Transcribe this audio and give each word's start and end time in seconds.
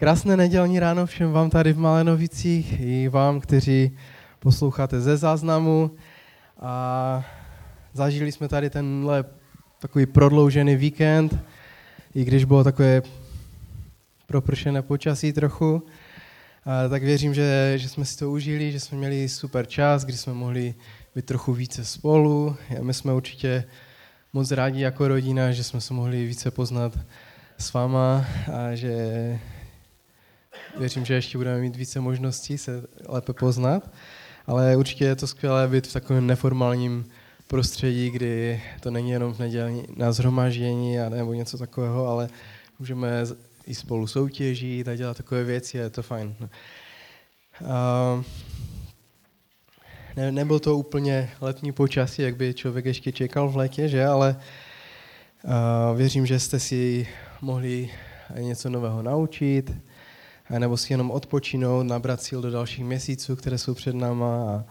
Krásné 0.00 0.36
nedělní 0.36 0.80
ráno 0.80 1.06
všem 1.06 1.32
vám 1.32 1.50
tady 1.50 1.72
v 1.72 1.78
Malenovicích 1.78 2.80
i 2.80 3.08
vám, 3.08 3.40
kteří 3.40 3.96
posloucháte 4.38 5.00
ze 5.00 5.16
záznamu. 5.16 5.90
A 6.60 7.26
zažili 7.92 8.32
jsme 8.32 8.48
tady 8.48 8.70
tenhle 8.70 9.24
takový 9.78 10.06
prodloužený 10.06 10.76
víkend, 10.76 11.36
i 12.14 12.24
když 12.24 12.44
bylo 12.44 12.64
takové 12.64 13.02
propršené 14.26 14.82
počasí 14.82 15.32
trochu. 15.32 15.82
A 16.64 16.88
tak 16.88 17.02
věřím, 17.02 17.34
že, 17.34 17.72
že 17.76 17.88
jsme 17.88 18.04
si 18.04 18.18
to 18.18 18.30
užili, 18.30 18.72
že 18.72 18.80
jsme 18.80 18.98
měli 18.98 19.28
super 19.28 19.66
čas, 19.66 20.04
kdy 20.04 20.16
jsme 20.16 20.32
mohli 20.32 20.74
být 21.14 21.24
trochu 21.24 21.52
více 21.52 21.84
spolu. 21.84 22.56
A 22.80 22.82
my 22.82 22.94
jsme 22.94 23.12
určitě 23.12 23.64
moc 24.32 24.50
rádi 24.50 24.80
jako 24.80 25.08
rodina, 25.08 25.52
že 25.52 25.64
jsme 25.64 25.80
se 25.80 25.94
mohli 25.94 26.26
více 26.26 26.50
poznat 26.50 26.98
s 27.58 27.72
váma 27.72 28.26
a 28.52 28.74
že 28.74 29.38
věřím, 30.78 31.04
že 31.04 31.14
ještě 31.14 31.38
budeme 31.38 31.60
mít 31.60 31.76
více 31.76 32.00
možností 32.00 32.58
se 32.58 32.82
lépe 33.08 33.32
poznat, 33.32 33.90
ale 34.46 34.76
určitě 34.76 35.04
je 35.04 35.16
to 35.16 35.26
skvělé 35.26 35.68
být 35.68 35.86
v 35.86 35.92
takovém 35.92 36.26
neformálním 36.26 37.04
prostředí, 37.46 38.10
kdy 38.10 38.62
to 38.80 38.90
není 38.90 39.10
jenom 39.10 39.34
v 39.34 39.38
neděli 39.38 39.86
na 39.96 40.12
zhromaždění 40.12 41.00
a 41.00 41.08
nebo 41.08 41.32
něco 41.32 41.58
takového, 41.58 42.06
ale 42.06 42.28
můžeme 42.78 43.24
i 43.66 43.74
spolu 43.74 44.06
soutěžit 44.06 44.88
a 44.88 44.96
dělat 44.96 45.16
takové 45.16 45.44
věci 45.44 45.80
a 45.80 45.82
je 45.82 45.90
to 45.90 46.02
fajn. 46.02 46.34
Uh, 46.40 48.24
ne, 50.16 50.32
nebyl 50.32 50.58
to 50.58 50.76
úplně 50.76 51.30
letní 51.40 51.72
počasí, 51.72 52.22
jak 52.22 52.36
by 52.36 52.54
člověk 52.54 52.84
ještě 52.84 53.12
čekal 53.12 53.48
v 53.48 53.56
létě, 53.56 53.88
že? 53.88 54.06
ale 54.06 54.36
věřím, 55.94 56.26
že 56.26 56.38
jste 56.38 56.60
si 56.60 57.08
mohli 57.40 57.90
něco 58.38 58.70
nového 58.70 59.02
naučit, 59.02 59.72
nebo 60.58 60.76
si 60.76 60.92
jenom 60.92 61.10
odpočinout, 61.10 61.86
nabrat 61.86 62.22
síl 62.22 62.42
do 62.42 62.50
dalších 62.50 62.84
měsíců, 62.84 63.36
které 63.36 63.58
jsou 63.58 63.74
před 63.74 63.94
náma 63.94 64.26
a, 64.26 64.64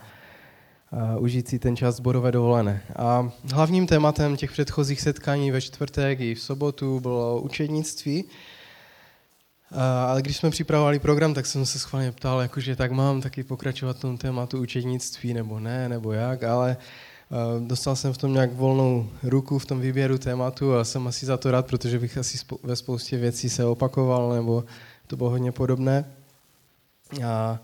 a 0.97 1.17
užít 1.17 1.47
si 1.47 1.59
ten 1.59 1.75
čas 1.75 1.95
zborové 1.95 2.31
dovolené. 2.31 2.81
A 2.95 3.31
hlavním 3.53 3.87
tématem 3.87 4.37
těch 4.37 4.51
předchozích 4.51 5.01
setkání 5.01 5.51
ve 5.51 5.61
čtvrtek 5.61 6.19
i 6.19 6.35
v 6.35 6.41
sobotu 6.41 6.99
bylo 6.99 7.41
učednictví. 7.41 8.25
Ale 10.07 10.21
když 10.21 10.37
jsme 10.37 10.49
připravovali 10.49 10.99
program, 10.99 11.33
tak 11.33 11.45
jsem 11.45 11.65
se 11.65 11.79
schválně 11.79 12.11
ptal, 12.11 12.41
jakože 12.41 12.75
tak 12.75 12.91
mám 12.91 13.21
taky 13.21 13.43
pokračovat 13.43 13.97
v 13.97 13.99
tom 13.99 14.17
tématu 14.17 14.61
učednictví, 14.61 15.33
nebo 15.33 15.59
ne, 15.59 15.89
nebo 15.89 16.11
jak, 16.11 16.43
ale 16.43 16.77
dostal 17.59 17.95
jsem 17.95 18.13
v 18.13 18.17
tom 18.17 18.33
nějak 18.33 18.53
volnou 18.53 19.09
ruku 19.23 19.59
v 19.59 19.65
tom 19.65 19.81
výběru 19.81 20.17
tématu 20.17 20.75
a 20.75 20.83
jsem 20.83 21.07
asi 21.07 21.25
za 21.25 21.37
to 21.37 21.51
rád, 21.51 21.67
protože 21.67 21.99
bych 21.99 22.17
asi 22.17 22.37
ve 22.63 22.75
spoustě 22.75 23.17
věcí 23.17 23.49
se 23.49 23.65
opakoval, 23.65 24.33
nebo 24.33 24.63
to 25.07 25.17
bylo 25.17 25.29
hodně 25.29 25.51
podobné. 25.51 26.05
A, 27.25 27.27
a, 27.27 27.59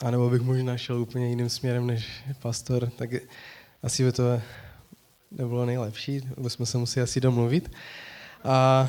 a 0.00 0.10
nebo 0.10 0.30
bych 0.30 0.42
možná 0.42 0.76
šel 0.76 1.00
úplně 1.00 1.28
jiným 1.28 1.48
směrem 1.48 1.86
než 1.86 2.24
pastor, 2.42 2.90
tak 2.90 3.10
asi 3.82 4.04
by 4.04 4.12
to 4.12 4.40
nebylo 5.30 5.66
nejlepší, 5.66 6.20
bychom 6.38 6.66
se 6.66 6.78
museli 6.78 7.04
asi 7.04 7.20
domluvit. 7.20 7.70
A, 8.44 8.88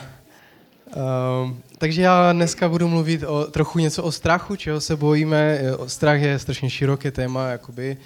Um, 1.41 1.63
takže 1.77 2.01
já 2.01 2.33
dneska 2.33 2.69
budu 2.69 2.87
mluvit 2.87 3.23
o, 3.23 3.45
trochu 3.45 3.79
něco 3.79 4.03
o 4.03 4.11
strachu, 4.11 4.55
čeho 4.55 4.81
se 4.81 4.95
bojíme. 4.95 5.59
Strach 5.87 6.21
je 6.21 6.39
strašně 6.39 6.69
široké 6.69 7.11
téma, 7.11 7.47
jakoby. 7.47 7.97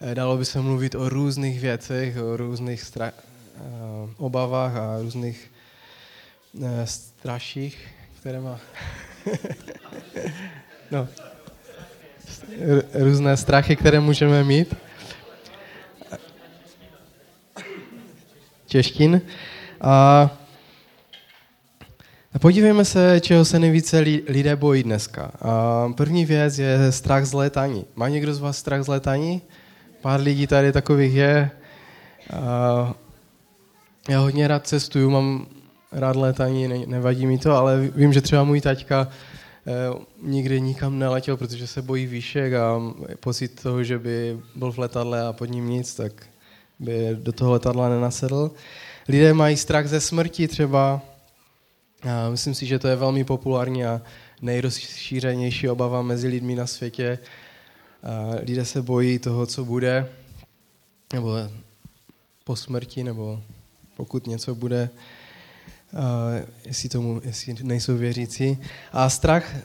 Eh, 0.00 0.14
dalo 0.14 0.36
by 0.36 0.44
se 0.44 0.60
mluvit 0.60 0.94
o 0.94 1.08
různých 1.08 1.60
věcech, 1.60 2.16
o 2.16 2.36
různých 2.36 2.82
uh, 2.96 4.10
obavách 4.16 4.76
a 4.76 4.98
různých 5.00 5.50
straších, 6.84 7.88
které 8.20 8.40
má... 8.40 8.60
no. 10.90 11.08
Různé 12.94 13.36
strachy, 13.36 13.76
které 13.76 14.00
můžeme 14.00 14.44
mít. 14.44 14.74
Češtin. 18.66 19.20
A 19.80 20.30
podívejme 22.38 22.84
se, 22.84 23.20
čeho 23.20 23.44
se 23.44 23.58
nejvíce 23.58 23.98
lidé 24.28 24.56
bojí 24.56 24.82
dneska. 24.82 25.32
A 25.40 25.88
první 25.96 26.24
věc 26.24 26.58
je 26.58 26.92
strach 26.92 27.24
z 27.24 27.32
létání. 27.32 27.84
Má 27.96 28.08
někdo 28.08 28.34
z 28.34 28.40
vás 28.40 28.58
strach 28.58 28.82
z 28.82 28.88
létání? 28.88 29.42
Pár 30.00 30.20
lidí 30.20 30.46
tady 30.46 30.72
takových 30.72 31.14
je. 31.14 31.50
A 32.32 32.94
já 34.08 34.20
hodně 34.20 34.48
rád 34.48 34.66
cestuju, 34.66 35.10
mám 35.10 35.46
rád 35.96 36.16
létání, 36.16 36.68
ne, 36.68 36.78
nevadí 36.86 37.26
mi 37.26 37.38
to, 37.38 37.52
ale 37.52 37.90
vím, 37.94 38.12
že 38.12 38.20
třeba 38.20 38.44
můj 38.44 38.60
taťka 38.60 39.08
eh, 39.66 39.72
nikdy 40.22 40.60
nikam 40.60 40.98
neletěl, 40.98 41.36
protože 41.36 41.66
se 41.66 41.82
bojí 41.82 42.06
výšek 42.06 42.52
a 42.52 42.80
pocit 43.20 43.62
toho, 43.62 43.84
že 43.84 43.98
by 43.98 44.40
byl 44.54 44.72
v 44.72 44.78
letadle 44.78 45.26
a 45.26 45.32
pod 45.32 45.44
ním 45.44 45.68
nic, 45.68 45.94
tak 45.94 46.12
by 46.78 47.08
do 47.14 47.32
toho 47.32 47.52
letadla 47.52 47.88
nenasedl. 47.88 48.50
Lidé 49.08 49.34
mají 49.34 49.56
strach 49.56 49.86
ze 49.86 50.00
smrti 50.00 50.48
třeba. 50.48 51.00
A 52.02 52.30
myslím 52.30 52.54
si, 52.54 52.66
že 52.66 52.78
to 52.78 52.88
je 52.88 52.96
velmi 52.96 53.24
populární 53.24 53.84
a 53.84 54.02
nejrozšířenější 54.42 55.68
obava 55.68 56.02
mezi 56.02 56.28
lidmi 56.28 56.54
na 56.54 56.66
světě. 56.66 57.18
A 58.02 58.34
lidé 58.42 58.64
se 58.64 58.82
bojí 58.82 59.18
toho, 59.18 59.46
co 59.46 59.64
bude, 59.64 60.08
nebo 61.12 61.32
po 62.44 62.56
smrti, 62.56 63.04
nebo 63.04 63.42
pokud 63.96 64.26
něco 64.26 64.54
bude, 64.54 64.90
jestli, 66.64 66.88
tomu, 66.88 67.20
jestli 67.24 67.54
nejsou 67.62 67.96
věřící. 67.96 68.58
A 68.92 69.10
strach, 69.10 69.56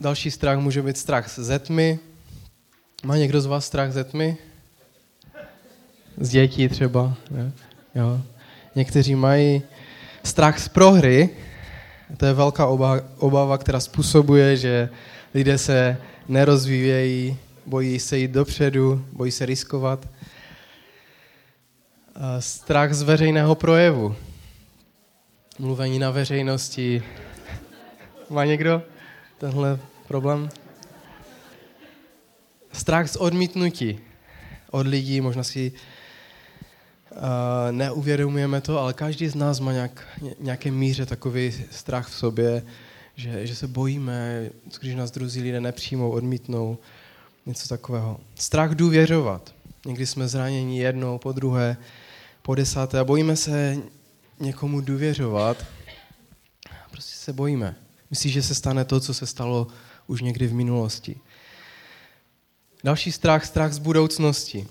další 0.00 0.30
strach 0.30 0.58
může 0.58 0.82
být 0.82 0.98
strach 0.98 1.30
ze 1.38 1.58
tmy. 1.58 1.98
Má 3.04 3.16
někdo 3.16 3.40
z 3.40 3.46
vás 3.46 3.66
strach 3.66 3.92
ze 3.92 4.04
tmy? 4.04 4.36
Z 6.20 6.28
dětí 6.28 6.68
třeba. 6.68 7.14
Ne? 7.30 7.52
Jo. 7.94 8.20
Někteří 8.74 9.14
mají 9.14 9.62
strach 10.24 10.58
z 10.58 10.68
prohry. 10.68 11.30
To 12.16 12.26
je 12.26 12.32
velká 12.32 12.66
obava, 12.66 13.00
obava, 13.18 13.58
která 13.58 13.80
způsobuje, 13.80 14.56
že 14.56 14.88
lidé 15.34 15.58
se 15.58 15.96
nerozvíjejí, 16.28 17.36
bojí 17.66 17.98
se 17.98 18.18
jít 18.18 18.30
dopředu, 18.30 19.04
bojí 19.12 19.32
se 19.32 19.46
riskovat. 19.46 20.08
Strach 22.38 22.94
z 22.94 23.02
veřejného 23.02 23.54
projevu. 23.54 24.16
Mluvení 25.58 25.98
na 25.98 26.10
veřejnosti. 26.10 27.02
Má 28.30 28.44
někdo 28.44 28.82
tenhle 29.38 29.78
problém? 30.08 30.48
Strach 32.72 33.10
z 33.10 33.16
odmítnutí 33.16 33.98
od 34.70 34.86
lidí, 34.86 35.20
možná 35.20 35.42
si 35.42 35.72
uh, 37.10 37.18
neuvědomujeme 37.70 38.60
to, 38.60 38.78
ale 38.78 38.92
každý 38.92 39.28
z 39.28 39.34
nás 39.34 39.60
má 39.60 39.72
nějak, 39.72 40.04
nějaké 40.40 40.70
míře 40.70 41.06
takový 41.06 41.52
strach 41.70 42.08
v 42.08 42.14
sobě, 42.14 42.62
že, 43.14 43.46
že 43.46 43.56
se 43.56 43.66
bojíme, 43.66 44.50
když 44.80 44.94
nás 44.94 45.10
druzí 45.10 45.42
lidé 45.42 45.60
nepřijmou, 45.60 46.10
odmítnou, 46.10 46.78
něco 47.46 47.68
takového. 47.68 48.20
Strach 48.34 48.74
důvěřovat. 48.74 49.54
Někdy 49.86 50.06
jsme 50.06 50.28
zraněni 50.28 50.80
jednou, 50.80 51.18
po 51.18 51.32
druhé, 51.32 51.76
po 52.42 52.54
desáté 52.54 52.98
a 52.98 53.04
bojíme 53.04 53.36
se 53.36 53.76
někomu 54.40 54.80
důvěřovat. 54.80 55.64
Prostě 56.90 57.16
se 57.16 57.32
bojíme. 57.32 57.76
Myslíš, 58.10 58.32
že 58.32 58.42
se 58.42 58.54
stane 58.54 58.84
to, 58.84 59.00
co 59.00 59.14
se 59.14 59.26
stalo 59.26 59.66
už 60.06 60.20
někdy 60.20 60.46
v 60.46 60.54
minulosti. 60.54 61.20
Další 62.84 63.12
strach, 63.12 63.44
strach 63.44 63.72
z 63.72 63.78
budoucnosti. 63.78 64.66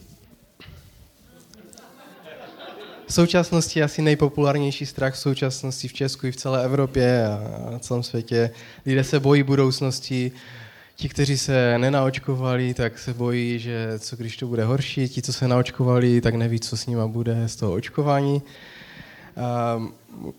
V 3.07 3.13
současnosti 3.13 3.83
asi 3.83 4.01
nejpopulárnější 4.01 4.85
strach 4.85 5.13
v 5.13 5.19
současnosti 5.19 5.87
v 5.87 5.93
Česku 5.93 6.27
i 6.27 6.31
v 6.31 6.35
celé 6.35 6.65
Evropě 6.65 7.27
a 7.27 7.71
na 7.71 7.79
celém 7.79 8.03
světě. 8.03 8.51
Lidé 8.85 9.03
se 9.03 9.19
bojí 9.19 9.43
budoucnosti, 9.43 10.31
Ti, 10.95 11.09
kteří 11.09 11.37
se 11.37 11.77
nenaočkovali, 11.77 12.73
tak 12.73 12.99
se 12.99 13.13
bojí, 13.13 13.59
že 13.59 13.99
co 13.99 14.15
když 14.15 14.37
to 14.37 14.47
bude 14.47 14.65
horší. 14.65 15.09
Ti, 15.09 15.21
co 15.21 15.33
se 15.33 15.47
naočkovali, 15.47 16.21
tak 16.21 16.35
neví, 16.35 16.59
co 16.59 16.77
s 16.77 16.85
nima 16.85 17.07
bude 17.07 17.47
z 17.47 17.55
toho 17.55 17.73
očkování. 17.73 18.41
A 19.35 19.81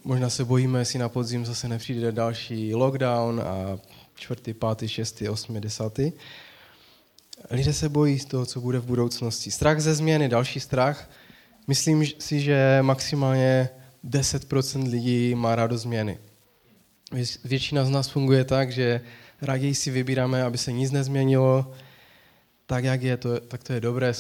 možná 0.05 0.31
se 0.31 0.45
bojíme, 0.45 0.79
jestli 0.79 0.99
na 0.99 1.09
podzim 1.09 1.47
zase 1.47 1.69
nepřijde 1.69 2.13
další 2.13 2.75
lockdown 2.75 3.41
a 3.41 3.79
čtvrtý, 4.15 4.55
pátý, 4.55 4.89
šestý, 4.89 5.29
osmý, 5.29 5.61
desátý. 5.61 6.13
Lidé 7.51 7.73
se 7.73 7.89
bojí 7.89 8.19
z 8.19 8.25
toho, 8.25 8.47
co 8.47 8.61
bude 8.61 8.79
v 8.79 8.85
budoucnosti. 8.85 9.51
Strach 9.51 9.81
ze 9.81 9.95
změny, 9.95 10.29
další 10.29 10.61
strach. 10.61 11.11
Myslím 11.67 12.07
si, 12.19 12.41
že 12.41 12.79
maximálně 12.83 13.69
10% 14.05 14.91
lidí 14.91 15.35
má 15.35 15.55
rádo 15.55 15.79
změny. 15.79 16.19
Většina 17.45 17.85
z 17.85 17.91
nás 17.91 18.09
funguje 18.09 18.45
tak, 18.45 18.73
že 18.73 19.01
raději 19.43 19.75
si 19.75 19.91
vybíráme, 19.91 20.43
aby 20.43 20.59
se 20.59 20.73
nic 20.73 20.91
nezměnilo, 20.91 21.73
tak 22.67 22.85
jak 22.85 23.03
je, 23.03 23.17
to, 23.17 23.41
tak 23.41 23.63
to 23.63 23.73
je 23.73 23.81
dobré, 23.81 24.13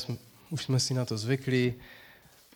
už 0.50 0.64
jsme 0.64 0.80
si 0.80 0.94
na 0.94 1.04
to 1.04 1.18
zvykli, 1.18 1.74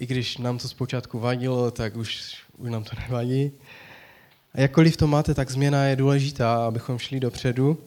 i 0.01 0.07
když 0.07 0.39
nám 0.39 0.59
to 0.59 0.69
zpočátku 0.69 1.19
vadilo, 1.19 1.71
tak 1.71 1.97
už, 1.97 2.37
už 2.59 2.71
nám 2.71 2.85
to 2.85 2.91
nevadí. 3.01 3.53
A 4.55 4.61
jakkoliv 4.61 4.97
to 4.97 5.07
máte, 5.07 5.35
tak 5.35 5.51
změna 5.51 5.85
je 5.85 5.97
důležitá, 5.97 6.67
abychom 6.67 6.99
šli 6.99 7.21
dopředu. 7.21 7.79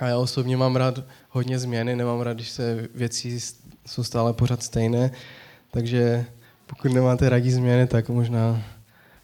A 0.00 0.06
já 0.06 0.18
osobně 0.18 0.56
mám 0.56 0.76
rád 0.76 1.04
hodně 1.30 1.58
změny, 1.58 1.96
nemám 1.96 2.20
rád, 2.20 2.32
když 2.32 2.48
se 2.48 2.88
věci 2.94 3.40
jsou 3.86 4.04
stále 4.04 4.32
pořád 4.32 4.62
stejné. 4.62 5.10
Takže 5.70 6.24
pokud 6.66 6.92
nemáte 6.92 7.28
rádi 7.28 7.50
změny, 7.50 7.86
tak 7.86 8.08
možná 8.08 8.62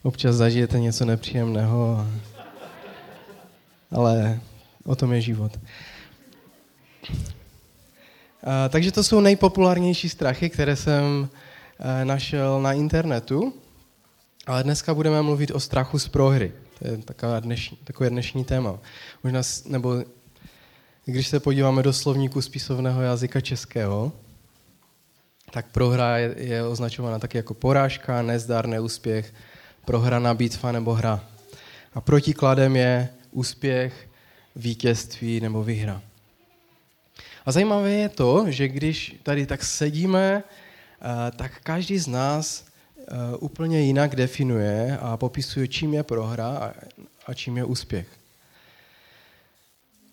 občas 0.03 0.37
zažijete 0.37 0.81
něco 0.81 1.05
nepříjemného. 1.05 2.07
Ale 3.91 4.41
o 4.85 4.97
tom 4.97 5.13
je 5.13 5.21
život. 5.21 5.59
A, 8.45 8.69
takže 8.69 8.93
to 8.93 9.05
jsou 9.05 9.21
nejpopulárnější 9.21 10.09
strachy, 10.09 10.51
které 10.51 10.77
jsem 10.77 11.29
našel 12.05 12.63
na 12.63 12.73
internetu. 12.73 13.55
Ale 14.47 14.63
dneska 14.63 14.95
budeme 14.95 15.23
mluvit 15.23 15.51
o 15.51 15.61
strachu 15.61 15.99
z 15.99 16.09
prohry. 16.09 16.53
To 16.79 16.89
je 16.89 16.97
taková 16.97 17.41
dnešní, 17.41 17.79
takové 17.85 18.11
dnešní 18.11 18.45
téma. 18.45 18.79
Možná, 19.25 19.43
nebo 19.67 20.05
když 21.05 21.29
se 21.29 21.41
podíváme 21.41 21.83
do 21.83 21.93
slovníku 21.93 22.43
spisovného 22.43 23.03
jazyka 23.03 23.41
českého, 23.41 24.13
tak 25.51 25.67
prohra 25.73 26.19
je, 26.19 26.35
je 26.39 26.67
označována 26.67 27.19
taky 27.19 27.37
jako 27.37 27.55
porážka, 27.55 28.23
nezdar, 28.23 28.67
neúspěch, 28.67 29.35
prohraná 29.85 30.35
bitva 30.35 30.73
nebo 30.73 30.95
hra. 30.95 31.25
A 31.95 32.01
protikladem 32.01 32.77
je 32.77 33.09
úspěch, 33.31 34.09
vítězství 34.57 35.41
nebo 35.41 35.65
vyhra. 35.65 36.03
A 37.47 37.53
zajímavé 37.53 37.91
je 37.91 38.09
to, 38.09 38.45
že 38.49 38.69
když 38.69 39.17
tady 39.23 39.47
tak 39.47 39.65
sedíme, 39.65 40.43
eh, 40.47 40.62
tak 41.37 41.61
každý 41.63 41.99
z 41.99 42.07
nás 42.07 42.65
eh, 42.99 43.37
úplně 43.39 43.81
jinak 43.81 44.17
definuje 44.17 44.99
a 45.01 45.17
popisuje, 45.17 45.69
čím 45.69 45.95
je 45.95 46.03
prohra 46.03 46.75
a 47.27 47.35
čím 47.35 47.57
je 47.57 47.65
úspěch. 47.65 48.07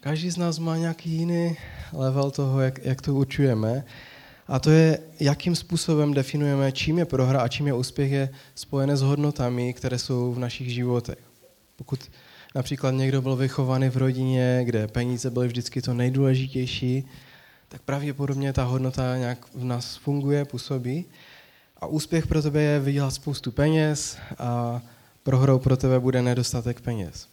Každý 0.01 0.29
z 0.29 0.37
nás 0.37 0.59
má 0.59 0.77
nějaký 0.77 1.09
jiný 1.09 1.57
level 1.93 2.31
toho, 2.31 2.61
jak, 2.61 2.85
jak 2.85 3.01
to 3.01 3.15
určujeme. 3.15 3.85
A 4.47 4.59
to 4.59 4.71
je, 4.71 4.99
jakým 5.19 5.55
způsobem 5.55 6.13
definujeme, 6.13 6.71
čím 6.71 6.97
je 6.97 7.05
prohra 7.05 7.41
a 7.41 7.47
čím 7.47 7.67
je 7.67 7.73
úspěch, 7.73 8.11
je 8.11 8.29
spojené 8.55 8.97
s 8.97 9.01
hodnotami, 9.01 9.73
které 9.73 9.99
jsou 9.99 10.33
v 10.33 10.39
našich 10.39 10.73
životech. 10.73 11.17
Pokud 11.75 11.99
například 12.55 12.91
někdo 12.91 13.21
byl 13.21 13.35
vychovaný 13.35 13.89
v 13.89 13.97
rodině, 13.97 14.61
kde 14.63 14.87
peníze 14.87 15.29
byly 15.29 15.47
vždycky 15.47 15.81
to 15.81 15.93
nejdůležitější, 15.93 17.05
tak 17.69 17.81
pravděpodobně 17.81 18.53
ta 18.53 18.63
hodnota 18.63 19.17
nějak 19.17 19.37
v 19.55 19.63
nás 19.63 19.95
funguje, 19.95 20.45
působí. 20.45 21.05
A 21.77 21.85
úspěch 21.85 22.27
pro 22.27 22.41
tebe 22.41 22.61
je 22.61 22.79
vydělat 22.79 23.11
spoustu 23.11 23.51
peněz 23.51 24.17
a 24.37 24.81
prohrou 25.23 25.59
pro 25.59 25.77
tebe 25.77 25.99
bude 25.99 26.21
nedostatek 26.21 26.81
peněz. 26.81 27.27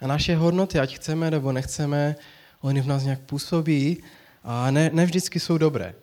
A 0.00 0.06
naše 0.06 0.36
hodnoty, 0.36 0.78
ať 0.78 0.94
chceme 0.94 1.30
nebo 1.30 1.52
nechceme, 1.52 2.16
oni 2.60 2.80
v 2.80 2.86
nás 2.86 3.02
nějak 3.02 3.20
působí 3.20 4.02
a 4.44 4.70
ne, 4.70 4.90
ne 4.92 5.04
vždycky 5.06 5.40
jsou 5.40 5.58
dobré. 5.58 5.94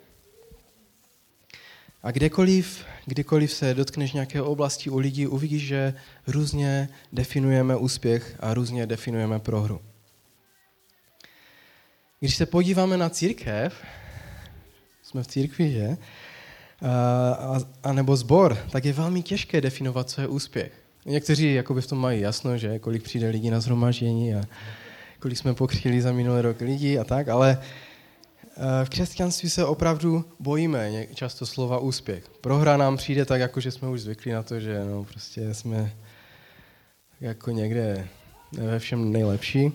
A 2.04 2.12
kdekoliv, 2.12 2.86
kdykoliv 3.06 3.52
se 3.52 3.74
dotkneš 3.74 4.14
nějaké 4.14 4.42
oblasti 4.42 4.90
u 4.90 4.98
lidí, 4.98 5.28
uvidíš, 5.28 5.64
že 5.64 5.94
různě 6.28 6.90
definujeme 7.14 7.76
úspěch 7.76 8.36
a 8.40 8.54
různě 8.54 8.88
definujeme 8.88 9.40
prohru. 9.40 9.82
Když 12.26 12.36
se 12.36 12.46
podíváme 12.46 12.98
na 12.98 13.10
církev, 13.10 13.74
jsme 15.04 15.24
v 15.24 15.28
církvi, 15.28 15.72
že? 15.72 15.98
A, 17.40 17.58
a 17.84 17.94
nebo 17.94 18.16
zbor, 18.16 18.58
tak 18.72 18.86
je 18.86 18.94
velmi 18.94 19.22
těžké 19.22 19.62
definovat, 19.62 20.10
co 20.10 20.22
je 20.22 20.28
úspěch. 20.28 20.72
Někteří 21.06 21.54
jakoby 21.54 21.82
v 21.82 21.88
tom 21.88 21.98
mají 21.98 22.22
jasno, 22.22 22.58
že 22.58 22.80
kolik 22.80 23.04
přijde 23.04 23.30
lidí 23.30 23.50
na 23.50 23.60
zhromaždění 23.60 24.36
a 24.36 24.44
kolik 25.20 25.38
jsme 25.38 25.54
pokřili 25.54 26.02
za 26.02 26.12
minulý 26.12 26.42
rok 26.42 26.62
lidí 26.62 27.00
a 27.00 27.04
tak, 27.04 27.28
ale 27.28 27.58
Eh, 28.58 28.86
v 28.86 28.90
křesťanství 28.90 29.50
se 29.50 29.66
opravdu 29.66 30.26
bojíme 30.40 31.06
často 31.14 31.46
slova 31.46 31.80
úspěch. 31.80 32.30
Prohra 32.42 32.78
nám 32.78 32.98
přijde 32.98 33.26
tak, 33.26 33.42
jako 33.42 33.60
že 33.60 33.72
jsme 33.72 33.88
už 33.88 34.02
zvykli 34.02 34.32
na 34.32 34.44
to, 34.44 34.60
že 34.60 34.86
no, 34.86 35.04
prostě 35.04 35.54
jsme 35.54 35.94
jako 37.22 37.52
někde 37.52 38.08
ve 38.52 38.80
všem 38.80 39.12
nejlepší. 39.12 39.72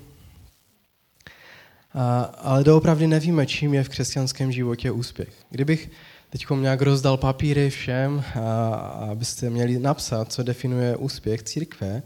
A, 1.94 2.22
ale 2.22 2.64
doopravdy 2.64 3.06
nevíme, 3.06 3.46
čím 3.46 3.74
je 3.74 3.84
v 3.84 3.88
křesťanském 3.88 4.52
životě 4.52 4.90
úspěch. 4.90 5.32
Kdybych 5.50 5.90
teď 6.30 6.46
nějak 6.50 6.82
rozdal 6.82 7.16
papíry 7.16 7.70
všem, 7.70 8.24
a, 8.40 8.74
abyste 9.10 9.50
měli 9.50 9.78
napsat, 9.78 10.32
co 10.32 10.42
definuje 10.42 10.96
úspěch 10.96 11.42
církve, 11.42 12.02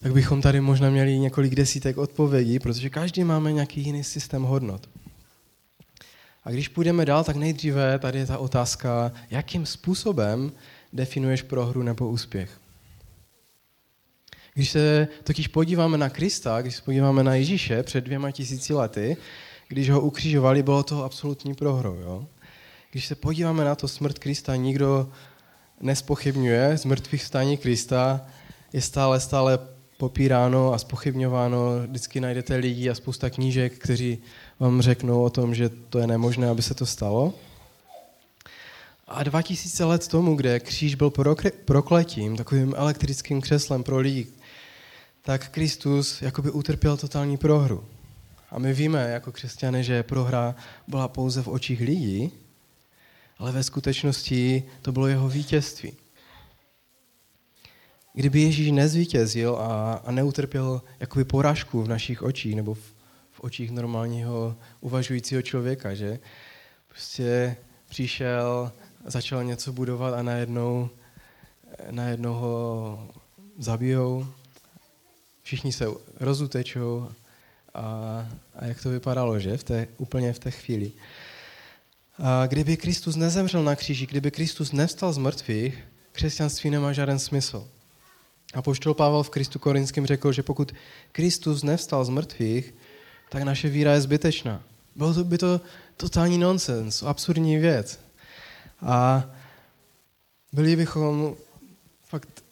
tak 0.00 0.12
bychom 0.12 0.42
tady 0.42 0.60
možná 0.60 0.90
měli 0.90 1.18
několik 1.18 1.54
desítek 1.54 1.98
odpovědí, 1.98 2.58
protože 2.58 2.90
každý 2.90 3.24
máme 3.24 3.52
nějaký 3.52 3.80
jiný 3.80 4.04
systém 4.04 4.42
hodnot. 4.42 4.88
A 6.44 6.50
když 6.50 6.68
půjdeme 6.68 7.04
dál, 7.04 7.24
tak 7.24 7.36
nejdříve 7.36 7.98
tady 7.98 8.18
je 8.18 8.26
ta 8.26 8.38
otázka, 8.38 9.12
jakým 9.30 9.66
způsobem 9.66 10.52
definuješ 10.92 11.42
prohru 11.42 11.82
nebo 11.82 12.08
úspěch. 12.08 12.50
Když 14.58 14.70
se 14.70 15.08
totiž 15.24 15.48
podíváme 15.48 15.98
na 15.98 16.10
Krista, 16.10 16.62
když 16.62 16.76
se 16.76 16.82
podíváme 16.82 17.24
na 17.24 17.34
Ježíše 17.34 17.82
před 17.82 18.04
dvěma 18.04 18.30
tisíci 18.30 18.74
lety, 18.74 19.16
když 19.68 19.90
ho 19.90 20.00
ukřižovali, 20.00 20.62
bylo 20.62 20.82
to 20.82 21.04
absolutní 21.04 21.54
prohrou. 21.54 21.94
Jo? 21.94 22.26
Když 22.90 23.06
se 23.06 23.14
podíváme 23.14 23.64
na 23.64 23.74
to 23.74 23.88
smrt 23.88 24.18
Krista, 24.18 24.56
nikdo 24.56 25.08
nespochybňuje, 25.80 26.78
z 26.78 26.84
mrtvých 26.84 27.22
stání 27.22 27.56
Krista 27.56 28.26
je 28.72 28.80
stále, 28.80 29.20
stále 29.20 29.58
popíráno 29.96 30.72
a 30.72 30.78
spochybňováno. 30.78 31.60
Vždycky 31.86 32.20
najdete 32.20 32.56
lidi 32.56 32.90
a 32.90 32.94
spousta 32.94 33.30
knížek, 33.30 33.72
kteří 33.78 34.18
vám 34.58 34.82
řeknou 34.82 35.22
o 35.22 35.30
tom, 35.30 35.54
že 35.54 35.68
to 35.68 35.98
je 35.98 36.06
nemožné, 36.06 36.48
aby 36.48 36.62
se 36.62 36.74
to 36.74 36.86
stalo. 36.86 37.34
A 39.08 39.22
2000 39.22 39.84
let 39.84 40.08
tomu, 40.08 40.36
kde 40.36 40.60
kříž 40.60 40.94
byl 40.94 41.12
prokletím, 41.64 42.36
takovým 42.36 42.74
elektrickým 42.76 43.40
křeslem 43.40 43.82
pro 43.82 43.98
lidi, 43.98 44.26
tak 45.28 45.48
Kristus 45.48 46.22
jakoby 46.22 46.50
utrpěl 46.50 46.96
totální 46.96 47.36
prohru. 47.36 47.84
A 48.50 48.58
my 48.58 48.72
víme 48.72 49.10
jako 49.10 49.32
křesťané, 49.32 49.82
že 49.82 50.02
prohra 50.02 50.54
byla 50.86 51.08
pouze 51.08 51.42
v 51.42 51.48
očích 51.48 51.80
lidí, 51.80 52.32
ale 53.38 53.52
ve 53.52 53.62
skutečnosti 53.62 54.62
to 54.82 54.92
bylo 54.92 55.06
jeho 55.06 55.28
vítězství. 55.28 55.92
Kdyby 58.14 58.40
Ježíš 58.40 58.70
nezvítězil 58.70 59.56
a, 59.56 59.94
a 60.04 60.10
neutrpěl 60.10 60.82
jakoby 61.00 61.24
porážku 61.24 61.82
v 61.82 61.88
našich 61.88 62.22
očích 62.22 62.56
nebo 62.56 62.74
v, 62.74 62.94
v 63.30 63.40
očích 63.40 63.70
normálního 63.70 64.56
uvažujícího 64.80 65.42
člověka, 65.42 65.94
že? 65.94 66.18
Prostě 66.88 67.56
přišel, 67.88 68.72
začal 69.04 69.44
něco 69.44 69.72
budovat 69.72 70.14
a 70.14 70.22
najednou, 70.22 70.90
najednou 71.90 72.34
ho 72.34 73.08
zabijou, 73.58 74.26
všichni 75.48 75.72
se 75.72 75.86
rozutečou 76.20 77.08
a, 77.74 77.82
a 78.54 78.64
jak 78.64 78.82
to 78.82 78.90
vypadalo, 78.90 79.38
že? 79.40 79.56
V 79.56 79.64
té, 79.64 79.88
úplně 79.96 80.32
v 80.32 80.38
té 80.38 80.50
chvíli. 80.50 80.92
A 82.18 82.46
kdyby 82.46 82.76
Kristus 82.76 83.16
nezemřel 83.16 83.64
na 83.64 83.76
kříži, 83.76 84.06
kdyby 84.06 84.30
Kristus 84.30 84.72
nevstal 84.72 85.12
z 85.12 85.18
mrtvých, 85.18 85.84
křesťanství 86.12 86.70
nemá 86.70 86.92
žádný 86.92 87.18
smysl. 87.18 87.68
A 88.54 88.62
poštol 88.62 88.94
Pavel 88.94 89.22
v 89.22 89.30
Kristu 89.30 89.58
Korinském 89.58 90.06
řekl, 90.06 90.32
že 90.32 90.42
pokud 90.42 90.72
Kristus 91.12 91.62
nevstal 91.62 92.04
z 92.04 92.08
mrtvých, 92.08 92.74
tak 93.28 93.42
naše 93.42 93.68
víra 93.68 93.92
je 93.92 94.00
zbytečná. 94.00 94.62
Bylo 94.96 95.14
to 95.14 95.24
by 95.24 95.38
to 95.38 95.60
totální 95.96 96.38
nonsens, 96.38 97.02
absurdní 97.02 97.56
věc. 97.56 98.00
A 98.80 99.24
byli 100.52 100.76
bychom 100.76 101.36
fakt 102.04 102.44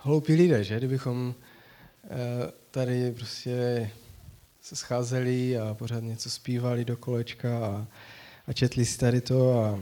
hloupí 0.00 0.34
lidé, 0.34 0.64
že? 0.64 0.76
Kdybychom 0.76 1.34
tady 2.70 3.12
prostě 3.12 3.90
se 4.62 4.76
scházeli 4.76 5.58
a 5.58 5.74
pořád 5.74 6.02
něco 6.02 6.30
zpívali 6.30 6.84
do 6.84 6.96
kolečka 6.96 7.66
a, 7.66 7.86
a 8.46 8.52
četli 8.52 8.84
si 8.84 8.98
tady 8.98 9.20
to 9.20 9.64
a, 9.64 9.78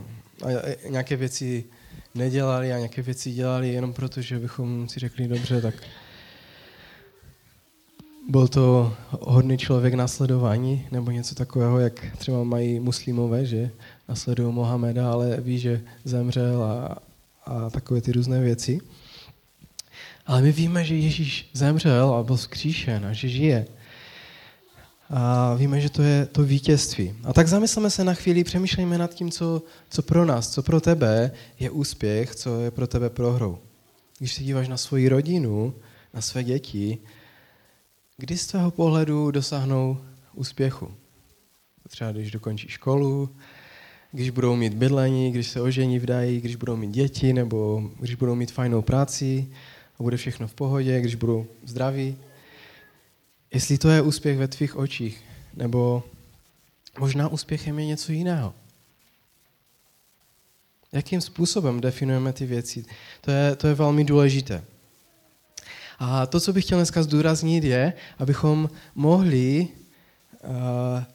a 0.46 0.50
nějaké 0.88 1.16
věci 1.16 1.64
nedělali 2.14 2.72
a 2.72 2.76
nějaké 2.76 3.02
věci 3.02 3.32
dělali 3.32 3.68
jenom 3.68 3.92
proto, 3.92 4.22
že 4.22 4.38
bychom 4.38 4.88
si 4.88 5.00
řekli 5.00 5.28
dobře, 5.28 5.60
tak 5.60 5.74
byl 8.28 8.48
to 8.48 8.96
hodný 9.10 9.58
člověk 9.58 9.94
nasledování, 9.94 10.88
nebo 10.90 11.10
něco 11.10 11.34
takového, 11.34 11.78
jak 11.78 12.06
třeba 12.18 12.44
mají 12.44 12.80
muslimové, 12.80 13.46
že 13.46 13.70
nasledují 14.08 14.54
Mohameda, 14.54 15.12
ale 15.12 15.40
ví, 15.40 15.58
že 15.58 15.80
zemřel 16.04 16.62
a, 16.62 16.98
a 17.44 17.70
takové 17.70 18.00
ty 18.00 18.12
různé 18.12 18.40
věci. 18.40 18.80
Ale 20.28 20.42
my 20.42 20.52
víme, 20.52 20.84
že 20.84 20.94
Ježíš 20.94 21.50
zemřel 21.52 22.14
a 22.14 22.22
byl 22.22 22.36
vzkříšen 22.36 23.06
a 23.06 23.12
že 23.12 23.28
žije. 23.28 23.66
A 25.10 25.54
víme, 25.54 25.80
že 25.80 25.90
to 25.90 26.02
je 26.02 26.26
to 26.26 26.42
vítězství. 26.42 27.14
A 27.24 27.32
tak 27.32 27.48
zamysleme 27.48 27.90
se 27.90 28.04
na 28.04 28.14
chvíli, 28.14 28.44
přemýšlejme 28.44 28.98
nad 28.98 29.14
tím, 29.14 29.30
co, 29.30 29.62
co 29.90 30.02
pro 30.02 30.24
nás, 30.24 30.50
co 30.50 30.62
pro 30.62 30.80
tebe 30.80 31.30
je 31.60 31.70
úspěch, 31.70 32.34
co 32.34 32.60
je 32.60 32.70
pro 32.70 32.86
tebe 32.86 33.10
prohrou. 33.10 33.58
když 34.18 34.34
se 34.34 34.42
díváš 34.42 34.68
na 34.68 34.76
svoji 34.76 35.08
rodinu, 35.08 35.74
na 36.14 36.20
své 36.20 36.44
děti, 36.44 36.98
kdy 38.16 38.38
z 38.38 38.46
tvého 38.46 38.70
pohledu 38.70 39.30
dosáhnou 39.30 39.98
úspěchu? 40.34 40.94
Třeba 41.88 42.12
když 42.12 42.30
dokončí 42.30 42.68
školu, 42.68 43.30
když 44.12 44.30
budou 44.30 44.56
mít 44.56 44.74
bydlení, 44.74 45.32
když 45.32 45.48
se 45.48 45.60
ožení 45.60 45.98
vdají, 45.98 46.40
když 46.40 46.56
budou 46.56 46.76
mít 46.76 46.90
děti, 46.90 47.32
nebo 47.32 47.82
když 48.00 48.14
budou 48.14 48.34
mít 48.34 48.52
fajnou 48.52 48.82
práci 48.82 49.48
a 49.98 50.02
bude 50.02 50.16
všechno 50.16 50.48
v 50.48 50.54
pohodě, 50.54 51.00
když 51.00 51.14
budou 51.14 51.46
zdraví. 51.64 52.16
Jestli 53.54 53.78
to 53.78 53.88
je 53.88 54.02
úspěch 54.02 54.38
ve 54.38 54.48
tvých 54.48 54.76
očích, 54.76 55.24
nebo 55.54 56.02
možná 56.98 57.28
úspěchem 57.28 57.78
je 57.78 57.86
něco 57.86 58.12
jiného. 58.12 58.54
Jakým 60.92 61.20
způsobem 61.20 61.80
definujeme 61.80 62.32
ty 62.32 62.46
věci? 62.46 62.84
To 63.20 63.30
je, 63.30 63.56
to 63.56 63.66
je 63.66 63.74
velmi 63.74 64.04
důležité. 64.04 64.64
A 65.98 66.26
to, 66.26 66.40
co 66.40 66.52
bych 66.52 66.64
chtěl 66.64 66.78
dneska 66.78 67.02
zdůraznit, 67.02 67.64
je, 67.64 67.92
abychom 68.18 68.70
mohli 68.94 69.68
uh, 69.68 70.50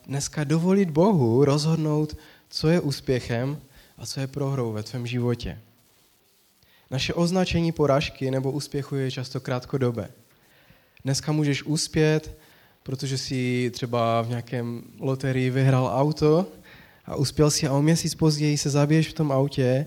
dneska 0.05 0.43
dovolit 0.43 0.89
Bohu 0.89 1.45
rozhodnout, 1.45 2.17
co 2.49 2.67
je 2.69 2.79
úspěchem 2.79 3.61
a 3.97 4.05
co 4.05 4.19
je 4.19 4.27
prohrou 4.27 4.71
ve 4.71 4.83
tvém 4.83 5.07
životě. 5.07 5.59
Naše 6.93 7.13
označení 7.13 7.71
porážky 7.71 8.31
nebo 8.31 8.51
úspěchu 8.51 8.95
je 8.95 9.11
často 9.11 9.39
krátkodobé. 9.39 10.09
Dneska 11.03 11.31
můžeš 11.31 11.63
uspět, 11.63 12.37
protože 12.83 13.17
si 13.17 13.71
třeba 13.73 14.21
v 14.21 14.29
nějakém 14.29 14.83
loterii 14.99 15.49
vyhrál 15.49 15.91
auto 15.93 16.47
a 17.05 17.15
uspěl 17.15 17.51
si 17.51 17.67
a 17.67 17.73
o 17.73 17.81
měsíc 17.81 18.15
později 18.15 18.57
se 18.57 18.69
zabiješ 18.69 19.07
v 19.07 19.13
tom 19.13 19.31
autě 19.31 19.85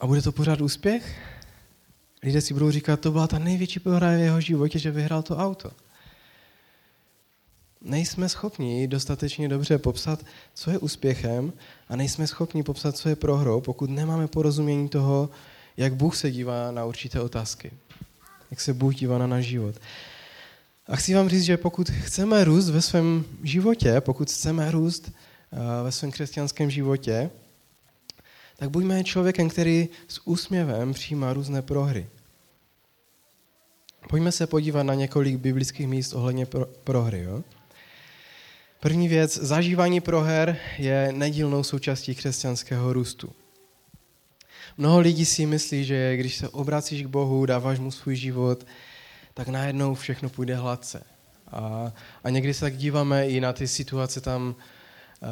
a 0.00 0.06
bude 0.06 0.22
to 0.22 0.32
pořád 0.32 0.60
úspěch? 0.60 1.16
Lidé 2.22 2.40
si 2.40 2.54
budou 2.54 2.70
říkat, 2.70 3.00
to 3.00 3.10
byla 3.10 3.26
ta 3.26 3.38
největší 3.38 3.80
prohra 3.80 4.10
v 4.10 4.20
jeho 4.20 4.40
životě, 4.40 4.78
že 4.78 4.90
vyhrál 4.90 5.22
to 5.22 5.36
auto. 5.36 5.70
Nejsme 7.80 8.28
schopni 8.28 8.88
dostatečně 8.88 9.48
dobře 9.48 9.78
popsat, 9.78 10.24
co 10.54 10.70
je 10.70 10.78
úspěchem 10.78 11.52
a 11.88 11.96
nejsme 11.96 12.26
schopni 12.26 12.62
popsat, 12.62 12.96
co 12.96 13.08
je 13.08 13.16
prohrou, 13.16 13.60
pokud 13.60 13.90
nemáme 13.90 14.28
porozumění 14.28 14.88
toho, 14.88 15.30
jak 15.76 15.94
Bůh 15.94 16.16
se 16.16 16.30
dívá 16.30 16.70
na 16.70 16.84
určité 16.84 17.20
otázky. 17.20 17.72
Jak 18.50 18.60
se 18.60 18.74
Bůh 18.74 18.94
dívá 18.94 19.18
na 19.18 19.26
náš 19.26 19.44
život. 19.44 19.74
A 20.86 20.96
chci 20.96 21.14
vám 21.14 21.28
říct, 21.28 21.42
že 21.42 21.56
pokud 21.56 21.90
chceme 21.90 22.44
růst 22.44 22.70
ve 22.70 22.82
svém 22.82 23.24
životě, 23.42 24.00
pokud 24.00 24.30
chceme 24.30 24.70
růst 24.70 25.12
eh, 25.52 25.84
ve 25.84 25.92
svém 25.92 26.10
křesťanském 26.10 26.70
životě, 26.70 27.30
tak 28.56 28.70
buďme 28.70 29.04
člověkem, 29.04 29.48
který 29.48 29.88
s 30.08 30.26
úsměvem 30.26 30.94
přijímá 30.94 31.32
různé 31.32 31.62
prohry. 31.62 32.06
Pojďme 34.08 34.32
se 34.32 34.46
podívat 34.46 34.82
na 34.82 34.94
několik 34.94 35.36
biblických 35.36 35.88
míst 35.88 36.12
ohledně 36.12 36.46
pro, 36.46 36.66
prohry. 36.66 37.22
Jo? 37.22 37.42
První 38.80 39.08
věc, 39.08 39.36
zažívání 39.36 40.00
proher 40.00 40.56
je 40.78 41.12
nedílnou 41.12 41.62
součástí 41.62 42.14
křesťanského 42.14 42.92
růstu. 42.92 43.32
Mnoho 44.78 45.00
lidí 45.00 45.24
si 45.24 45.46
myslí, 45.46 45.84
že 45.84 46.16
když 46.16 46.36
se 46.36 46.48
obracíš 46.48 47.02
k 47.02 47.06
Bohu, 47.06 47.46
dáváš 47.46 47.78
mu 47.78 47.90
svůj 47.90 48.16
život, 48.16 48.66
tak 49.34 49.48
najednou 49.48 49.94
všechno 49.94 50.28
půjde 50.28 50.56
hladce. 50.56 51.04
A, 51.52 51.92
a 52.24 52.30
někdy 52.30 52.54
se 52.54 52.60
tak 52.60 52.76
díváme 52.76 53.28
i 53.28 53.40
na 53.40 53.52
ty 53.52 53.68
situace 53.68 54.20
tam 54.20 54.54
uh, 55.22 55.28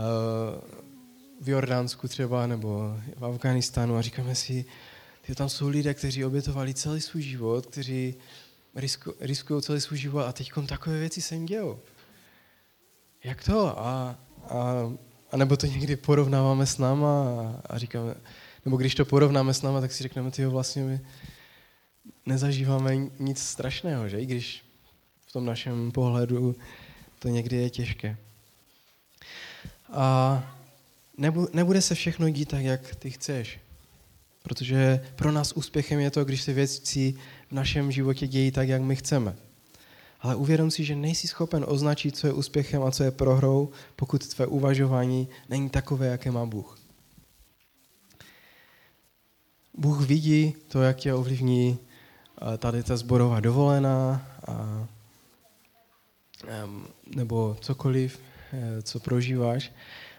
v 1.40 1.48
Jordánsku 1.48 2.08
třeba, 2.08 2.46
nebo 2.46 2.96
v 3.16 3.24
Afganistánu 3.24 3.96
a 3.96 4.02
říkáme 4.02 4.34
si, 4.34 4.64
že 5.22 5.34
tam 5.34 5.48
jsou 5.48 5.68
lidé, 5.68 5.94
kteří 5.94 6.24
obětovali 6.24 6.74
celý 6.74 7.00
svůj 7.00 7.22
život, 7.22 7.66
kteří 7.66 8.14
risku, 8.74 9.14
riskují 9.20 9.62
celý 9.62 9.80
svůj 9.80 9.98
život 9.98 10.20
a 10.20 10.32
teď 10.32 10.52
takové 10.66 10.98
věci 10.98 11.20
se 11.20 11.34
jim 11.34 11.46
dějou. 11.46 11.78
Jak 13.24 13.44
to? 13.44 13.78
A, 13.78 14.18
a, 14.48 14.92
a 15.32 15.36
nebo 15.36 15.56
to 15.56 15.66
někdy 15.66 15.96
porovnáváme 15.96 16.66
s 16.66 16.78
náma 16.78 17.22
a, 17.40 17.60
a 17.66 17.78
říkáme, 17.78 18.14
nebo 18.64 18.76
když 18.76 18.94
to 18.94 19.04
porovnáme 19.04 19.54
s 19.54 19.62
náma, 19.62 19.80
tak 19.80 19.92
si 19.92 20.02
řekneme, 20.02 20.30
ty 20.30 20.46
vlastně 20.46 20.84
my 20.84 21.00
nezažíváme 22.26 22.96
nic 23.18 23.38
strašného, 23.42 24.08
že? 24.08 24.20
I 24.20 24.26
když 24.26 24.64
v 25.26 25.32
tom 25.32 25.46
našem 25.46 25.92
pohledu 25.92 26.56
to 27.18 27.28
někdy 27.28 27.56
je 27.56 27.70
těžké. 27.70 28.16
A 29.92 30.56
nebude 31.52 31.82
se 31.82 31.94
všechno 31.94 32.28
dít 32.28 32.48
tak, 32.48 32.62
jak 32.62 32.94
ty 32.94 33.10
chceš. 33.10 33.60
Protože 34.42 35.06
pro 35.16 35.32
nás 35.32 35.52
úspěchem 35.52 36.00
je 36.00 36.10
to, 36.10 36.24
když 36.24 36.42
se 36.42 36.52
věci 36.52 37.14
v 37.48 37.52
našem 37.52 37.92
životě 37.92 38.26
dějí 38.26 38.50
tak, 38.50 38.68
jak 38.68 38.82
my 38.82 38.96
chceme. 38.96 39.36
Ale 40.20 40.36
uvědom 40.36 40.70
si, 40.70 40.84
že 40.84 40.96
nejsi 40.96 41.28
schopen 41.28 41.64
označit, 41.68 42.16
co 42.16 42.26
je 42.26 42.32
úspěchem 42.32 42.82
a 42.82 42.90
co 42.90 43.04
je 43.04 43.10
prohrou, 43.10 43.70
pokud 43.96 44.26
tvé 44.28 44.46
uvažování 44.46 45.28
není 45.48 45.70
takové, 45.70 46.06
jaké 46.06 46.30
má 46.30 46.46
Bůh. 46.46 46.81
Bůh 49.74 50.06
vidí 50.06 50.54
to, 50.68 50.82
jak 50.82 50.96
tě 50.96 51.14
ovlivní 51.14 51.78
tady 52.58 52.82
ta 52.82 52.96
zborová 52.96 53.40
dovolená, 53.40 54.26
a, 54.46 54.88
nebo 57.14 57.56
cokoliv, 57.60 58.20
e, 58.52 58.82
co 58.82 59.00
prožíváš. 59.00 59.72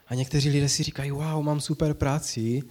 A 0.07 0.15
někteří 0.15 0.49
lidé 0.49 0.69
si 0.69 0.83
říkají, 0.83 1.11
wow, 1.11 1.43
mám 1.43 1.61
super 1.61 1.93
práci, 1.93 2.63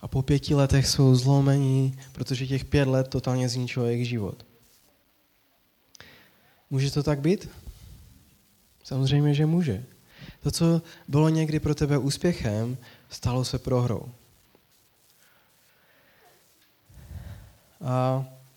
a 0.00 0.08
po 0.08 0.22
pěti 0.22 0.54
letech 0.54 0.86
jsou 0.86 1.14
zlomení, 1.14 1.98
protože 2.12 2.46
těch 2.46 2.64
pět 2.64 2.88
let 2.88 3.08
totálně 3.08 3.48
zničilo 3.48 3.86
jejich 3.86 4.08
život. 4.08 4.46
Může 6.70 6.90
to 6.90 7.02
tak 7.02 7.20
být? 7.20 7.48
Samozřejmě, 8.84 9.34
že 9.34 9.46
může. 9.46 9.84
To, 10.42 10.50
co 10.50 10.82
bylo 11.08 11.28
někdy 11.28 11.60
pro 11.60 11.74
tebe 11.74 11.98
úspěchem, 11.98 12.76
stalo 13.10 13.44
se 13.44 13.58
prohrou. 13.58 14.12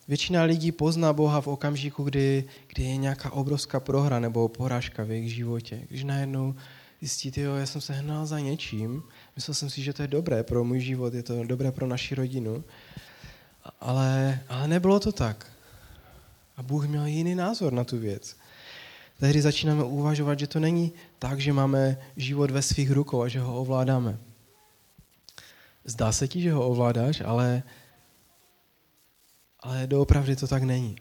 Většina 0.07 0.43
lidí 0.43 0.71
pozná 0.71 1.13
Boha 1.13 1.41
v 1.41 1.47
okamžiku, 1.47 2.03
kdy, 2.03 2.45
kdy 2.67 2.83
je 2.83 2.97
nějaká 2.97 3.31
obrovská 3.31 3.79
prohra 3.79 4.19
nebo 4.19 4.47
porážka 4.47 5.03
v 5.03 5.11
jejich 5.11 5.33
životě. 5.33 5.81
Když 5.89 6.03
najednou 6.03 6.55
zjistit, 7.01 7.37
jo, 7.37 7.55
já 7.55 7.65
jsem 7.65 7.81
se 7.81 7.93
hnal 7.93 8.25
za 8.25 8.39
něčím, 8.39 9.03
myslel 9.35 9.55
jsem 9.55 9.69
si, 9.69 9.83
že 9.83 9.93
to 9.93 10.01
je 10.01 10.07
dobré 10.07 10.43
pro 10.43 10.63
můj 10.63 10.79
život, 10.79 11.13
je 11.13 11.23
to 11.23 11.43
dobré 11.43 11.71
pro 11.71 11.87
naši 11.87 12.15
rodinu, 12.15 12.63
ale, 13.81 14.39
ale 14.49 14.67
nebylo 14.67 14.99
to 14.99 15.11
tak. 15.11 15.45
A 16.57 16.63
Bůh 16.63 16.87
měl 16.87 17.05
jiný 17.05 17.35
názor 17.35 17.73
na 17.73 17.83
tu 17.83 17.97
věc. 17.97 18.35
Tehdy 19.19 19.41
začínáme 19.41 19.83
uvažovat, 19.83 20.39
že 20.39 20.47
to 20.47 20.59
není 20.59 20.91
tak, 21.19 21.39
že 21.39 21.53
máme 21.53 21.97
život 22.17 22.51
ve 22.51 22.61
svých 22.61 22.91
rukou 22.91 23.21
a 23.21 23.27
že 23.27 23.39
ho 23.39 23.61
ovládáme. 23.61 24.17
Zdá 25.85 26.11
se 26.11 26.27
ti, 26.27 26.41
že 26.41 26.53
ho 26.53 26.67
ovládáš, 26.67 27.21
ale, 27.25 27.63
ale 29.59 29.87
doopravdy 29.87 30.35
to 30.35 30.47
tak 30.47 30.63
není. 30.63 30.95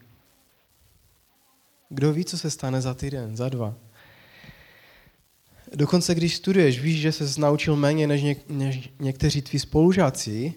Kdo 1.89 2.13
ví, 2.13 2.25
co 2.25 2.39
se 2.39 2.51
stane 2.51 2.81
za 2.81 2.95
týden, 2.95 3.37
za 3.37 3.49
dva? 3.49 3.75
Dokonce 5.75 6.15
když 6.15 6.37
studuješ, 6.37 6.81
víš, 6.81 7.01
že 7.01 7.13
se 7.13 7.41
naučil 7.41 7.77
méně 7.77 8.07
než, 8.07 8.23
něk, 8.23 8.49
než 8.49 8.93
někteří 8.99 9.43
tví 9.43 9.59
spolužáci. 9.59 10.55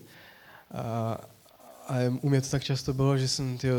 A, 0.72 1.18
a 1.88 1.96
u 2.22 2.30
mě 2.30 2.42
to 2.42 2.50
tak 2.50 2.64
často 2.64 2.94
bylo, 2.94 3.18
že 3.18 3.28
jsem, 3.28 3.58
tyjo, 3.58 3.76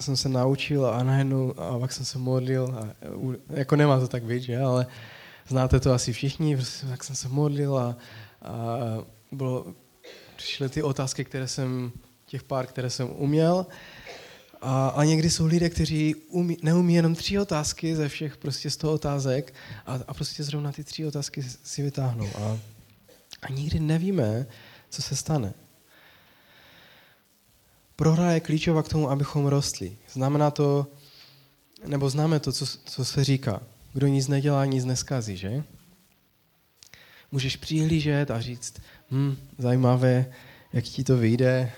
jsem 0.00 0.16
se 0.16 0.28
naučil 0.28 0.86
a 0.86 1.02
najednou 1.02 1.60
a 1.60 1.78
pak 1.78 1.92
jsem 1.92 2.04
se 2.04 2.18
modlil. 2.18 2.74
A, 2.78 2.88
jako 3.50 3.76
nemá 3.76 4.00
to 4.00 4.08
tak 4.08 4.24
být, 4.24 4.42
že? 4.42 4.58
ale 4.58 4.86
znáte 5.48 5.80
to 5.80 5.92
asi 5.92 6.12
všichni. 6.12 6.56
Prostě, 6.56 6.86
tak 6.86 7.04
jsem 7.04 7.16
se 7.16 7.28
modlil 7.28 7.78
a, 7.78 7.96
a 8.42 8.78
bylo, 9.32 9.66
přišly 10.36 10.68
ty 10.68 10.82
otázky, 10.82 11.24
které 11.24 11.48
jsem, 11.48 11.92
těch 12.32 12.42
pár, 12.42 12.66
které 12.66 12.90
jsem 12.90 13.08
uměl. 13.16 13.66
A, 14.60 14.88
a 14.88 15.04
někdy 15.04 15.30
jsou 15.30 15.46
lidé, 15.46 15.70
kteří 15.70 16.14
umí, 16.14 16.56
neumí 16.62 16.94
jenom 16.94 17.14
tři 17.14 17.38
otázky 17.38 17.96
ze 17.96 18.08
všech 18.08 18.36
prostě 18.36 18.70
z 18.70 18.76
toho 18.76 18.92
otázek 18.92 19.54
a, 19.86 19.98
a 20.08 20.14
prostě 20.14 20.44
zrovna 20.44 20.72
ty 20.72 20.84
tři 20.84 21.06
otázky 21.06 21.44
si 21.62 21.82
vytáhnou. 21.82 22.28
A, 22.40 22.58
a 23.42 23.52
nikdy 23.52 23.80
nevíme, 23.80 24.46
co 24.90 25.02
se 25.02 25.16
stane. 25.16 25.52
Prohra 27.96 28.32
je 28.32 28.40
klíčová 28.40 28.82
k 28.82 28.88
tomu, 28.88 29.10
abychom 29.10 29.46
rostli. 29.46 29.96
Znamená 30.12 30.50
to, 30.50 30.86
nebo 31.86 32.10
známe 32.10 32.40
to, 32.40 32.52
co, 32.52 32.66
co 32.66 33.04
se 33.04 33.24
říká. 33.24 33.60
Kdo 33.92 34.06
nic 34.06 34.28
nedělá, 34.28 34.64
nic 34.64 34.84
neskazí, 34.84 35.36
že? 35.36 35.64
Můžeš 37.32 37.56
přihlížet 37.56 38.30
a 38.30 38.40
říct, 38.40 38.80
hm, 39.10 39.36
zajímavé, 39.58 40.32
jak 40.72 40.84
ti 40.84 41.04
to 41.04 41.16
vyjde, 41.16 41.72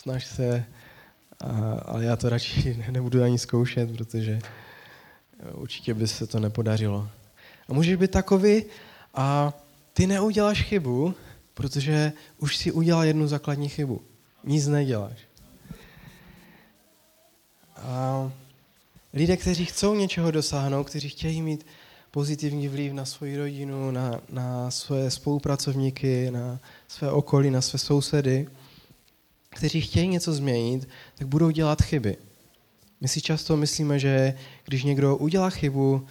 snaž 0.00 0.26
se, 0.26 0.64
a, 1.40 1.72
ale 1.84 2.04
já 2.04 2.16
to 2.16 2.28
radši 2.28 2.84
nebudu 2.90 3.22
ani 3.22 3.38
zkoušet, 3.38 3.96
protože 3.96 4.38
eh, 4.42 5.52
určitě 5.52 5.94
by 5.94 6.08
se 6.08 6.26
to 6.26 6.40
nepodařilo. 6.40 7.08
A 7.68 7.72
můžeš 7.72 7.96
být 7.96 8.10
takový 8.10 8.64
a 9.14 9.52
ty 9.92 10.06
neuděláš 10.06 10.62
chybu, 10.62 11.14
protože 11.54 12.12
už 12.38 12.56
si 12.56 12.72
udělal 12.72 13.04
jednu 13.04 13.26
základní 13.26 13.68
chybu. 13.68 14.00
Nic 14.44 14.66
neděláš. 14.66 15.18
A 17.76 18.32
lidé, 19.12 19.36
kteří 19.36 19.64
chcou 19.64 19.94
něčeho 19.94 20.30
dosáhnout, 20.30 20.84
kteří 20.84 21.08
chtějí 21.08 21.42
mít 21.42 21.66
pozitivní 22.10 22.68
vliv 22.68 22.92
na 22.92 23.04
svoji 23.04 23.36
rodinu, 23.36 23.90
na, 23.90 24.20
na 24.28 24.70
své 24.70 25.10
spolupracovníky, 25.10 26.30
na 26.30 26.60
své 26.88 27.10
okolí, 27.10 27.50
na 27.50 27.60
své 27.60 27.78
sousedy, 27.78 28.48
kteří 29.50 29.80
chtějí 29.80 30.08
něco 30.08 30.32
změnit, 30.32 30.88
tak 31.14 31.26
budou 31.26 31.50
dělat 31.50 31.82
chyby. 31.82 32.16
My 33.00 33.08
si 33.08 33.20
často 33.20 33.56
myslíme, 33.56 33.98
že 33.98 34.34
když 34.64 34.84
někdo 34.84 35.16
udělá 35.16 35.50
chybu, 35.50 36.06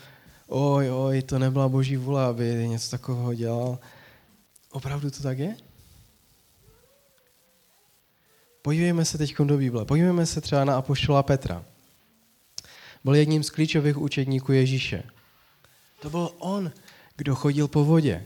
oj, 0.48 0.92
oj, 0.92 1.22
to 1.22 1.40
nebyla 1.40 1.70
boží 1.70 1.98
vůle, 1.98 2.26
aby 2.26 2.68
něco 2.68 2.92
takového 2.92 3.34
dělal. 3.34 3.80
Opravdu 4.72 5.12
to 5.12 5.24
tak 5.24 5.40
je? 5.40 5.56
Podívejme 8.62 9.06
se 9.06 9.18
teď 9.18 9.36
do 9.38 9.58
Bible. 9.58 9.86
Podívejme 9.86 10.26
se 10.26 10.42
třeba 10.42 10.66
na 10.66 10.78
apoštola 10.78 11.24
Petra. 11.24 11.66
Byl 13.04 13.16
jedním 13.16 13.44
z 13.44 13.50
klíčových 13.50 13.98
učedníků 13.98 14.52
Ježíše. 14.52 15.04
To 16.02 16.10
byl 16.10 16.32
on, 16.38 16.72
kdo 17.16 17.36
chodil 17.36 17.68
po 17.68 17.86
vodě. 17.86 18.26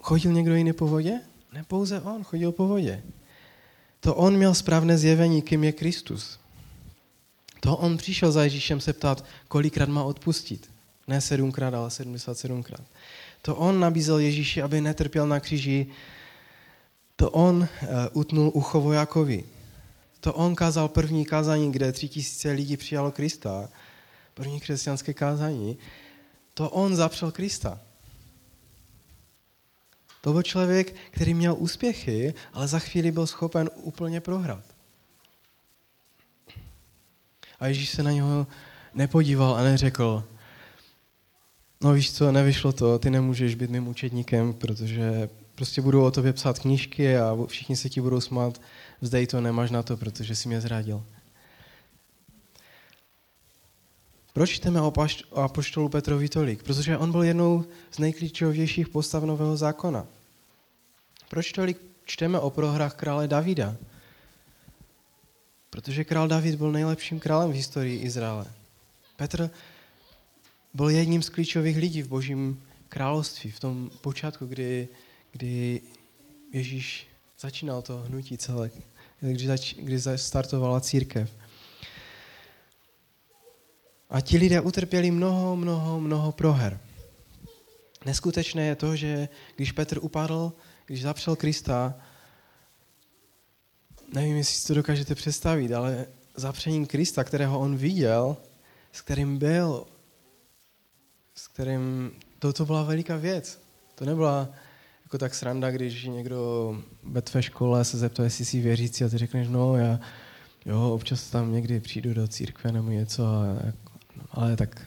Chodil 0.00 0.32
někdo 0.32 0.54
jiný 0.54 0.72
po 0.72 0.86
vodě? 0.86 1.20
Ne 1.52 1.64
pouze 1.68 2.00
on, 2.00 2.24
chodil 2.24 2.52
po 2.52 2.66
vodě. 2.66 3.02
To 4.00 4.14
on 4.14 4.36
měl 4.36 4.54
správné 4.54 4.98
zjevení, 4.98 5.42
kým 5.42 5.64
je 5.64 5.72
Kristus. 5.72 6.38
To 7.60 7.76
on 7.76 7.96
přišel 7.96 8.32
za 8.32 8.44
Ježíšem 8.44 8.80
se 8.80 8.92
ptát, 8.92 9.24
kolikrát 9.48 9.88
má 9.88 10.04
odpustit. 10.04 10.70
Ne 11.08 11.20
sedmkrát, 11.20 11.74
ale 11.74 11.88
77krát. 11.88 12.84
To 13.42 13.56
on 13.56 13.80
nabízel 13.80 14.18
Ježíši, 14.18 14.62
aby 14.62 14.80
netrpěl 14.80 15.26
na 15.26 15.40
kříži. 15.40 15.86
To 17.16 17.30
on 17.30 17.56
uh, 17.56 17.68
utnul 18.12 18.50
ucho 18.54 18.80
vojákovi. 18.80 19.44
To 20.20 20.34
on 20.34 20.54
kázal 20.54 20.88
první 20.88 21.24
kázání, 21.24 21.72
kde 21.72 21.92
tři 21.92 22.08
tisíce 22.08 22.50
lidí 22.50 22.76
přijalo 22.76 23.12
Krista. 23.12 23.68
První 24.34 24.60
křesťanské 24.60 25.14
kázání. 25.14 25.78
To 26.54 26.70
on 26.70 26.96
zapřel 26.96 27.30
Krista. 27.30 27.80
To 30.24 30.32
byl 30.32 30.42
člověk, 30.42 30.94
který 31.10 31.34
měl 31.34 31.54
úspěchy, 31.58 32.34
ale 32.52 32.68
za 32.68 32.78
chvíli 32.78 33.12
byl 33.12 33.26
schopen 33.26 33.70
úplně 33.74 34.20
prohrát. 34.20 34.64
A 37.60 37.66
Ježíš 37.66 37.90
se 37.90 38.02
na 38.02 38.10
něho 38.10 38.46
nepodíval 38.94 39.54
a 39.54 39.62
neřekl, 39.62 40.24
no 41.82 41.92
víš 41.92 42.12
co, 42.12 42.32
nevyšlo 42.32 42.72
to, 42.72 42.98
ty 42.98 43.10
nemůžeš 43.10 43.54
být 43.54 43.70
mým 43.70 43.88
učedníkem, 43.88 44.52
protože 44.52 45.28
prostě 45.54 45.82
budou 45.82 46.04
o 46.04 46.10
tobě 46.10 46.32
psát 46.32 46.58
knížky 46.58 47.16
a 47.18 47.36
všichni 47.46 47.76
se 47.76 47.88
ti 47.88 48.00
budou 48.00 48.20
smát, 48.20 48.60
vzdej 49.00 49.26
to, 49.26 49.40
nemáš 49.40 49.70
na 49.70 49.82
to, 49.82 49.96
protože 49.96 50.36
jsi 50.36 50.48
mě 50.48 50.60
zradil. 50.60 51.04
Proč 54.32 54.50
čteme 54.50 54.80
o 54.80 54.92
apoštolu 55.34 55.88
Petrovi 55.88 56.28
tolik? 56.28 56.62
Protože 56.62 56.98
on 56.98 57.12
byl 57.12 57.22
jednou 57.22 57.64
z 57.90 57.98
nejklíčovějších 57.98 58.88
postav 58.88 59.22
Nového 59.22 59.56
zákona. 59.56 60.06
Proč 61.28 61.52
tolik 61.52 61.78
čteme 62.04 62.38
o 62.38 62.50
prohrách 62.50 62.94
krále 62.94 63.28
Davida? 63.28 63.76
Protože 65.70 66.04
král 66.04 66.28
David 66.28 66.54
byl 66.54 66.72
nejlepším 66.72 67.20
králem 67.20 67.50
v 67.50 67.54
historii 67.54 68.00
Izraele. 68.00 68.46
Petr 69.16 69.50
byl 70.74 70.88
jedním 70.88 71.22
z 71.22 71.28
klíčových 71.28 71.76
lidí 71.76 72.02
v 72.02 72.08
božím 72.08 72.62
království, 72.88 73.50
v 73.50 73.60
tom 73.60 73.90
počátku, 74.00 74.46
kdy, 74.46 74.88
kdy 75.32 75.80
Ježíš 76.52 77.06
začínal 77.40 77.82
to 77.82 77.98
hnutí 77.98 78.38
celé, 78.38 78.70
kdy, 79.20 79.46
zač, 79.46 79.74
kdy 79.74 80.00
startovala 80.16 80.80
církev. 80.80 81.30
A 84.12 84.20
ti 84.20 84.38
lidé 84.38 84.60
utrpěli 84.60 85.10
mnoho, 85.10 85.56
mnoho, 85.56 86.00
mnoho 86.00 86.32
proher. 86.32 86.80
Neskutečné 88.04 88.66
je 88.66 88.76
to, 88.76 88.96
že 88.96 89.28
když 89.56 89.72
Petr 89.72 89.98
upadl, 90.02 90.52
když 90.86 91.02
zapřel 91.02 91.36
Krista, 91.36 91.94
nevím, 94.14 94.36
jestli 94.36 94.54
si 94.54 94.66
to 94.66 94.74
dokážete 94.74 95.14
představit, 95.14 95.72
ale 95.72 96.06
zapřením 96.36 96.86
Krista, 96.86 97.24
kterého 97.24 97.58
on 97.58 97.76
viděl, 97.76 98.36
s 98.92 99.00
kterým 99.00 99.38
byl, 99.38 99.86
s 101.34 101.48
kterým, 101.48 102.12
to, 102.38 102.52
to 102.52 102.64
byla 102.64 102.82
veliká 102.82 103.16
věc. 103.16 103.62
To 103.94 104.04
nebyla 104.04 104.48
jako 105.04 105.18
tak 105.18 105.34
sranda, 105.34 105.70
když 105.70 106.04
někdo 106.04 106.76
ve 107.02 107.22
tvé 107.22 107.42
škole 107.42 107.84
se 107.84 107.98
zeptá, 107.98 108.24
jestli 108.24 108.44
jsi 108.44 108.60
věřící 108.60 109.04
a 109.04 109.08
ty 109.08 109.18
řekneš, 109.18 109.48
no 109.48 109.76
já 109.76 110.00
jo, 110.66 110.90
občas 110.94 111.30
tam 111.30 111.52
někdy 111.52 111.80
přijdu 111.80 112.14
do 112.14 112.28
církve 112.28 112.72
nebo 112.72 112.90
něco, 112.90 113.22
ale 114.30 114.56
tak 114.56 114.86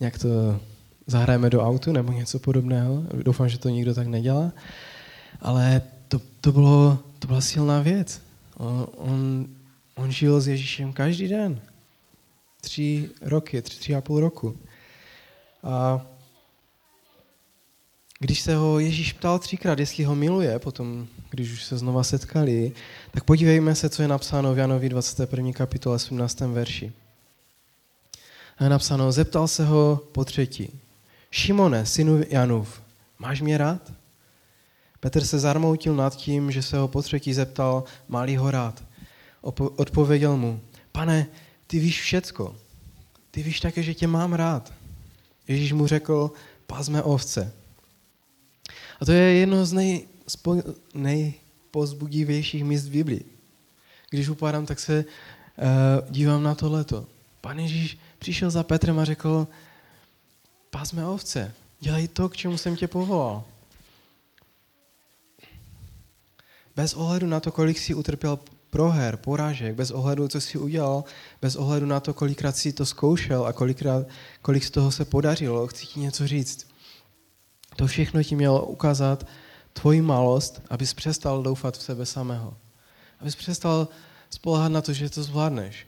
nějak 0.00 0.18
to 0.18 0.60
zahrajeme 1.06 1.50
do 1.50 1.62
autu 1.62 1.92
nebo 1.92 2.12
něco 2.12 2.38
podobného. 2.38 3.02
Doufám, 3.22 3.48
že 3.48 3.58
to 3.58 3.68
nikdo 3.68 3.94
tak 3.94 4.06
nedělá. 4.06 4.52
Ale 5.40 5.82
to, 6.08 6.20
to, 6.40 6.52
bylo, 6.52 6.98
to 7.18 7.26
byla 7.26 7.40
silná 7.40 7.80
věc. 7.80 8.22
On, 8.56 8.86
on, 8.96 9.46
on 9.94 10.12
žil 10.12 10.40
s 10.40 10.48
Ježíšem 10.48 10.92
každý 10.92 11.28
den. 11.28 11.60
Tři 12.60 13.10
roky, 13.20 13.62
tři, 13.62 13.78
tři 13.78 13.94
a 13.94 14.00
půl 14.00 14.20
roku. 14.20 14.56
A 15.62 16.06
když 18.18 18.40
se 18.40 18.56
ho 18.56 18.78
Ježíš 18.78 19.12
ptal 19.12 19.38
třikrát, 19.38 19.78
jestli 19.78 20.04
ho 20.04 20.14
miluje, 20.14 20.58
potom, 20.58 21.06
když 21.30 21.52
už 21.52 21.64
se 21.64 21.78
znova 21.78 22.04
setkali, 22.04 22.72
tak 23.10 23.24
podívejme 23.24 23.74
se, 23.74 23.88
co 23.88 24.02
je 24.02 24.08
napsáno 24.08 24.54
v 24.54 24.58
Janovi 24.58 24.88
21. 24.88 25.52
kapitole 25.52 25.98
17. 25.98 26.40
verši. 26.40 26.92
Je 28.60 28.68
napsáno, 28.68 29.12
zeptal 29.12 29.48
se 29.48 29.64
ho 29.64 30.00
po 30.12 30.24
třetí. 30.24 30.80
Šimone, 31.30 31.86
synu 31.86 32.22
Janův, 32.28 32.82
máš 33.18 33.40
mě 33.40 33.58
rád? 33.58 33.92
Petr 35.00 35.24
se 35.24 35.38
zarmoutil 35.38 35.96
nad 35.96 36.16
tím, 36.16 36.50
že 36.50 36.62
se 36.62 36.78
ho 36.78 36.88
po 36.88 37.02
třetí 37.02 37.34
zeptal, 37.34 37.84
má 38.08 38.26
ho 38.38 38.50
rád. 38.50 38.84
Odpověděl 39.76 40.36
mu, 40.36 40.60
pane, 40.92 41.26
ty 41.66 41.78
víš 41.78 42.02
všecko. 42.02 42.56
Ty 43.30 43.42
víš 43.42 43.60
také, 43.60 43.82
že 43.82 43.94
tě 43.94 44.06
mám 44.06 44.32
rád. 44.32 44.72
Ježíš 45.48 45.72
mu 45.72 45.86
řekl, 45.86 46.30
pazme 46.66 47.02
ovce. 47.02 47.52
A 49.00 49.04
to 49.04 49.12
je 49.12 49.32
jedno 49.32 49.66
z 49.66 49.72
nej, 49.72 50.08
nejpozbudivějších 50.94 52.64
míst 52.64 52.86
v 52.86 52.90
Biblii. 52.90 53.24
Když 54.10 54.28
upadám, 54.28 54.66
tak 54.66 54.80
se 54.80 55.04
uh, 55.04 56.10
dívám 56.10 56.42
na 56.42 56.54
tohleto. 56.54 57.06
Pan 57.40 57.58
Ježíš 57.58 57.98
přišel 58.26 58.50
za 58.50 58.62
Petrem 58.62 58.98
a 58.98 59.04
řekl, 59.04 59.48
pásme 60.70 61.06
ovce, 61.06 61.54
dělej 61.80 62.08
to, 62.08 62.28
k 62.28 62.36
čemu 62.36 62.58
jsem 62.58 62.76
tě 62.76 62.88
povolal. 62.88 63.44
Bez 66.76 66.94
ohledu 66.94 67.26
na 67.26 67.40
to, 67.40 67.52
kolik 67.52 67.78
si 67.78 67.94
utrpěl 67.94 68.38
proher, 68.70 69.16
porážek, 69.16 69.74
bez 69.74 69.90
ohledu, 69.90 70.28
co 70.28 70.40
si 70.40 70.58
udělal, 70.58 71.04
bez 71.42 71.56
ohledu 71.56 71.86
na 71.86 72.00
to, 72.00 72.14
kolikrát 72.14 72.56
si 72.56 72.72
to 72.72 72.86
zkoušel 72.86 73.46
a 73.46 73.52
kolikrát, 73.52 74.06
kolik 74.42 74.64
z 74.64 74.70
toho 74.70 74.92
se 74.92 75.04
podařilo, 75.04 75.66
chci 75.66 75.86
ti 75.86 76.00
něco 76.00 76.26
říct. 76.26 76.66
To 77.76 77.86
všechno 77.86 78.22
ti 78.22 78.36
mělo 78.36 78.66
ukázat 78.66 79.26
tvoji 79.72 80.02
malost, 80.02 80.62
abys 80.70 80.94
přestal 80.94 81.42
doufat 81.42 81.78
v 81.78 81.82
sebe 81.82 82.06
samého. 82.06 82.56
Abys 83.20 83.36
přestal 83.36 83.88
spolehat 84.30 84.72
na 84.72 84.82
to, 84.82 84.92
že 84.92 85.10
to 85.10 85.22
zvládneš. 85.22 85.86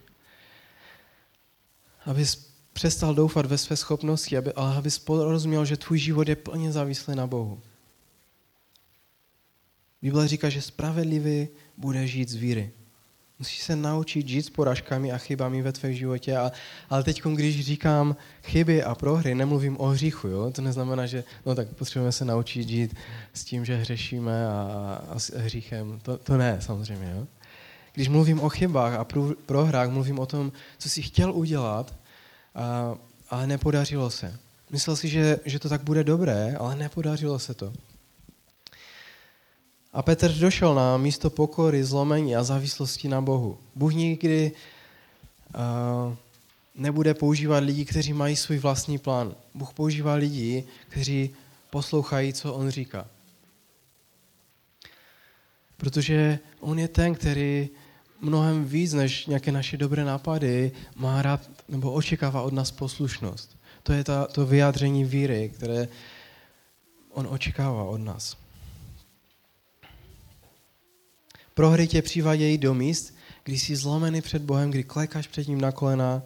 Abys 2.09 2.53
přestal 2.73 3.15
doufat 3.15 3.47
ve 3.47 3.59
své 3.59 3.77
schopnosti, 3.77 4.37
aby, 4.37 4.53
ale 4.53 4.77
abys 4.77 4.99
porozuměl, 4.99 5.65
že 5.65 5.77
tvůj 5.77 5.99
život 5.99 6.29
je 6.29 6.37
plně 6.37 6.73
závislý 6.73 7.15
na 7.15 7.27
Bohu. 7.27 7.61
Bible 10.03 10.29
říká, 10.29 10.49
že 10.49 10.63
spravedlivý 10.63 11.49
bude 11.77 12.07
žít 12.07 12.29
z 12.29 12.35
víry. 12.35 12.71
Musíš 13.39 13.63
se 13.63 13.77
naučit 13.77 14.29
žít 14.29 14.43
s 14.43 14.51
poražkami 14.51 15.13
a 15.13 15.19
chybami 15.19 15.63
ve 15.63 15.73
tvém 15.73 15.95
životě. 15.95 16.37
A, 16.37 16.53
ale 16.91 17.03
teď, 17.05 17.23
když 17.23 17.65
říkám 17.65 18.17
chyby 18.43 18.83
a 18.83 18.95
prohry, 18.95 19.35
nemluvím 19.35 19.81
o 19.81 19.87
hříchu. 19.87 20.29
Jo? 20.29 20.51
To 20.51 20.63
neznamená, 20.63 21.07
že 21.07 21.25
no 21.47 21.55
tak 21.55 21.69
potřebujeme 21.69 22.13
se 22.13 22.25
naučit 22.25 22.69
žít 22.69 22.95
s 23.35 23.45
tím, 23.45 23.65
že 23.65 23.77
hřešíme 23.77 24.47
a, 24.47 25.05
a 25.09 25.19
s 25.19 25.33
hříchem. 25.37 26.01
To, 26.03 26.19
to 26.19 26.37
ne, 26.37 26.59
samozřejmě. 26.61 27.13
Jo? 27.17 27.27
Když 27.93 28.09
mluvím 28.09 28.41
o 28.41 28.49
chybách 28.49 28.95
a 28.95 29.07
prohrách, 29.47 29.91
mluvím 29.91 30.19
o 30.19 30.27
tom, 30.27 30.53
co 30.79 30.89
jsi 30.89 31.03
chtěl 31.03 31.33
udělat, 31.33 31.98
a, 32.59 32.99
ale 33.31 33.47
nepodařilo 33.47 34.11
se. 34.11 34.39
Myslel 34.71 34.97
si, 34.97 35.09
že, 35.09 35.41
že 35.45 35.59
to 35.59 35.69
tak 35.69 35.83
bude 35.83 36.05
dobré, 36.05 36.57
ale 36.59 36.77
nepodařilo 36.77 37.39
se 37.39 37.55
to. 37.55 37.73
A 39.93 40.03
Petr 40.03 40.33
došel 40.33 40.75
na 40.75 40.97
místo 40.97 41.31
pokory, 41.31 41.85
zlomení 41.85 42.37
a 42.37 42.45
závislosti 42.45 43.09
na 43.09 43.21
Bohu. 43.21 43.59
Bůh 43.75 43.95
nikdy 43.95 44.53
uh, 45.55 46.15
nebude 46.75 47.15
používat 47.15 47.59
lidi, 47.59 47.85
kteří 47.85 48.13
mají 48.13 48.37
svůj 48.37 48.59
vlastní 48.59 48.99
plán. 48.99 49.35
Bůh 49.55 49.73
používá 49.73 50.15
lidi, 50.15 50.65
kteří 50.89 51.31
poslouchají, 51.71 52.33
co 52.33 52.55
on 52.55 52.71
říká. 52.71 53.07
Protože 55.77 56.39
on 56.61 56.79
je 56.79 56.89
ten, 56.89 57.15
který 57.15 57.69
mnohem 58.21 58.65
víc 58.65 58.93
než 58.93 59.27
nějaké 59.27 59.53
naše 59.53 59.77
dobré 59.77 60.05
nápady 60.05 60.73
má 60.97 61.23
rád 61.23 61.51
nebo 61.69 61.93
očekává 61.93 62.43
od 62.43 62.53
nás 62.53 62.71
poslušnost. 62.71 63.57
To 63.83 63.93
je 63.93 64.05
ta, 64.05 64.27
to 64.27 64.47
vyjádření 64.47 65.05
víry, 65.05 65.53
které 65.55 65.89
on 67.11 67.27
očekává 67.31 67.85
od 67.85 67.99
nás. 67.99 68.37
Prohry 71.55 71.87
tě 71.87 72.03
přivádějí 72.03 72.59
do 72.59 72.75
míst, 72.75 73.15
kdy 73.45 73.59
jsi 73.59 73.77
zlomený 73.77 74.21
před 74.21 74.43
Bohem, 74.43 74.71
kdy 74.71 74.85
klekáš 74.85 75.27
před 75.27 75.49
ním 75.49 75.61
na 75.61 75.73
kolena. 75.73 76.23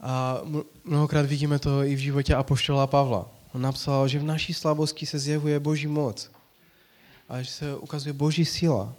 A 0.00 0.40
mnohokrát 0.84 1.26
vidíme 1.26 1.58
to 1.58 1.84
i 1.84 1.94
v 1.94 1.98
životě 1.98 2.34
Apoštola 2.34 2.86
Pavla. 2.86 3.30
On 3.52 3.62
napsal, 3.62 4.08
že 4.08 4.18
v 4.18 4.22
naší 4.22 4.54
slabosti 4.54 5.06
se 5.06 5.18
zjevuje 5.18 5.60
boží 5.60 5.86
moc. 5.86 6.30
A 7.28 7.42
že 7.42 7.50
se 7.50 7.76
ukazuje 7.76 8.12
boží 8.12 8.44
síla. 8.44 8.94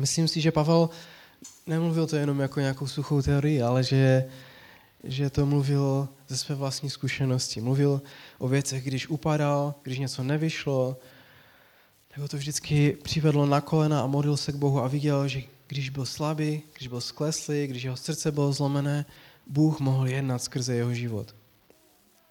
Myslím 0.00 0.28
si, 0.28 0.40
že 0.40 0.52
Pavel 0.52 0.90
nemluvil 1.66 2.06
to 2.06 2.16
jenom 2.16 2.40
jako 2.40 2.60
nějakou 2.60 2.86
suchou 2.86 3.22
teorii, 3.22 3.62
ale 3.62 3.84
že, 3.84 4.24
že 5.04 5.30
to 5.30 5.46
mluvil 5.46 6.08
ze 6.28 6.36
své 6.36 6.54
vlastní 6.54 6.90
zkušenosti. 6.90 7.60
Mluvil 7.60 8.02
o 8.38 8.48
věcech, 8.48 8.84
když 8.84 9.08
upadal, 9.08 9.74
když 9.82 9.98
něco 9.98 10.22
nevyšlo, 10.22 10.96
tak 12.08 12.30
to 12.30 12.36
vždycky 12.36 12.96
přivedlo 13.02 13.46
na 13.46 13.60
kolena 13.60 14.00
a 14.00 14.06
modlil 14.06 14.36
se 14.36 14.52
k 14.52 14.56
Bohu 14.56 14.82
a 14.82 14.88
viděl, 14.88 15.28
že 15.28 15.42
když 15.66 15.90
byl 15.90 16.06
slabý, 16.06 16.62
když 16.76 16.88
byl 16.88 17.00
skleslý, 17.00 17.66
když 17.66 17.82
jeho 17.82 17.96
srdce 17.96 18.32
bylo 18.32 18.52
zlomené, 18.52 19.06
Bůh 19.46 19.80
mohl 19.80 20.08
jednat 20.08 20.42
skrze 20.42 20.74
jeho 20.74 20.94
život. 20.94 21.34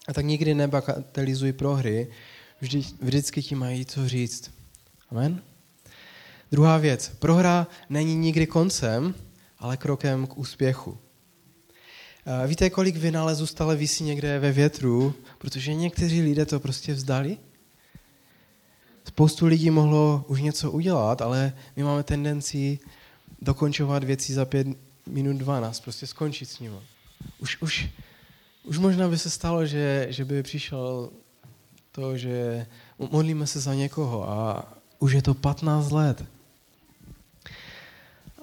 A 0.07 0.13
tak 0.13 0.25
nikdy 0.25 0.53
nebagatelizuj 0.53 1.53
prohry, 1.53 2.07
vždy, 2.61 2.81
vždycky 3.01 3.43
ti 3.43 3.55
mají 3.55 3.85
co 3.85 4.09
říct. 4.09 4.51
Amen? 5.11 5.41
Druhá 6.53 6.77
věc. 6.77 7.11
Prohra 7.19 7.67
není 7.89 8.15
nikdy 8.15 8.47
koncem, 8.47 9.15
ale 9.59 9.77
krokem 9.77 10.27
k 10.27 10.37
úspěchu. 10.37 10.97
Víte, 12.47 12.69
kolik 12.69 12.95
vynálezů 12.95 13.45
stále 13.45 13.75
visí 13.75 14.03
někde 14.03 14.39
ve 14.39 14.51
větru, 14.51 15.13
protože 15.37 15.73
někteří 15.73 16.21
lidé 16.21 16.45
to 16.45 16.59
prostě 16.59 16.93
vzdali? 16.93 17.37
Spoustu 19.07 19.45
lidí 19.45 19.69
mohlo 19.69 20.25
už 20.27 20.41
něco 20.41 20.71
udělat, 20.71 21.21
ale 21.21 21.53
my 21.75 21.83
máme 21.83 22.03
tendenci 22.03 22.79
dokončovat 23.41 24.03
věci 24.03 24.33
za 24.33 24.45
pět 24.45 24.67
minut 25.07 25.37
12, 25.37 25.79
prostě 25.79 26.07
skončit 26.07 26.45
s 26.45 26.59
nimi. 26.59 26.77
Už, 27.39 27.61
už, 27.61 27.89
už 28.63 28.77
možná 28.77 29.09
by 29.09 29.17
se 29.17 29.29
stalo, 29.29 29.65
že, 29.65 30.07
že 30.09 30.25
by 30.25 30.43
přišel 30.43 31.09
to, 31.91 32.17
že 32.17 32.65
modlíme 32.99 33.47
se 33.47 33.59
za 33.59 33.73
někoho 33.73 34.29
a 34.29 34.65
už 34.99 35.11
je 35.13 35.21
to 35.21 35.33
15 35.33 35.91
let. 35.91 36.32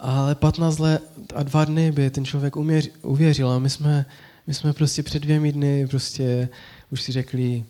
Ale 0.01 0.35
15 0.35 0.79
let 0.79 1.03
a 1.35 1.43
dva 1.43 1.65
dny 1.65 1.93
by 1.93 2.11
ten 2.11 2.25
člověk 2.25 2.57
uvěřil 3.03 3.51
a 3.51 3.59
my 3.59 3.71
jsme, 3.71 4.07
my 4.47 4.55
jsme 4.55 4.73
prostě 4.73 5.03
před 5.03 5.23
dvěmi 5.23 5.53
dny 5.53 5.87
prostě 5.87 6.49
už 6.91 7.03
si 7.03 7.13
řekli, 7.13 7.65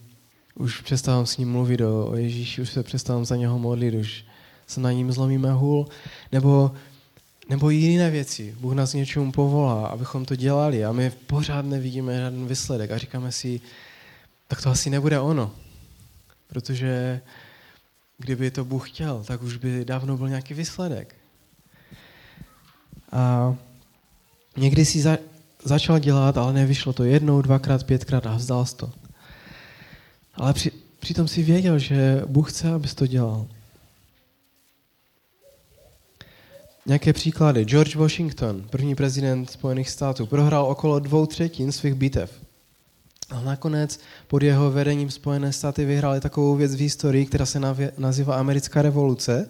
už 0.55 0.81
přestávám 0.81 1.27
s 1.27 1.37
ním 1.37 1.53
mluvit 1.53 1.81
o, 1.81 2.07
o 2.07 2.17
Ježíši, 2.17 2.63
už 2.63 2.71
se 2.71 2.83
přestávám 2.83 3.25
za 3.25 3.37
něho 3.37 3.59
modlit, 3.59 3.95
už 3.95 4.25
se 4.67 4.81
na 4.81 4.93
ním 4.93 5.13
zlomíme 5.13 5.53
hůl, 5.53 5.89
nebo, 6.33 6.73
nebo 7.49 7.71
jiné 7.71 8.11
věci. 8.11 8.57
Bůh 8.61 8.75
nás 8.75 8.95
něčemu 8.95 9.33
povolá, 9.33 9.87
abychom 9.87 10.25
to 10.25 10.37
dělali 10.37 10.85
a 10.85 10.93
my 10.93 11.11
pořád 11.11 11.65
nevidíme 11.65 12.19
žádný 12.19 12.49
výsledek 12.49 12.91
a 12.91 12.99
říkáme 12.99 13.33
si, 13.33 13.61
tak 14.49 14.63
to 14.63 14.71
asi 14.71 14.91
nebude 14.91 15.21
ono. 15.21 15.55
Protože 16.47 17.21
kdyby 18.19 18.51
to 18.51 18.65
Bůh 18.65 18.91
chtěl, 18.91 19.25
tak 19.27 19.43
už 19.43 19.57
by 19.57 19.85
dávno 19.85 20.17
byl 20.17 20.29
nějaký 20.29 20.55
výsledek. 20.55 21.20
A 23.13 23.55
někdy 24.57 24.85
si 24.85 25.01
za, 25.01 25.19
začal 25.65 25.99
dělat, 25.99 26.39
ale 26.39 26.53
nevyšlo 26.53 26.93
to 26.93 27.05
jednou, 27.05 27.43
dvakrát, 27.43 27.85
pětkrát 27.85 28.27
a 28.27 28.37
vzdal 28.37 28.67
to. 28.77 28.91
Ale 30.35 30.53
při, 30.53 30.73
přitom 31.01 31.29
si 31.29 31.43
věděl, 31.43 31.79
že 31.79 32.23
Bůh 32.27 32.53
chce, 32.53 32.73
abys 32.73 32.95
to 32.95 33.07
dělal. 33.07 33.47
Nějaké 36.87 37.13
příklady. 37.13 37.65
George 37.65 37.97
Washington, 37.97 38.63
první 38.71 38.95
prezident 38.95 39.51
Spojených 39.51 39.91
států, 39.91 40.27
prohrál 40.27 40.67
okolo 40.67 40.99
dvou 40.99 41.27
třetin 41.27 41.73
svých 41.73 41.95
bitev. 41.95 42.33
A 43.31 43.41
nakonec 43.41 44.01
pod 44.29 44.43
jeho 44.43 44.71
vedením 44.71 45.11
Spojené 45.11 45.53
státy 45.53 45.85
vyhrály 45.85 46.21
takovou 46.21 46.57
věc 46.57 46.75
v 46.75 46.81
historii, 46.81 47.27
která 47.27 47.47
se 47.47 47.61
nazývá 47.99 48.35
americká 48.35 48.83
revoluce. 48.83 49.49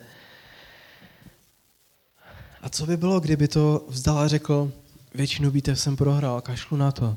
A 2.63 2.69
co 2.69 2.87
by 2.87 2.97
bylo, 2.97 3.21
kdyby 3.21 3.49
to 3.49 3.85
vzdal 3.89 4.19
a 4.19 4.29
řekl, 4.29 4.73
většinu 5.15 5.51
bitev 5.51 5.81
jsem 5.81 5.97
prohrál, 5.97 6.41
kašlu 6.41 6.77
na 6.77 6.93
to. 6.93 7.17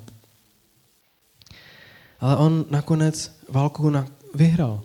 Ale 2.19 2.37
on 2.37 2.65
nakonec 2.69 3.31
válku 3.49 3.89
na, 3.89 4.07
vyhrál. 4.35 4.83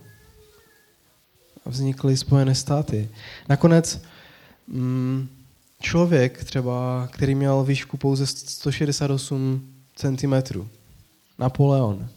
Vznikly 1.67 2.17
Spojené 2.17 2.55
státy. 2.55 3.09
Nakonec 3.49 4.03
mm, 4.67 5.29
člověk 5.81 6.45
třeba, 6.45 7.09
který 7.13 7.35
měl 7.35 7.65
výšku 7.65 7.97
pouze 7.97 8.27
168 8.27 9.75
cm, 9.97 10.35
Napoleon, 11.39 12.09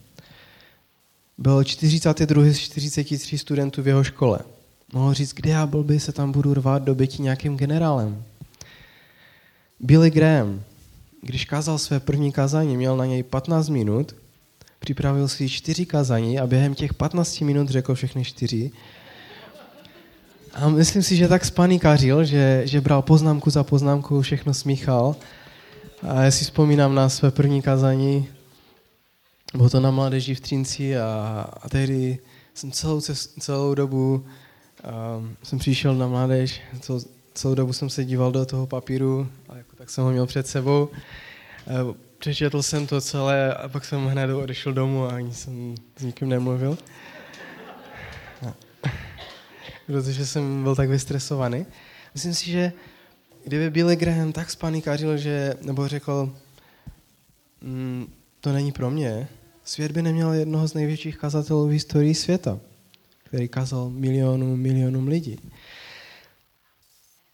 byl 1.38 1.64
42 1.64 2.44
z 2.54 2.58
43 2.58 3.38
studentů 3.38 3.82
v 3.82 3.88
jeho 3.88 4.04
škole. 4.04 4.40
Mohl 4.94 5.14
říct, 5.14 5.34
kde 5.34 5.50
já 5.50 5.66
by 5.66 6.00
se 6.00 6.12
tam 6.12 6.32
budu 6.32 6.54
rvát 6.54 6.84
do 6.84 6.96
bytí 6.96 7.22
nějakým 7.22 7.58
generálem. 7.58 8.24
Billy 9.84 10.12
Graham, 10.12 10.62
když 11.22 11.46
kázal 11.46 11.78
své 11.78 12.00
první 12.00 12.32
kázání, 12.32 12.78
měl 12.78 12.98
na 12.98 13.06
něj 13.06 13.24
15 13.24 13.70
minut 13.70 14.16
připravil 14.80 15.28
si 15.28 15.50
čtyři 15.50 15.86
kazání 15.86 16.40
a 16.40 16.48
během 16.48 16.76
těch 16.76 16.94
15 16.94 17.42
minut 17.42 17.70
řekl 17.70 17.96
všechny 17.96 18.24
čtyři. 18.24 18.72
A 20.54 20.70
myslím 20.70 21.04
si, 21.04 21.16
že 21.16 21.28
tak 21.28 21.46
spanikařil, 21.46 22.26
že, 22.26 22.62
že 22.66 22.82
bral 22.82 23.02
poznámku 23.02 23.50
za 23.50 23.64
poznámku, 23.64 24.22
všechno 24.22 24.54
smíchal. 24.54 25.16
A 26.08 26.24
já 26.24 26.32
si 26.32 26.44
vzpomínám 26.44 26.96
na 26.96 27.10
své 27.10 27.32
první 27.32 27.62
kazání, 27.62 28.28
bylo 29.54 29.70
to 29.70 29.80
na 29.80 29.92
mládeži 29.92 30.36
v 30.36 30.42
Třinci 30.42 30.98
a, 30.98 31.50
a 31.62 31.70
tehdy 31.70 32.20
jsem 32.54 32.72
celou, 32.72 33.02
celou 33.40 33.76
dobu 33.76 34.26
um, 35.18 35.36
jsem 35.44 35.60
přišel 35.60 35.96
na 35.96 36.08
mládež, 36.08 36.62
celou, 36.80 37.02
celou 37.34 37.56
dobu 37.56 37.74
jsem 37.74 37.90
se 37.90 38.06
díval 38.06 38.32
do 38.32 38.46
toho 38.46 38.68
papíru, 38.68 39.28
a 39.50 39.58
jako 39.58 39.76
tak 39.76 39.90
jsem 39.90 40.04
ho 40.04 40.12
měl 40.12 40.26
před 40.26 40.48
sebou. 40.48 40.90
Uh, 40.90 41.96
přečetl 42.18 42.62
jsem 42.62 42.88
to 42.88 43.02
celé 43.02 43.54
a 43.54 43.70
pak 43.70 43.86
jsem 43.86 44.06
hned 44.06 44.34
odešel 44.34 44.74
domů 44.74 45.06
a 45.06 45.16
ani 45.16 45.34
jsem 45.34 45.76
s 45.98 46.04
nikým 46.04 46.30
nemluvil. 46.30 46.78
Protože 49.86 50.26
jsem 50.26 50.64
byl 50.64 50.76
tak 50.76 50.90
vystresovaný. 50.90 51.66
Myslím 52.14 52.34
si, 52.34 52.52
že 52.52 52.74
kdyby 53.46 53.70
Billy 53.70 53.96
Graham 53.96 54.34
tak 54.34 54.52
spanikařil, 54.52 55.18
že, 55.18 55.54
nebo 55.62 55.88
řekl, 55.88 56.36
mm, 57.62 58.14
to 58.42 58.54
není 58.54 58.72
pro 58.72 58.92
mě, 58.92 59.28
svět 59.64 59.92
by 59.92 60.02
neměl 60.02 60.34
jednoho 60.34 60.68
z 60.68 60.74
největších 60.74 61.18
kazatelů 61.18 61.68
v 61.68 61.72
historii 61.72 62.16
světa, 62.16 62.60
který 63.24 63.48
kazal 63.48 63.90
milionům, 63.90 64.60
milionům 64.60 65.08
lidí. 65.08 65.40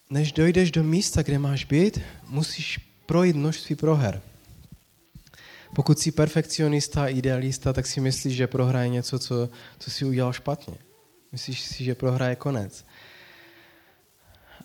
Než 0.09 0.31
dojdeš 0.31 0.71
do 0.71 0.83
místa, 0.83 1.23
kde 1.23 1.39
máš 1.39 1.65
být, 1.65 2.01
musíš 2.29 2.79
projít 3.05 3.35
množství 3.35 3.75
proher. 3.75 4.21
Pokud 5.75 5.99
jsi 5.99 6.11
perfekcionista, 6.11 7.07
idealista, 7.07 7.73
tak 7.73 7.87
si 7.87 8.01
myslíš, 8.01 8.35
že 8.35 8.47
prohraje 8.47 8.89
něco, 8.89 9.19
co, 9.19 9.49
co 9.79 9.91
si 9.91 10.05
udělal 10.05 10.33
špatně. 10.33 10.75
Myslíš 11.31 11.61
si, 11.61 11.83
že 11.83 11.95
prohraje 11.95 12.35
konec. 12.35 12.85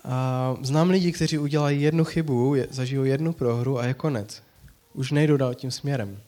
A 0.04 0.56
znám 0.62 0.90
lidi, 0.90 1.12
kteří 1.12 1.38
udělají 1.38 1.82
jednu 1.82 2.04
chybu, 2.04 2.56
zažijou 2.70 3.04
jednu 3.04 3.32
prohru 3.32 3.78
a 3.78 3.86
je 3.86 3.94
konec. 3.94 4.42
Už 4.92 5.10
nejdou 5.10 5.36
dál 5.36 5.54
tím 5.54 5.70
směrem. 5.70 6.20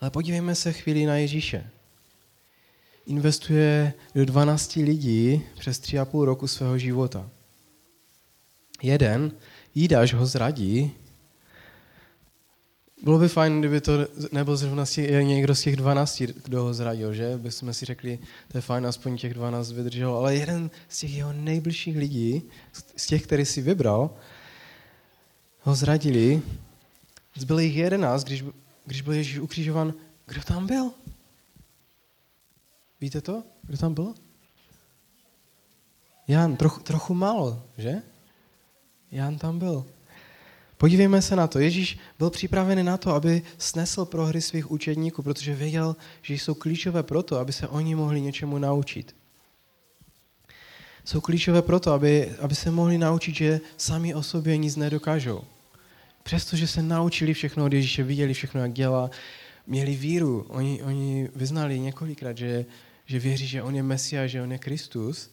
Ale 0.00 0.10
podívejme 0.10 0.54
se 0.54 0.72
chvíli 0.72 1.06
na 1.06 1.16
Ježíše. 1.16 1.70
Investuje 3.06 3.92
do 4.14 4.24
12 4.24 4.76
lidí 4.76 5.42
přes 5.58 5.80
3,5 5.80 6.24
roku 6.24 6.46
svého 6.46 6.78
života. 6.78 7.30
Jeden, 8.82 9.32
Jídaš 9.74 10.14
ho 10.14 10.26
zradí, 10.26 10.92
bylo 13.02 13.18
by 13.18 13.28
fajn, 13.28 13.60
kdyby 13.60 13.80
to 13.80 13.92
nebyl 14.32 14.56
zrovna 14.56 14.84
někdo 15.22 15.54
z 15.54 15.62
těch 15.62 15.76
12, 15.76 16.22
kdo 16.22 16.62
ho 16.62 16.74
zradil, 16.74 17.14
že? 17.14 17.36
By 17.36 17.50
jsme 17.50 17.74
si 17.74 17.84
řekli, 17.84 18.18
to 18.48 18.58
je 18.58 18.62
fajn, 18.62 18.86
aspoň 18.86 19.16
těch 19.16 19.34
12 19.34 19.72
vydržel, 19.72 20.14
ale 20.14 20.36
jeden 20.36 20.70
z 20.88 20.98
těch 20.98 21.14
jeho 21.14 21.32
nejbližších 21.32 21.96
lidí, 21.96 22.42
z 22.96 23.06
těch, 23.06 23.22
který 23.22 23.44
si 23.44 23.62
vybral, 23.62 24.10
ho 25.60 25.74
zradili. 25.74 26.42
Zbyl 27.34 27.58
jich 27.58 27.76
11, 27.76 28.24
když, 28.24 28.44
když 28.86 29.02
byl 29.02 29.12
Ježíš 29.12 29.38
ukřižovan. 29.38 29.94
Kdo 30.26 30.42
tam 30.42 30.66
byl? 30.66 30.90
Víte 33.00 33.20
to? 33.20 33.42
Kdo 33.62 33.78
tam 33.78 33.94
byl? 33.94 34.14
Jan, 36.28 36.56
trochu, 36.56 36.80
trochu 36.80 37.14
málo, 37.14 37.62
že? 37.78 38.02
Jan 39.12 39.38
tam 39.38 39.58
byl. 39.58 39.86
Podívejme 40.80 41.22
se 41.22 41.36
na 41.36 41.46
to. 41.46 41.58
Ježíš 41.58 41.98
byl 42.18 42.30
připravený 42.30 42.82
na 42.82 42.96
to, 42.96 43.14
aby 43.14 43.42
snesl 43.58 44.04
prohry 44.04 44.40
svých 44.40 44.70
učedníků, 44.70 45.22
protože 45.22 45.54
věděl, 45.54 45.96
že 46.22 46.34
jsou 46.34 46.54
klíčové 46.54 47.02
proto, 47.02 47.38
aby 47.38 47.52
se 47.52 47.68
oni 47.68 47.94
mohli 47.94 48.20
něčemu 48.20 48.58
naučit. 48.58 49.16
Jsou 51.04 51.20
klíčové 51.20 51.62
proto, 51.62 51.92
aby, 51.92 52.32
aby 52.40 52.54
se 52.54 52.70
mohli 52.70 52.98
naučit, 52.98 53.34
že 53.34 53.60
sami 53.76 54.14
o 54.14 54.22
sobě 54.22 54.56
nic 54.56 54.76
nedokážou. 54.76 55.44
Přestože 56.22 56.66
se 56.66 56.82
naučili 56.82 57.34
všechno 57.34 57.64
od 57.64 57.72
Ježíše, 57.72 58.02
viděli 58.02 58.34
všechno, 58.34 58.60
jak 58.60 58.72
dělá, 58.72 59.10
měli 59.66 59.94
víru. 59.94 60.46
Oni, 60.48 60.82
oni 60.82 61.28
vyznali 61.34 61.80
několikrát, 61.80 62.38
že, 62.38 62.64
že 63.06 63.18
věří, 63.18 63.46
že 63.46 63.62
on 63.62 63.76
je 63.76 63.82
Mesia, 63.82 64.26
že 64.26 64.42
on 64.42 64.52
je 64.52 64.58
Kristus. 64.58 65.30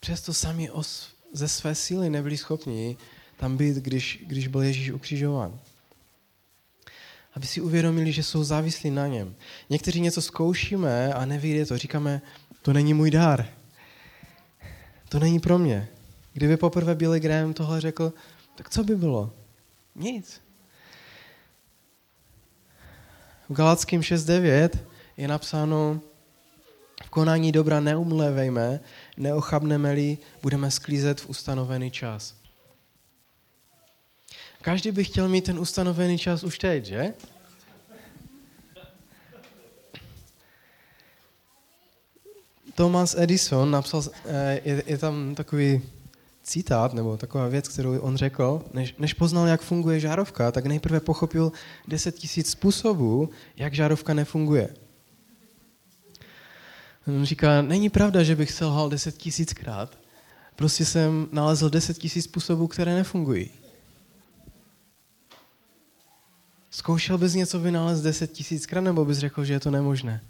Přesto 0.00 0.34
sami 0.34 0.70
os, 0.70 1.19
ze 1.32 1.48
své 1.48 1.74
síly 1.74 2.10
nebyli 2.10 2.36
schopni 2.36 2.96
tam 3.36 3.56
být, 3.56 3.76
když, 3.76 4.24
když 4.26 4.48
byl 4.48 4.62
Ježíš 4.62 4.90
ukřižován. 4.90 5.58
Aby 7.34 7.46
si 7.46 7.60
uvědomili, 7.60 8.12
že 8.12 8.22
jsou 8.22 8.44
závislí 8.44 8.90
na 8.90 9.06
něm. 9.06 9.34
Někteří 9.70 10.00
něco 10.00 10.22
zkoušíme 10.22 11.14
a 11.14 11.24
nevíde 11.24 11.66
to. 11.66 11.78
Říkáme, 11.78 12.22
to 12.62 12.72
není 12.72 12.94
můj 12.94 13.10
dár. 13.10 13.48
To 15.08 15.18
není 15.18 15.40
pro 15.40 15.58
mě. 15.58 15.88
Kdyby 16.32 16.56
poprvé 16.56 16.94
Billy 16.94 17.20
Graham 17.20 17.54
tohle 17.54 17.80
řekl, 17.80 18.12
tak 18.54 18.70
co 18.70 18.84
by 18.84 18.96
bylo? 18.96 19.32
Nic. 19.94 20.40
V 23.48 23.52
Galackým 23.52 24.00
6.9 24.00 24.70
je 25.16 25.28
napsáno, 25.28 26.00
v 27.04 27.10
konání 27.10 27.52
dobra 27.52 27.80
neumlevejme, 27.80 28.80
neochabneme-li, 29.16 30.18
budeme 30.42 30.70
sklízet 30.70 31.20
v 31.20 31.28
ustanovený 31.28 31.90
čas. 31.90 32.34
Každý 34.62 34.90
by 34.90 35.04
chtěl 35.04 35.28
mít 35.28 35.44
ten 35.44 35.58
ustanovený 35.58 36.18
čas 36.18 36.44
už 36.44 36.58
teď, 36.58 36.84
že? 36.84 37.14
Thomas 42.74 43.14
Edison 43.18 43.70
napsal, 43.70 44.02
eh, 44.24 44.60
je, 44.64 44.82
je 44.86 44.98
tam 44.98 45.34
takový 45.34 45.82
citát, 46.42 46.94
nebo 46.94 47.16
taková 47.16 47.48
věc, 47.48 47.68
kterou 47.68 47.98
on 47.98 48.16
řekl, 48.16 48.62
než, 48.72 48.94
než 48.98 49.14
poznal, 49.14 49.46
jak 49.46 49.60
funguje 49.60 50.00
žárovka, 50.00 50.52
tak 50.52 50.66
nejprve 50.66 51.00
pochopil 51.00 51.52
10 51.88 52.14
tisíc 52.14 52.50
způsobů, 52.50 53.30
jak 53.56 53.74
žárovka 53.74 54.14
nefunguje. 54.14 54.74
On 57.06 57.24
říká, 57.24 57.62
není 57.62 57.90
pravda, 57.90 58.22
že 58.22 58.36
bych 58.36 58.50
selhal 58.50 58.88
10 58.88 59.16
tisíckrát, 59.16 59.98
prostě 60.56 60.84
jsem 60.84 61.28
nalezl 61.32 61.70
10 61.70 61.98
tisíc 61.98 62.24
způsobů, 62.24 62.66
které 62.66 62.94
nefungují. 62.94 63.50
Zkoušel 66.70 67.18
bys 67.18 67.34
něco 67.34 67.60
vynalézt 67.60 68.02
10 68.02 68.32
tisíckrát, 68.32 68.84
nebo 68.84 69.04
bys 69.04 69.18
řekl, 69.18 69.44
že 69.44 69.52
je 69.52 69.60
to 69.60 69.70
nemožné? 69.70 70.20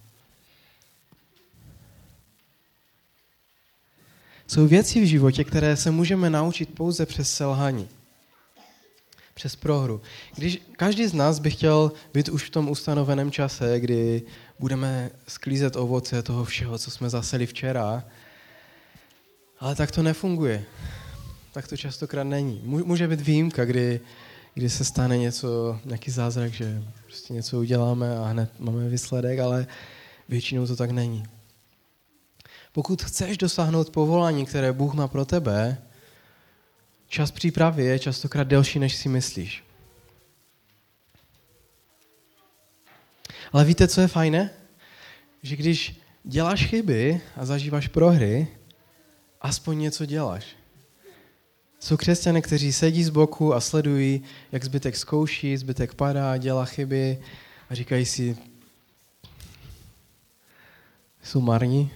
Jsou 4.47 4.67
věci 4.67 5.01
v 5.01 5.05
životě, 5.05 5.45
které 5.45 5.77
se 5.77 5.91
můžeme 5.91 6.31
naučit 6.31 6.75
pouze 6.75 7.07
přes 7.07 7.35
selhání. 7.35 7.89
Přes 9.35 9.57
prohru. 9.57 10.01
Když 10.37 10.63
každý 10.73 11.07
z 11.07 11.13
nás 11.13 11.39
by 11.39 11.51
chtěl 11.51 11.93
být 12.15 12.29
už 12.29 12.45
v 12.45 12.51
tom 12.51 12.71
ustanoveném 12.71 13.31
čase, 13.31 13.81
kdy 13.81 14.23
budeme 14.61 15.11
sklízet 15.29 15.77
ovoce 15.77 16.23
toho 16.23 16.45
všeho, 16.45 16.79
co 16.79 16.91
jsme 16.91 17.11
zaseli 17.11 17.47
včera, 17.47 18.05
ale 19.61 19.75
tak 19.75 19.91
to 19.91 20.03
nefunguje. 20.03 20.65
Tak 21.53 21.69
to 21.69 21.77
častokrát 21.77 22.27
není. 22.27 22.61
Může 22.65 23.09
být 23.09 23.21
výjimka, 23.21 23.65
kdy, 23.65 24.01
kdy 24.55 24.71
se 24.71 24.85
stane 24.85 25.19
něco, 25.19 25.81
nějaký 25.85 26.11
zázrak, 26.11 26.53
že 26.53 26.83
prostě 27.05 27.33
něco 27.33 27.59
uděláme 27.59 28.19
a 28.19 28.25
hned 28.25 28.61
máme 28.61 28.89
výsledek, 28.89 29.39
ale 29.39 29.67
většinou 30.29 30.67
to 30.67 30.77
tak 30.77 30.91
není. 30.91 31.25
Pokud 32.73 33.03
chceš 33.03 33.39
dosáhnout 33.39 33.91
povolání, 33.91 34.47
které 34.47 34.73
Bůh 34.73 34.95
má 34.95 35.09
pro 35.09 35.25
tebe, 35.25 35.79
čas 37.09 37.31
přípravy 37.31 37.85
je 37.85 37.99
častokrát 37.99 38.49
delší, 38.49 38.79
než 38.79 38.97
si 38.97 39.09
myslíš. 39.09 39.70
Ale 43.53 43.65
víte, 43.65 43.89
co 43.89 44.01
je 44.01 44.09
fajné? 44.09 44.51
Že 45.43 45.57
když 45.57 46.01
děláš 46.25 46.67
chyby 46.67 47.21
a 47.37 47.47
zažíváš 47.47 47.89
prohry, 47.89 48.49
aspoň 49.41 49.79
něco 49.79 50.07
děláš. 50.07 50.45
Jsou 51.81 51.97
křesťané, 51.97 52.41
kteří 52.41 52.73
sedí 52.73 53.05
z 53.05 53.09
boku 53.09 53.55
a 53.55 53.61
sledují, 53.61 54.23
jak 54.53 54.65
zbytek 54.65 54.97
zkouší, 54.97 55.57
zbytek 55.57 55.95
padá, 55.95 56.37
dělá 56.37 56.65
chyby 56.65 57.19
a 57.71 57.75
říkají 57.75 58.05
si, 58.05 58.37
jsou 61.23 61.41
marní 61.41 61.91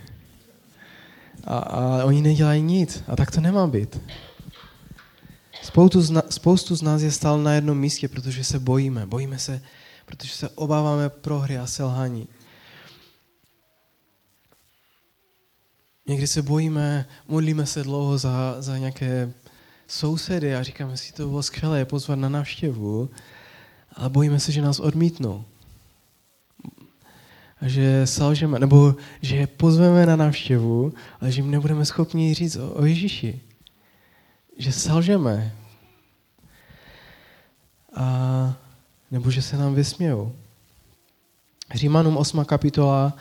a, 1.44 1.58
a 1.58 2.04
oni 2.04 2.22
nedělají 2.22 2.62
nic. 2.62 3.02
A 3.08 3.16
tak 3.16 3.30
to 3.30 3.40
nemá 3.40 3.66
být. 3.66 4.00
Spoustu 5.62 6.00
z, 6.00 6.10
na, 6.10 6.22
spoustu 6.30 6.76
z 6.76 6.82
nás 6.82 7.02
je 7.02 7.10
stál 7.12 7.42
na 7.42 7.52
jednom 7.52 7.78
místě, 7.78 8.08
protože 8.08 8.44
se 8.44 8.58
bojíme. 8.58 9.06
Bojíme 9.06 9.38
se, 9.38 9.62
protože 10.04 10.32
se 10.32 10.48
obáváme 10.48 11.08
prohry 11.08 11.58
a 11.58 11.66
selhání. 11.66 12.28
Někdy 16.06 16.26
se 16.26 16.42
bojíme, 16.42 17.08
modlíme 17.28 17.66
se 17.66 17.82
dlouho 17.82 18.18
za, 18.18 18.56
za 18.58 18.78
nějaké 18.78 19.32
sousedy 19.86 20.54
a 20.54 20.62
říkáme 20.62 20.96
si, 20.96 21.12
to 21.12 21.28
bylo 21.28 21.42
skvělé 21.42 21.84
pozvat 21.84 22.18
na 22.18 22.28
návštěvu, 22.28 23.10
ale 23.92 24.10
bojíme 24.10 24.40
se, 24.40 24.52
že 24.52 24.62
nás 24.62 24.80
odmítnou 24.80 25.44
že 27.64 28.06
selžeme, 28.06 28.58
nebo 28.58 28.94
že 29.22 29.36
je 29.36 29.46
pozveme 29.46 30.06
na 30.06 30.16
návštěvu, 30.16 30.92
ale 31.20 31.32
že 31.32 31.40
jim 31.40 31.50
nebudeme 31.50 31.84
schopni 31.84 32.34
říct 32.34 32.56
o, 32.56 32.70
o 32.72 32.84
Ježíši. 32.84 33.40
Že 34.58 34.72
selžeme. 34.72 35.52
A, 37.96 38.56
nebo 39.14 39.30
že 39.30 39.42
se 39.42 39.56
nám 39.56 39.74
vysmějou. 39.74 40.32
Římanům 41.74 42.16
8. 42.16 42.44
kapitola 42.44 43.16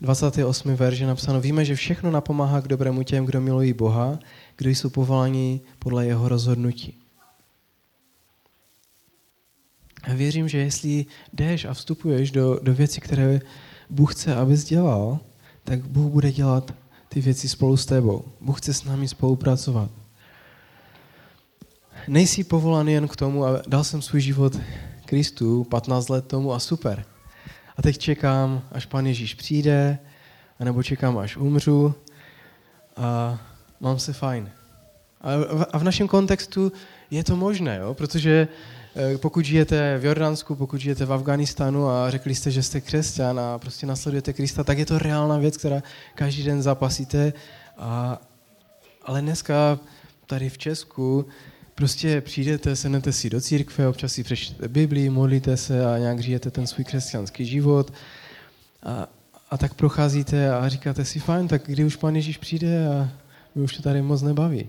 28. 0.00 0.74
verže 0.74 1.06
napsáno, 1.06 1.40
víme, 1.40 1.64
že 1.64 1.74
všechno 1.74 2.10
napomáhá 2.10 2.60
k 2.60 2.68
dobrému 2.68 3.02
těm, 3.02 3.24
kdo 3.26 3.40
milují 3.40 3.72
Boha, 3.72 4.18
kdo 4.56 4.70
jsou 4.70 4.90
povoláni 4.90 5.60
podle 5.78 6.06
jeho 6.06 6.28
rozhodnutí. 6.28 6.94
A 10.02 10.14
věřím, 10.14 10.48
že 10.48 10.58
jestli 10.58 11.06
jdeš 11.32 11.64
a 11.64 11.74
vstupuješ 11.74 12.30
do, 12.30 12.58
do 12.62 12.74
věcí, 12.74 13.00
které 13.00 13.40
Bůh 13.90 14.14
chce, 14.14 14.34
abys 14.34 14.64
dělal, 14.64 15.18
tak 15.64 15.86
Bůh 15.86 16.12
bude 16.12 16.32
dělat 16.32 16.74
ty 17.08 17.20
věci 17.20 17.48
spolu 17.48 17.76
s 17.76 17.86
tebou. 17.86 18.24
Bůh 18.40 18.60
chce 18.60 18.74
s 18.74 18.84
námi 18.84 19.08
spolupracovat. 19.08 19.90
Nejsi 22.08 22.44
povolán 22.44 22.88
jen 22.88 23.08
k 23.08 23.16
tomu, 23.16 23.44
a 23.44 23.62
dal 23.68 23.84
jsem 23.84 24.02
svůj 24.02 24.20
život 24.20 24.58
Kristu 25.06 25.64
15 25.64 26.08
let 26.08 26.26
tomu 26.26 26.52
a 26.52 26.58
super. 26.58 27.04
A 27.76 27.82
teď 27.82 27.98
čekám, 27.98 28.62
až 28.72 28.86
pan 28.86 29.06
Ježíš 29.06 29.34
přijde, 29.34 29.98
anebo 30.60 30.82
čekám, 30.82 31.18
až 31.18 31.36
umřu 31.36 31.94
a 32.96 33.38
mám 33.80 33.98
se 33.98 34.12
fajn. 34.12 34.50
A 35.72 35.78
v 35.78 35.84
našem 35.84 36.08
kontextu 36.08 36.72
je 37.10 37.24
to 37.24 37.36
možné, 37.36 37.76
jo? 37.76 37.94
protože 37.94 38.48
Eh, 38.98 39.18
pokud 39.18 39.44
žijete 39.44 39.98
v 39.98 40.04
Jordánsku, 40.04 40.54
pokud 40.54 40.80
žijete 40.80 41.04
v 41.04 41.12
Afganistánu 41.12 41.88
a 41.88 42.10
řekli 42.10 42.34
jste, 42.34 42.50
že 42.50 42.62
jste 42.62 42.80
křesťan 42.80 43.40
a 43.40 43.58
prostě 43.58 43.86
nasledujete 43.86 44.32
Krista, 44.32 44.64
tak 44.64 44.78
je 44.78 44.86
to 44.86 44.98
reálná 44.98 45.38
věc, 45.38 45.56
která 45.56 45.82
každý 46.14 46.42
den 46.42 46.62
zapasíte. 46.62 47.32
A, 47.78 48.20
ale 49.02 49.20
dneska 49.20 49.78
tady 50.26 50.48
v 50.48 50.58
Česku 50.58 51.26
prostě 51.76 52.20
přijdete, 52.20 52.76
sednete 52.76 53.12
si 53.12 53.30
do 53.30 53.40
církve, 53.40 53.88
občas 53.88 54.12
si 54.12 54.24
přečtete 54.24 54.68
Biblii, 54.68 55.10
modlíte 55.10 55.56
se 55.56 55.86
a 55.86 55.98
nějak 55.98 56.20
žijete 56.20 56.50
ten 56.50 56.66
svůj 56.66 56.84
křesťanský 56.84 57.46
život. 57.46 57.92
A, 58.82 59.06
a 59.50 59.58
tak 59.58 59.74
procházíte 59.74 60.50
a 60.54 60.68
říkáte 60.68 61.04
si, 61.04 61.20
fajn, 61.20 61.48
tak 61.48 61.62
kdy 61.66 61.84
už 61.84 61.96
Pán 61.96 62.16
Ježíš 62.16 62.36
přijde 62.36 62.88
a 62.88 63.08
my 63.54 63.62
už 63.62 63.76
to 63.76 63.82
tady 63.82 64.02
moc 64.02 64.22
nebaví. 64.22 64.68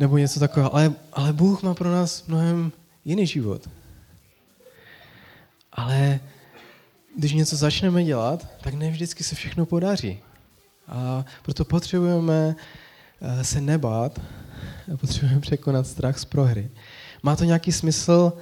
Nebo 0.00 0.18
něco 0.18 0.40
takového. 0.40 0.74
Ale, 0.74 0.92
ale 1.12 1.32
Bůh 1.32 1.62
má 1.62 1.74
pro 1.74 1.90
nás 1.90 2.26
mnohem 2.26 2.72
jiný 3.04 3.26
život. 3.26 3.68
Ale 5.72 6.20
když 7.16 7.32
něco 7.32 7.56
začneme 7.56 8.04
dělat, 8.04 8.48
tak 8.60 8.74
ne 8.74 8.90
vždycky 8.90 9.24
se 9.24 9.34
všechno 9.34 9.66
podaří. 9.66 10.18
A 10.88 11.24
proto 11.42 11.64
potřebujeme 11.64 12.56
eh, 13.20 13.44
se 13.44 13.60
nebát, 13.60 14.20
potřebujeme 15.00 15.40
překonat 15.40 15.86
strach 15.86 16.18
z 16.18 16.24
prohry. 16.24 16.70
Má 17.22 17.36
to 17.36 17.44
nějaký 17.44 17.72
smysl? 17.72 18.32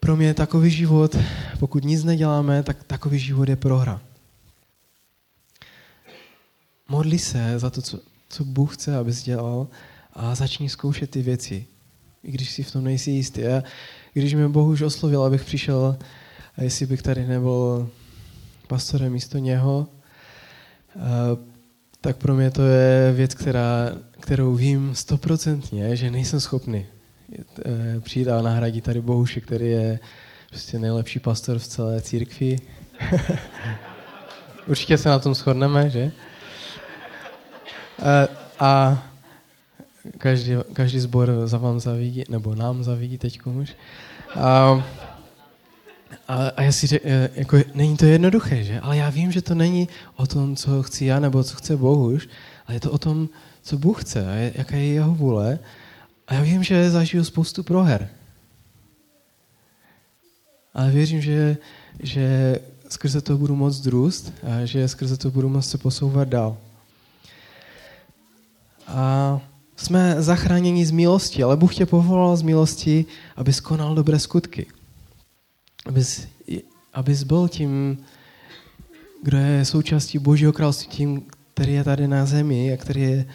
Pro 0.00 0.16
mě 0.16 0.34
takový 0.34 0.70
život, 0.70 1.16
pokud 1.58 1.84
nic 1.84 2.04
neděláme, 2.04 2.62
tak 2.62 2.84
takový 2.84 3.18
život 3.18 3.48
je 3.48 3.56
prohra. 3.56 4.00
modli 6.88 7.18
se 7.18 7.58
za 7.58 7.70
to, 7.70 7.82
co, 7.82 8.00
co 8.28 8.44
Bůh 8.44 8.74
chce, 8.74 8.96
abys 8.96 9.22
dělal 9.22 9.68
a 10.12 10.34
začni 10.34 10.68
zkoušet 10.68 11.10
ty 11.10 11.22
věci. 11.22 11.66
I 12.24 12.32
když 12.32 12.50
si 12.50 12.62
v 12.62 12.70
tom 12.70 12.84
nejsi 12.84 13.10
jistý. 13.10 13.46
A 13.46 13.62
když 14.12 14.34
mě 14.34 14.48
Boh 14.48 14.68
už 14.68 14.82
oslovil, 14.82 15.24
abych 15.24 15.44
přišel, 15.44 15.98
a 16.56 16.62
jestli 16.62 16.86
bych 16.86 17.02
tady 17.02 17.26
nebyl 17.26 17.90
pastorem 18.68 19.12
místo 19.12 19.38
něho, 19.38 19.88
tak 22.00 22.16
pro 22.16 22.34
mě 22.34 22.50
to 22.50 22.62
je 22.62 23.12
věc, 23.12 23.34
která, 23.34 23.92
kterou 24.22 24.54
vím 24.54 24.94
stoprocentně, 24.94 25.96
že 25.96 26.10
nejsem 26.10 26.40
schopný 26.40 26.86
e, 27.66 28.00
přijít 28.00 28.28
a 28.28 28.42
nahradit 28.42 28.84
tady 28.84 29.00
Bohuše, 29.00 29.40
který 29.40 29.70
je 29.70 29.98
prostě 30.48 30.78
nejlepší 30.78 31.18
pastor 31.18 31.58
v 31.58 31.66
celé 31.66 32.00
církvi. 32.00 32.58
Určitě 34.68 34.98
se 34.98 35.08
na 35.08 35.18
tom 35.18 35.34
shodneme, 35.34 35.90
že? 35.90 36.12
A, 38.02 38.28
a 38.60 39.02
každý, 40.18 40.52
každý 40.72 41.00
zbor 41.00 41.32
za 41.44 41.58
vám 41.58 41.80
zavidí, 41.80 42.24
nebo 42.28 42.54
nám 42.54 42.84
zavidí 42.84 43.18
teď 43.18 43.40
už. 43.46 43.74
A, 44.34 44.84
a, 46.28 46.48
a 46.56 46.62
já 46.62 46.72
si 46.72 46.86
řek, 46.86 47.02
e, 47.04 47.30
jako, 47.34 47.58
není 47.74 47.96
to 47.96 48.04
jednoduché, 48.04 48.64
že? 48.64 48.80
Ale 48.80 48.96
já 48.96 49.10
vím, 49.10 49.32
že 49.32 49.42
to 49.42 49.54
není 49.54 49.88
o 50.16 50.26
tom, 50.26 50.56
co 50.56 50.82
chci 50.82 51.04
já, 51.04 51.20
nebo 51.20 51.44
co 51.44 51.56
chce 51.56 51.76
Bohuž, 51.76 52.28
ale 52.66 52.76
je 52.76 52.80
to 52.80 52.90
o 52.90 52.98
tom, 52.98 53.28
co 53.62 53.78
Bůh 53.78 54.04
chce 54.04 54.26
a 54.26 54.34
jaká 54.58 54.76
je 54.76 54.86
jeho 54.86 55.14
vůle. 55.14 55.58
A 56.26 56.34
já 56.34 56.42
vím, 56.42 56.62
že 56.62 56.90
zažiju 56.90 57.24
spoustu 57.24 57.62
proher. 57.62 58.08
Ale 60.74 60.90
věřím, 60.90 61.20
že, 61.20 61.56
že 62.00 62.58
skrze 62.88 63.20
to 63.20 63.38
budu 63.38 63.56
moc 63.56 63.86
růst 63.86 64.32
a 64.42 64.64
že 64.66 64.88
skrze 64.88 65.16
to 65.16 65.30
budu 65.30 65.48
moct 65.48 65.70
se 65.70 65.78
posouvat 65.78 66.28
dál. 66.28 66.56
A 68.86 69.40
jsme 69.76 70.16
zachráněni 70.18 70.86
z 70.86 70.90
milosti, 70.90 71.42
ale 71.42 71.56
Bůh 71.56 71.74
tě 71.74 71.86
povolal 71.86 72.36
z 72.36 72.42
milosti, 72.42 73.04
aby 73.36 73.52
skonal 73.52 73.94
dobré 73.94 74.18
skutky 74.18 74.66
abys, 75.86 76.28
abys 76.92 77.22
byl 77.22 77.48
tím, 77.48 77.98
kdo 79.22 79.38
je 79.38 79.64
součástí 79.64 80.18
Božího 80.18 80.52
království, 80.52 80.88
tím, 80.88 81.22
který 81.54 81.72
je 81.72 81.84
tady 81.84 82.08
na 82.08 82.26
zemi 82.26 82.72
a 82.72 82.76
který 82.76 83.02
je 83.02 83.26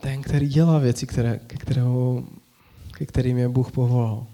ten, 0.00 0.22
který 0.22 0.48
dělá 0.48 0.78
věci, 0.78 1.06
které, 1.06 1.40
ke, 1.46 1.56
kterého, 1.56 2.24
ke 2.92 3.06
kterým 3.06 3.38
je 3.38 3.48
Bůh 3.48 3.72
povolal. 3.72 4.26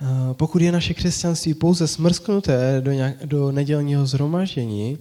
Uh, 0.00 0.32
pokud 0.32 0.62
je 0.62 0.72
naše 0.72 0.94
křesťanství 0.94 1.54
pouze 1.54 1.88
smrsknuté 1.88 2.80
do, 2.80 2.92
nějak, 2.92 3.26
do 3.26 3.52
nedělního 3.52 4.06
zhromaždění, 4.06 4.98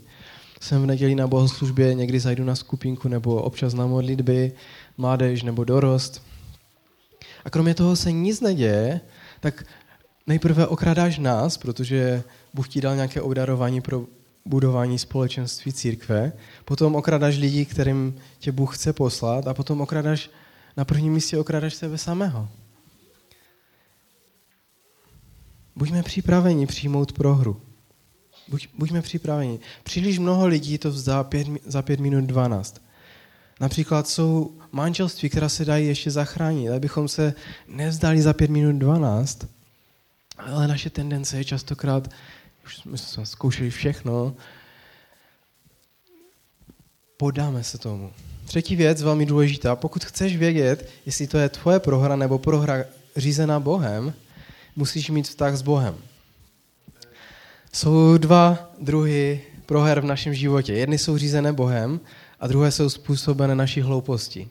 jsem 0.61 0.81
v 0.81 0.85
neděli 0.85 1.15
na 1.15 1.27
bohoslužbě, 1.27 1.93
někdy 1.93 2.19
zajdu 2.19 2.43
na 2.43 2.55
skupinku 2.55 3.07
nebo 3.07 3.35
občas 3.35 3.73
na 3.73 3.87
modlitby, 3.87 4.51
mládež 4.97 5.43
nebo 5.43 5.63
dorost, 5.63 6.21
a 7.45 7.49
kromě 7.49 7.73
toho 7.73 7.95
se 7.95 8.11
nic 8.11 8.41
neděje, 8.41 9.01
tak 9.39 9.63
nejprve 10.27 10.67
okradáš 10.67 11.19
nás, 11.19 11.57
protože 11.57 12.23
Bůh 12.53 12.69
ti 12.69 12.81
dal 12.81 12.95
nějaké 12.95 13.21
obdarování 13.21 13.81
pro 13.81 14.05
budování 14.45 14.99
společenství 14.99 15.73
církve, 15.73 16.33
potom 16.65 16.95
okradáš 16.95 17.37
lidi, 17.37 17.65
kterým 17.65 18.15
tě 18.39 18.51
Bůh 18.51 18.77
chce 18.77 18.93
poslat 18.93 19.47
a 19.47 19.53
potom 19.53 19.81
okradáš, 19.81 20.29
na 20.77 20.85
prvním 20.85 21.13
místě 21.13 21.37
okradáš 21.37 21.73
sebe 21.73 21.97
samého. 21.97 22.49
Buďme 25.75 26.03
připraveni 26.03 26.67
přijmout 26.67 27.11
prohru. 27.11 27.61
Buď, 28.47 28.67
buďme 28.77 29.01
připraveni. 29.01 29.59
Příliš 29.83 30.19
mnoho 30.19 30.47
lidí 30.47 30.77
to 30.77 30.91
vzdá 30.91 31.23
pět, 31.23 31.47
za 31.65 31.81
pět 31.81 31.99
minut 31.99 32.25
dvanáct. 32.25 32.81
Například 33.59 34.07
jsou 34.07 34.57
manželství, 34.71 35.29
která 35.29 35.49
se 35.49 35.65
dají 35.65 35.87
ještě 35.87 36.11
zachránit, 36.11 36.69
abychom 36.69 37.07
se 37.07 37.33
nevzdali 37.67 38.21
za 38.21 38.33
pět 38.33 38.49
minut 38.49 38.75
12, 38.75 39.45
ale 40.37 40.67
naše 40.67 40.89
tendence 40.89 41.37
je 41.37 41.43
častokrát, 41.45 42.07
už 42.65 42.81
jsme 42.95 43.25
zkoušeli 43.25 43.69
všechno, 43.69 44.35
podáme 47.17 47.63
se 47.63 47.77
tomu. 47.77 48.13
Třetí 48.45 48.75
věc, 48.75 49.01
velmi 49.01 49.25
důležitá, 49.25 49.75
pokud 49.75 50.05
chceš 50.05 50.37
vědět, 50.37 50.89
jestli 51.05 51.27
to 51.27 51.37
je 51.37 51.49
tvoje 51.49 51.79
prohra 51.79 52.15
nebo 52.15 52.39
prohra 52.39 52.83
řízená 53.15 53.59
Bohem, 53.59 54.13
musíš 54.75 55.09
mít 55.09 55.27
vztah 55.27 55.55
s 55.55 55.61
Bohem. 55.61 55.95
Jsou 57.73 58.17
dva 58.17 58.71
druhy 58.79 59.41
proher 59.65 60.01
v 60.01 60.05
našem 60.05 60.33
životě. 60.33 60.73
Jedny 60.73 60.97
jsou 60.97 61.17
řízené 61.17 61.53
Bohem 61.53 61.99
a 62.39 62.47
druhé 62.47 62.71
jsou 62.71 62.89
způsobené 62.89 63.55
naší 63.55 63.81
hlouposti. 63.81 64.49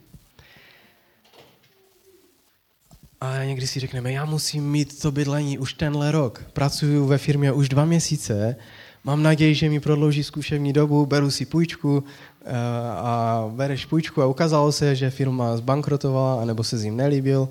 A 3.21 3.45
někdy 3.45 3.67
si 3.67 3.81
řekneme, 3.81 4.13
já 4.13 4.25
musím 4.25 4.71
mít 4.71 5.01
to 5.01 5.13
bydlení 5.13 5.59
už 5.59 5.75
tenhle 5.75 6.11
rok. 6.11 6.45
Pracuji 6.53 7.07
ve 7.07 7.19
firmě 7.19 7.53
už 7.53 7.69
dva 7.69 7.85
měsíce, 7.85 8.57
mám 9.05 9.23
naději, 9.23 9.55
že 9.55 9.69
mi 9.69 9.81
prodlouží 9.81 10.25
zkušební 10.25 10.73
dobu, 10.73 11.07
beru 11.07 11.31
si 11.31 11.47
půjčku 11.47 12.05
eh, 12.45 12.53
a 12.97 13.45
bereš 13.55 13.87
půjčku 13.87 14.23
a 14.23 14.27
ukázalo 14.27 14.73
se, 14.73 14.97
že 14.97 15.11
firma 15.11 15.57
zbankrotovala, 15.57 16.43
anebo 16.43 16.65
se 16.65 16.77
jim 16.77 16.97
nelíbil, 16.97 17.49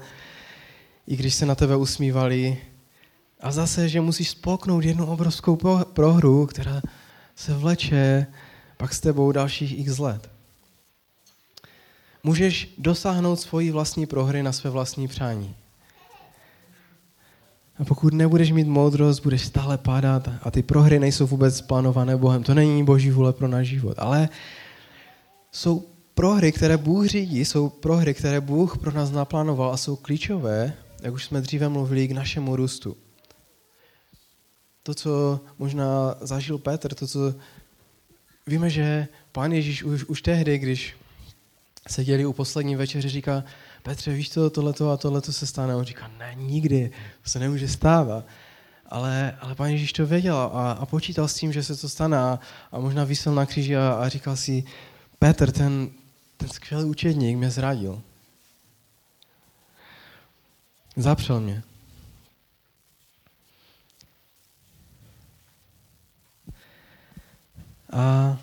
i 1.08 1.16
když 1.16 1.34
se 1.34 1.46
na 1.46 1.56
tebe 1.56 1.76
usmívali. 1.76 2.58
A 3.42 3.52
zase, 3.52 3.90
že 3.90 4.02
musíš 4.02 4.30
spolknout 4.30 4.84
jednu 4.84 5.06
obrovskou 5.06 5.58
prohru, 5.94 6.46
která 6.46 6.82
se 7.36 7.54
vleče 7.54 8.28
pak 8.78 8.94
s 8.94 9.00
tebou 9.00 9.32
dalších 9.32 9.80
x 9.80 9.98
let. 9.98 10.39
Můžeš 12.24 12.74
dosáhnout 12.78 13.36
svoji 13.36 13.72
vlastní 13.72 14.06
prohry 14.06 14.44
na 14.44 14.52
své 14.52 14.70
vlastní 14.70 15.08
přání. 15.08 15.56
A 17.80 17.86
pokud 17.86 18.14
nebudeš 18.14 18.52
mít 18.52 18.68
moudrost, 18.68 19.24
budeš 19.24 19.46
stále 19.46 19.78
pádat 19.78 20.30
a 20.44 20.52
ty 20.52 20.64
prohry 20.64 21.00
nejsou 21.00 21.28
vůbec 21.28 21.62
plánované 21.62 22.18
Bohem. 22.18 22.44
To 22.44 22.54
není 22.54 22.84
boží 22.84 23.12
vůle 23.12 23.34
pro 23.34 23.48
náš 23.48 23.68
život. 23.68 24.00
Ale 24.00 24.30
jsou 25.52 25.88
prohry, 26.14 26.52
které 26.52 26.78
Bůh 26.78 27.06
řídí, 27.06 27.46
jsou 27.46 27.70
prohry, 27.70 28.14
které 28.14 28.42
Bůh 28.42 28.78
pro 28.78 28.92
nás 28.92 29.12
naplánoval 29.12 29.74
a 29.74 29.78
jsou 29.78 29.96
klíčové, 29.96 30.74
jak 31.02 31.14
už 31.14 31.26
jsme 31.26 31.42
dříve 31.42 31.70
mluvili, 31.70 32.08
k 32.08 32.12
našemu 32.12 32.56
růstu. 32.56 32.98
To, 34.84 34.94
co 34.94 35.40
možná 35.60 36.16
zažil 36.22 36.58
Petr, 36.58 36.96
to, 36.96 37.08
co 37.08 37.36
víme, 38.48 38.70
že 38.70 39.08
pán 39.32 39.52
Ježíš 39.52 39.84
už, 39.84 40.04
už 40.04 40.22
tehdy, 40.22 40.58
když 40.58 40.96
seděli 41.92 42.26
u 42.26 42.34
poslední 42.34 42.76
večeře, 42.76 43.10
říká, 43.10 43.44
Petře, 43.84 44.14
víš 44.14 44.30
to, 44.30 44.50
tohleto 44.50 44.92
a 44.92 44.98
tohleto 44.98 45.34
se 45.34 45.48
stane. 45.48 45.76
On 45.76 45.84
říká, 45.84 46.12
ne, 46.18 46.36
nikdy, 46.36 46.92
to 47.24 47.30
se 47.30 47.40
nemůže 47.40 47.68
stávat. 47.68 48.26
Ale, 48.86 49.38
ale 49.42 49.56
pán 49.56 49.70
Ježíš 49.70 49.94
to 49.94 50.06
věděl 50.06 50.38
a, 50.38 50.72
a 50.72 50.86
počítal 50.86 51.28
s 51.28 51.34
tím, 51.34 51.54
že 51.54 51.64
se 51.64 51.76
to 51.76 51.90
stane 51.90 52.18
a, 52.18 52.40
a 52.72 52.80
možná 52.80 53.04
vysel 53.04 53.36
na 53.36 53.46
kříži 53.46 53.78
a, 53.78 53.92
a 53.94 54.10
říkal 54.10 54.38
si, 54.38 54.64
Petr, 55.20 55.52
ten, 55.52 55.90
ten 56.38 56.50
skvělý 56.50 56.86
učedník 56.86 57.38
mě 57.38 57.50
zradil. 57.50 58.02
Zapřel 60.96 61.40
mě. 61.40 61.64
A 67.92 68.38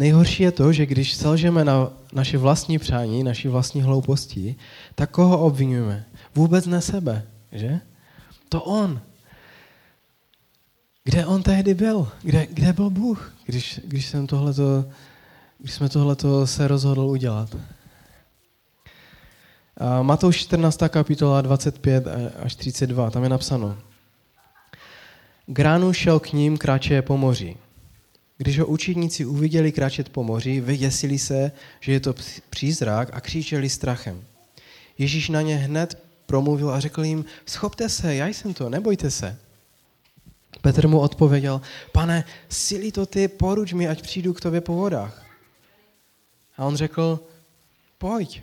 nejhorší 0.00 0.42
je 0.42 0.52
to, 0.52 0.72
že 0.72 0.86
když 0.86 1.14
selžeme 1.14 1.64
na 1.64 1.92
naše 2.12 2.38
vlastní 2.38 2.78
přání, 2.78 3.24
naši 3.24 3.48
vlastní 3.48 3.82
hlouposti, 3.82 4.56
tak 4.94 5.10
koho 5.10 5.38
obvinujeme? 5.38 6.04
Vůbec 6.34 6.66
ne 6.66 6.80
sebe, 6.80 7.22
že? 7.52 7.80
To 8.48 8.62
on. 8.62 9.00
Kde 11.04 11.26
on 11.26 11.42
tehdy 11.42 11.74
byl? 11.74 12.08
Kde, 12.22 12.46
kde 12.46 12.72
byl 12.72 12.90
Bůh, 12.90 13.34
když, 13.46 13.80
když, 13.84 14.06
jsem 14.06 14.26
tohleto, 14.26 14.84
když 15.58 15.74
jsme 15.74 15.88
tohleto 15.88 16.46
se 16.46 16.68
rozhodl 16.68 17.00
udělat? 17.00 17.56
A 19.76 20.02
Matouš 20.02 20.36
14. 20.36 20.80
kapitola 20.88 21.40
25 21.40 22.04
až 22.42 22.54
32, 22.54 23.10
tam 23.10 23.22
je 23.22 23.28
napsáno. 23.28 23.76
Gránu 25.46 25.92
šel 25.92 26.20
k 26.20 26.32
ním 26.32 26.58
kráče 26.58 27.02
po 27.02 27.16
moři. 27.16 27.56
Když 28.40 28.58
ho 28.58 28.66
učedníci 28.66 29.24
uviděli 29.24 29.72
kráčet 29.72 30.08
po 30.08 30.24
moři, 30.24 30.60
vyděsili 30.60 31.18
se, 31.18 31.52
že 31.80 31.92
je 31.92 32.00
to 32.00 32.14
přízrak 32.50 33.08
a 33.12 33.20
křičeli 33.20 33.68
strachem. 33.68 34.24
Ježíš 34.98 35.28
na 35.28 35.42
ně 35.42 35.56
hned 35.56 36.02
promluvil 36.26 36.70
a 36.70 36.80
řekl 36.80 37.04
jim, 37.04 37.24
schopte 37.46 37.88
se, 37.88 38.14
já 38.14 38.26
jsem 38.26 38.54
to, 38.54 38.68
nebojte 38.68 39.10
se. 39.10 39.38
Petr 40.60 40.88
mu 40.88 41.00
odpověděl, 41.00 41.60
pane, 41.92 42.24
sily 42.48 42.92
to 42.92 43.06
ty, 43.06 43.28
poruč 43.28 43.72
mi, 43.72 43.88
ať 43.88 44.02
přijdu 44.02 44.32
k 44.32 44.40
tobě 44.40 44.60
po 44.60 44.74
vodách. 44.74 45.26
A 46.56 46.64
on 46.64 46.76
řekl, 46.76 47.20
pojď. 47.98 48.42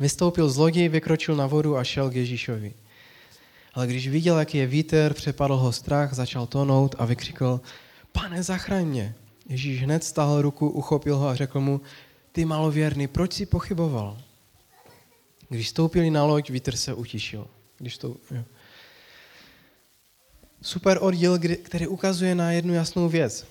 Vystoupil 0.00 0.48
z 0.48 0.56
lodi, 0.56 0.88
vykročil 0.88 1.36
na 1.36 1.46
vodu 1.46 1.76
a 1.76 1.84
šel 1.84 2.10
k 2.10 2.16
Ježíšovi. 2.16 2.74
Ale 3.74 3.86
když 3.86 4.08
viděl, 4.08 4.38
jaký 4.38 4.58
je 4.58 4.66
vítr, 4.66 5.14
přepadl 5.14 5.56
ho 5.56 5.72
strach, 5.72 6.14
začal 6.14 6.46
tonout 6.46 6.94
a 6.98 7.04
vykřikl, 7.04 7.60
pane, 8.12 8.42
zachraň 8.42 8.86
mě. 8.86 9.14
Ježíš 9.48 9.82
hned 9.82 10.04
stáhl 10.04 10.42
ruku, 10.42 10.68
uchopil 10.68 11.16
ho 11.16 11.28
a 11.28 11.34
řekl 11.34 11.60
mu, 11.60 11.80
ty 12.32 12.44
malověrný, 12.44 13.08
proč 13.08 13.32
jsi 13.32 13.46
pochyboval? 13.46 14.18
Když 15.48 15.68
stoupili 15.68 16.10
na 16.10 16.24
loď, 16.24 16.50
vítr 16.50 16.76
se 16.76 16.94
utišil. 16.94 17.46
Když 17.78 17.98
to, 17.98 18.16
jo. 18.30 18.44
Super 20.62 20.98
oddíl, 21.00 21.38
který 21.62 21.86
ukazuje 21.86 22.34
na 22.34 22.52
jednu 22.52 22.74
jasnou 22.74 23.08
věc. 23.08 23.46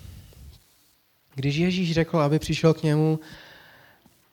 Když 1.36 1.55
Ježíš 1.55 1.93
řekl, 1.93 2.20
aby 2.20 2.39
přišel 2.39 2.74
k 2.74 2.84
němu, 2.84 3.20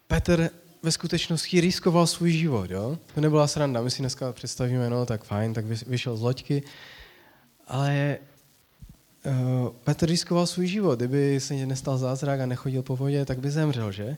Petr 0.07 0.51
ve 0.83 0.93
skutečnosti 0.93 1.61
riskoval 1.61 2.07
svůj 2.07 2.33
život. 2.33 2.71
Jo? 2.71 2.99
To 3.15 3.21
nebyla 3.21 3.47
sranda. 3.47 3.83
My 3.83 3.91
si 3.91 4.03
dneska 4.03 4.33
představíme, 4.33 4.91
no 4.91 5.07
tak 5.07 5.25
fajn, 5.25 5.55
tak 5.55 5.65
vyšel 5.65 6.17
z 6.17 6.23
loďky. 6.23 6.63
Ale 7.67 8.19
uh, 9.29 9.69
Petr 9.85 10.07
riskoval 10.07 10.47
svůj 10.47 10.67
život. 10.67 10.99
Kdyby 10.99 11.41
se 11.41 11.55
nestal 11.55 11.99
zázrak 11.99 12.41
a 12.41 12.47
nechodil 12.47 12.83
po 12.83 12.97
vodě, 12.97 13.25
tak 13.25 13.39
by 13.39 13.51
zemřel, 13.51 13.93
že? 13.93 14.17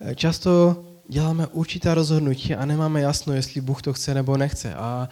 Eh, 0.00 0.14
často 0.14 0.84
děláme 1.08 1.46
určitá 1.46 1.94
rozhodnutí 1.94 2.54
a 2.54 2.64
nemáme 2.64 3.00
jasno, 3.00 3.34
jestli 3.34 3.60
Bůh 3.60 3.82
to 3.82 3.92
chce 3.92 4.14
nebo 4.14 4.36
nechce. 4.36 4.74
A 4.74 5.08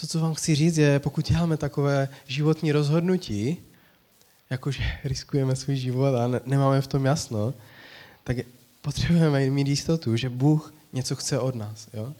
to, 0.00 0.06
co 0.06 0.20
vám 0.20 0.34
chci 0.34 0.54
říct, 0.54 0.76
je, 0.76 0.98
pokud 0.98 1.28
děláme 1.28 1.56
takové 1.56 2.08
životní 2.26 2.72
rozhodnutí, 2.72 3.56
jakože 4.50 4.82
riskujeme 5.04 5.56
svůj 5.56 5.76
život 5.76 6.14
a 6.14 6.28
ne, 6.28 6.40
nemáme 6.46 6.80
v 6.80 6.86
tom 6.86 7.04
jasno, 7.04 7.54
tak 8.24 8.36
potřebujeme 8.82 9.50
mít 9.50 9.68
jistotu, 9.68 10.16
že 10.16 10.28
Bůh 10.28 10.74
něco 10.92 11.16
chce 11.16 11.38
od 11.38 11.54
nás. 11.54 11.88
Jo? 11.94 12.12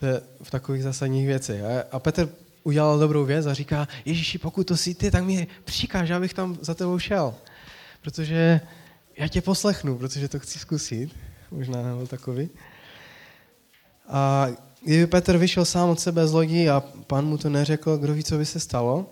To 0.00 0.06
je 0.06 0.20
v 0.42 0.50
takových 0.50 0.82
zásadních 0.82 1.26
věcech. 1.26 1.62
A 1.92 1.98
Petr 1.98 2.28
udělal 2.62 2.98
dobrou 2.98 3.24
věc 3.24 3.46
a 3.46 3.54
říká, 3.54 3.88
Ježíši, 4.04 4.38
pokud 4.38 4.66
to 4.66 4.76
jsi 4.76 4.94
ty, 4.94 5.10
tak 5.10 5.24
mi 5.24 5.46
přikáž, 5.64 6.10
abych 6.10 6.34
tam 6.34 6.58
za 6.60 6.74
tebou 6.74 6.98
šel. 6.98 7.34
Protože 8.02 8.60
já 9.16 9.28
tě 9.28 9.40
poslechnu, 9.40 9.98
protože 9.98 10.28
to 10.28 10.38
chci 10.38 10.58
zkusit. 10.58 11.10
Možná 11.50 11.82
nebyl 11.82 12.06
takový. 12.06 12.48
A 14.08 14.46
kdyby 14.84 15.06
Petr 15.06 15.36
vyšel 15.36 15.64
sám 15.64 15.88
od 15.88 16.00
sebe 16.00 16.26
z 16.26 16.32
lodi 16.32 16.68
a 16.68 16.80
pan 17.06 17.26
mu 17.26 17.38
to 17.38 17.48
neřekl, 17.48 17.96
kdo 17.96 18.14
ví, 18.14 18.24
co 18.24 18.38
by 18.38 18.46
se 18.46 18.60
stalo, 18.60 19.06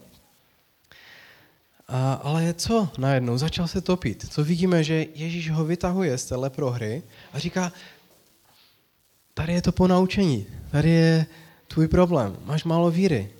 a, 1.89 2.13
ale 2.13 2.55
co 2.55 2.89
najednou? 2.99 3.39
Začal 3.39 3.69
se 3.69 3.81
topit. 3.81 4.27
Co 4.31 4.45
vidíme, 4.45 4.85
že 4.85 5.07
Ježíš 5.15 5.51
ho 5.51 5.65
vytahuje 5.65 6.19
z 6.19 6.25
téhle 6.25 6.51
prohry 6.51 7.03
a 7.33 7.39
říká, 7.39 7.73
tady 9.35 9.53
je 9.53 9.63
to 9.63 9.73
ponaučení, 9.73 10.47
tady 10.71 10.91
je 10.91 11.27
tvůj 11.67 11.89
problém, 11.89 12.37
máš 12.45 12.65
málo 12.65 12.91
víry. 12.91 13.31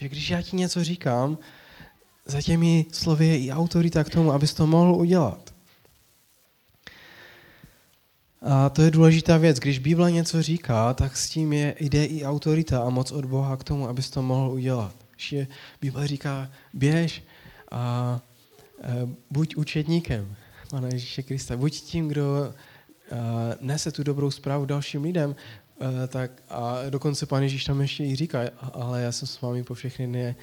Že 0.00 0.08
když 0.08 0.30
já 0.30 0.42
ti 0.42 0.56
něco 0.56 0.84
říkám, 0.84 1.38
za 2.26 2.42
těmi 2.42 2.86
slovy 2.92 3.26
je 3.26 3.38
i 3.38 3.52
autorita 3.52 4.04
k 4.04 4.10
tomu, 4.10 4.32
abys 4.32 4.54
to 4.54 4.66
mohl 4.66 4.94
udělat. 4.94 5.54
A 8.42 8.68
to 8.68 8.82
je 8.82 8.90
důležitá 8.90 9.36
věc. 9.36 9.58
Když 9.58 9.78
Bible 9.78 10.12
něco 10.12 10.42
říká, 10.42 10.94
tak 10.94 11.16
s 11.16 11.28
tím 11.28 11.52
je, 11.52 11.74
jde 11.80 12.04
i 12.04 12.24
autorita 12.24 12.82
a 12.82 12.90
moc 12.90 13.12
od 13.12 13.24
Boha 13.24 13.56
k 13.56 13.64
tomu, 13.64 13.88
abys 13.88 14.10
to 14.10 14.22
mohl 14.22 14.50
udělat. 14.50 14.94
Když 15.14 15.32
je, 15.32 15.46
Bible 15.80 16.06
říká, 16.06 16.50
běž 16.74 17.24
a 17.70 18.20
e, 18.82 19.08
buď 19.30 19.56
učedníkem 19.56 20.36
Pana 20.70 20.88
Ježíše 20.92 21.22
Krista, 21.22 21.56
buď 21.56 21.80
tím, 21.80 22.08
kdo 22.08 22.44
e, 22.44 22.52
nese 23.60 23.92
tu 23.92 24.02
dobrou 24.02 24.30
zprávu 24.30 24.64
dalším 24.64 25.02
lidem, 25.02 25.36
e, 25.80 26.06
tak 26.08 26.30
a 26.48 26.78
dokonce 26.90 27.26
Pan 27.26 27.42
Ježíš 27.42 27.64
tam 27.64 27.80
ještě 27.80 28.04
i 28.04 28.16
říká, 28.16 28.40
ale 28.72 29.02
já 29.02 29.12
jsem 29.12 29.28
s 29.28 29.40
vámi 29.40 29.62
po 29.62 29.74
všechny 29.74 30.06
dny. 30.06 30.36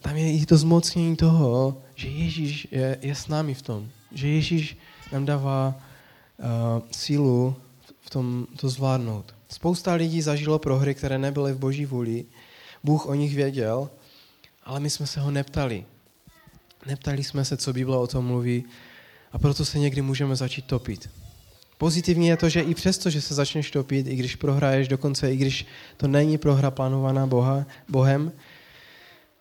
Tam 0.00 0.16
je 0.16 0.32
i 0.32 0.46
to 0.46 0.56
zmocnění 0.56 1.16
toho, 1.16 1.82
že 1.94 2.08
Ježíš 2.08 2.68
je, 2.70 2.98
je 3.02 3.14
s 3.14 3.28
námi 3.28 3.54
v 3.54 3.62
tom. 3.62 3.88
Že 4.12 4.28
Ježíš 4.28 4.78
nám 5.12 5.24
dává 5.24 5.74
uh, 6.38 6.46
sílu 6.90 7.56
v 8.00 8.10
tom 8.10 8.46
to 8.56 8.68
zvládnout. 8.68 9.34
Spousta 9.48 9.94
lidí 9.94 10.22
zažilo 10.22 10.58
prohry, 10.58 10.94
které 10.94 11.18
nebyly 11.18 11.52
v 11.52 11.58
boží 11.58 11.86
vůli. 11.86 12.24
Bůh 12.84 13.06
o 13.06 13.14
nich 13.14 13.34
věděl, 13.34 13.90
ale 14.64 14.80
my 14.80 14.90
jsme 14.90 15.06
se 15.06 15.20
ho 15.20 15.30
neptali. 15.30 15.84
Neptali 16.86 17.24
jsme 17.24 17.44
se, 17.44 17.56
co 17.56 17.72
Bible 17.72 17.98
o 17.98 18.06
tom 18.06 18.26
mluví 18.26 18.64
a 19.32 19.38
proto 19.38 19.64
se 19.64 19.78
někdy 19.78 20.02
můžeme 20.02 20.36
začít 20.36 20.64
topit. 20.64 21.10
Pozitivní 21.78 22.26
je 22.26 22.36
to, 22.36 22.48
že 22.48 22.60
i 22.60 22.74
přesto, 22.74 23.10
že 23.10 23.20
se 23.20 23.34
začneš 23.34 23.70
topit, 23.70 24.06
i 24.06 24.16
když 24.16 24.36
prohraješ, 24.36 24.88
dokonce 24.88 25.32
i 25.32 25.36
když 25.36 25.66
to 25.96 26.08
není 26.08 26.38
prohra 26.38 26.70
plánovaná 26.70 27.26
Boha, 27.26 27.66
Bohem, 27.88 28.32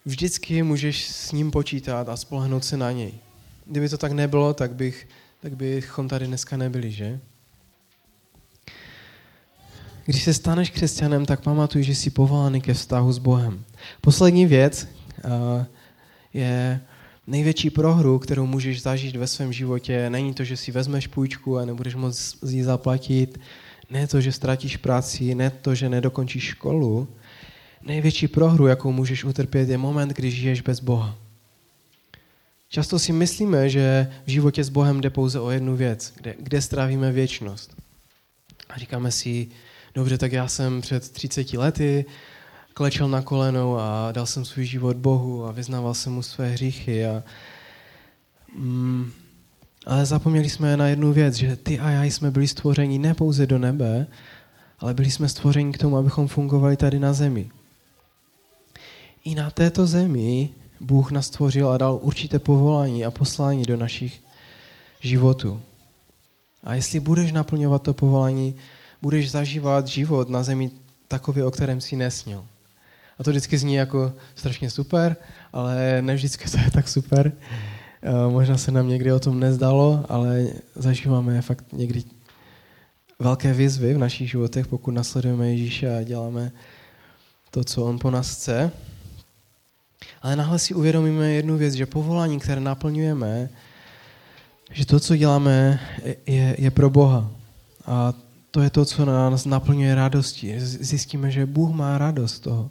vždycky 0.05 0.63
můžeš 0.63 1.07
s 1.07 1.31
ním 1.31 1.51
počítat 1.51 2.09
a 2.09 2.17
spolehnout 2.17 2.65
se 2.65 2.77
na 2.77 2.91
něj. 2.91 3.13
Kdyby 3.65 3.89
to 3.89 3.97
tak 3.97 4.11
nebylo, 4.11 4.53
tak, 4.53 4.75
bych, 4.75 5.07
tak 5.41 5.55
bychom 5.55 6.07
tady 6.07 6.27
dneska 6.27 6.57
nebyli, 6.57 6.91
že? 6.91 7.19
Když 10.05 10.23
se 10.23 10.33
staneš 10.33 10.69
křesťanem, 10.69 11.25
tak 11.25 11.41
pamatuj, 11.41 11.83
že 11.83 11.95
jsi 11.95 12.09
povolány 12.09 12.61
ke 12.61 12.73
vztahu 12.73 13.13
s 13.13 13.17
Bohem. 13.17 13.65
Poslední 14.01 14.45
věc 14.45 14.87
uh, 15.25 15.65
je 16.33 16.81
největší 17.27 17.69
prohru, 17.69 18.19
kterou 18.19 18.45
můžeš 18.45 18.81
zažít 18.81 19.15
ve 19.15 19.27
svém 19.27 19.53
životě, 19.53 20.09
není 20.09 20.33
to, 20.33 20.43
že 20.43 20.57
si 20.57 20.71
vezmeš 20.71 21.07
půjčku 21.07 21.57
a 21.57 21.65
nebudeš 21.65 21.95
moc 21.95 22.37
ji 22.49 22.63
zaplatit, 22.63 23.39
ne 23.89 24.07
to, 24.07 24.21
že 24.21 24.31
ztratíš 24.31 24.77
práci, 24.77 25.35
ne 25.35 25.49
to, 25.49 25.75
že 25.75 25.89
nedokončíš 25.89 26.43
školu. 26.43 27.07
Největší 27.81 28.27
prohru, 28.27 28.67
jakou 28.67 28.91
můžeš 28.91 29.23
utrpět, 29.23 29.69
je 29.69 29.77
moment, 29.77 30.09
když 30.09 30.35
žiješ 30.35 30.61
bez 30.61 30.79
Boha. 30.79 31.15
Často 32.69 32.99
si 32.99 33.13
myslíme, 33.13 33.69
že 33.69 34.11
v 34.25 34.29
životě 34.29 34.63
s 34.63 34.69
Bohem 34.69 35.01
jde 35.01 35.09
pouze 35.09 35.39
o 35.39 35.49
jednu 35.49 35.75
věc, 35.75 36.13
kde, 36.15 36.35
kde 36.39 36.61
strávíme 36.61 37.11
věčnost. 37.11 37.75
A 38.69 38.77
říkáme 38.77 39.11
si, 39.11 39.47
dobře, 39.95 40.17
tak 40.17 40.31
já 40.31 40.47
jsem 40.47 40.81
před 40.81 41.11
30 41.11 41.53
lety 41.53 42.05
klečel 42.77 43.09
na 43.09 43.21
kolenou 43.21 43.77
a 43.77 44.11
dal 44.11 44.25
jsem 44.25 44.45
svůj 44.45 44.65
život 44.65 44.97
Bohu 44.97 45.45
a 45.45 45.51
vyznával 45.51 45.93
jsem 45.93 46.13
mu 46.13 46.21
své 46.21 46.49
hříchy. 46.49 47.05
A, 47.05 47.23
mm, 48.55 49.11
ale 49.85 50.05
zapomněli 50.05 50.49
jsme 50.49 50.77
na 50.77 50.87
jednu 50.87 51.13
věc, 51.13 51.35
že 51.35 51.55
ty 51.55 51.79
a 51.79 51.89
já 51.89 52.03
jsme 52.03 52.31
byli 52.31 52.47
stvořeni 52.47 52.99
ne 52.99 53.13
pouze 53.13 53.47
do 53.47 53.57
nebe, 53.57 54.07
ale 54.79 54.93
byli 54.93 55.11
jsme 55.11 55.29
stvořeni 55.29 55.73
k 55.73 55.77
tomu, 55.77 55.97
abychom 55.97 56.27
fungovali 56.27 56.77
tady 56.77 56.99
na 56.99 57.13
zemi. 57.13 57.49
I 59.23 59.35
na 59.35 59.51
této 59.51 59.87
zemi 59.87 60.49
Bůh 60.79 61.11
nás 61.11 61.25
stvořil 61.25 61.69
a 61.69 61.77
dal 61.77 61.99
určité 62.01 62.39
povolání 62.39 63.05
a 63.05 63.11
poslání 63.11 63.65
do 63.65 63.77
našich 63.77 64.21
životů. 64.99 65.61
A 66.63 66.75
jestli 66.75 66.99
budeš 66.99 67.31
naplňovat 67.31 67.81
to 67.81 67.93
povolání, 67.93 68.55
budeš 69.01 69.31
zažívat 69.31 69.87
život 69.87 70.29
na 70.29 70.43
zemi 70.43 70.71
takový, 71.07 71.41
o 71.41 71.51
kterém 71.51 71.81
si 71.81 71.95
nesnil. 71.95 72.45
A 73.19 73.23
to 73.23 73.29
vždycky 73.29 73.57
zní 73.57 73.73
jako 73.73 74.13
strašně 74.35 74.69
super, 74.69 75.15
ale 75.53 76.01
ne 76.01 76.15
vždycky 76.15 76.49
to 76.49 76.57
je 76.57 76.71
tak 76.71 76.87
super. 76.87 77.31
Eh, 78.01 78.31
možná 78.31 78.57
se 78.57 78.71
nám 78.71 78.87
někdy 78.87 79.11
o 79.11 79.19
tom 79.19 79.39
nezdalo, 79.39 80.05
ale 80.09 80.47
zažíváme 80.75 81.41
fakt 81.41 81.65
někdy 81.73 82.03
velké 83.19 83.53
výzvy 83.53 83.93
v 83.93 83.97
našich 83.97 84.29
životech, 84.29 84.67
pokud 84.67 84.91
nasledujeme 84.91 85.49
Ježíše 85.49 85.97
a 85.97 86.03
děláme 86.03 86.51
to, 87.51 87.63
co 87.63 87.85
On 87.85 87.99
po 87.99 88.11
nás 88.11 88.35
chce. 88.35 88.71
Ale 90.21 90.35
náhle 90.35 90.59
si 90.59 90.73
uvědomíme 90.73 91.31
jednu 91.31 91.57
věc, 91.57 91.73
že 91.73 91.85
povolání, 91.85 92.39
které 92.39 92.61
naplňujeme, 92.61 93.49
že 94.71 94.85
to, 94.85 94.99
co 94.99 95.15
děláme, 95.15 95.79
je, 96.25 96.55
je 96.59 96.71
pro 96.71 96.89
Boha. 96.89 97.31
A 97.85 98.13
to 98.51 98.61
je 98.61 98.69
to, 98.69 98.85
co 98.85 99.05
nás 99.05 99.45
naplňuje 99.45 99.95
radostí. 99.95 100.53
Zjistíme, 100.59 101.31
že 101.31 101.45
Bůh 101.45 101.75
má 101.75 101.97
radost 101.97 102.39
toho. 102.39 102.69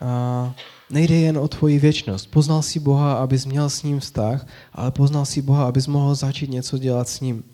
A 0.00 0.54
nejde 0.90 1.14
jen 1.14 1.38
o 1.38 1.48
tvoji 1.48 1.78
věčnost. 1.78 2.30
Poznal 2.30 2.62
si 2.62 2.80
Boha, 2.80 3.14
abys 3.14 3.46
měl 3.46 3.70
s 3.70 3.82
ním 3.82 4.00
vztah, 4.00 4.46
ale 4.72 4.90
poznal 4.90 5.24
si 5.24 5.42
Boha, 5.42 5.64
abys 5.64 5.86
mohl 5.86 6.14
začít 6.14 6.50
něco 6.50 6.78
dělat 6.78 7.08
s 7.08 7.20
ním. 7.20 7.44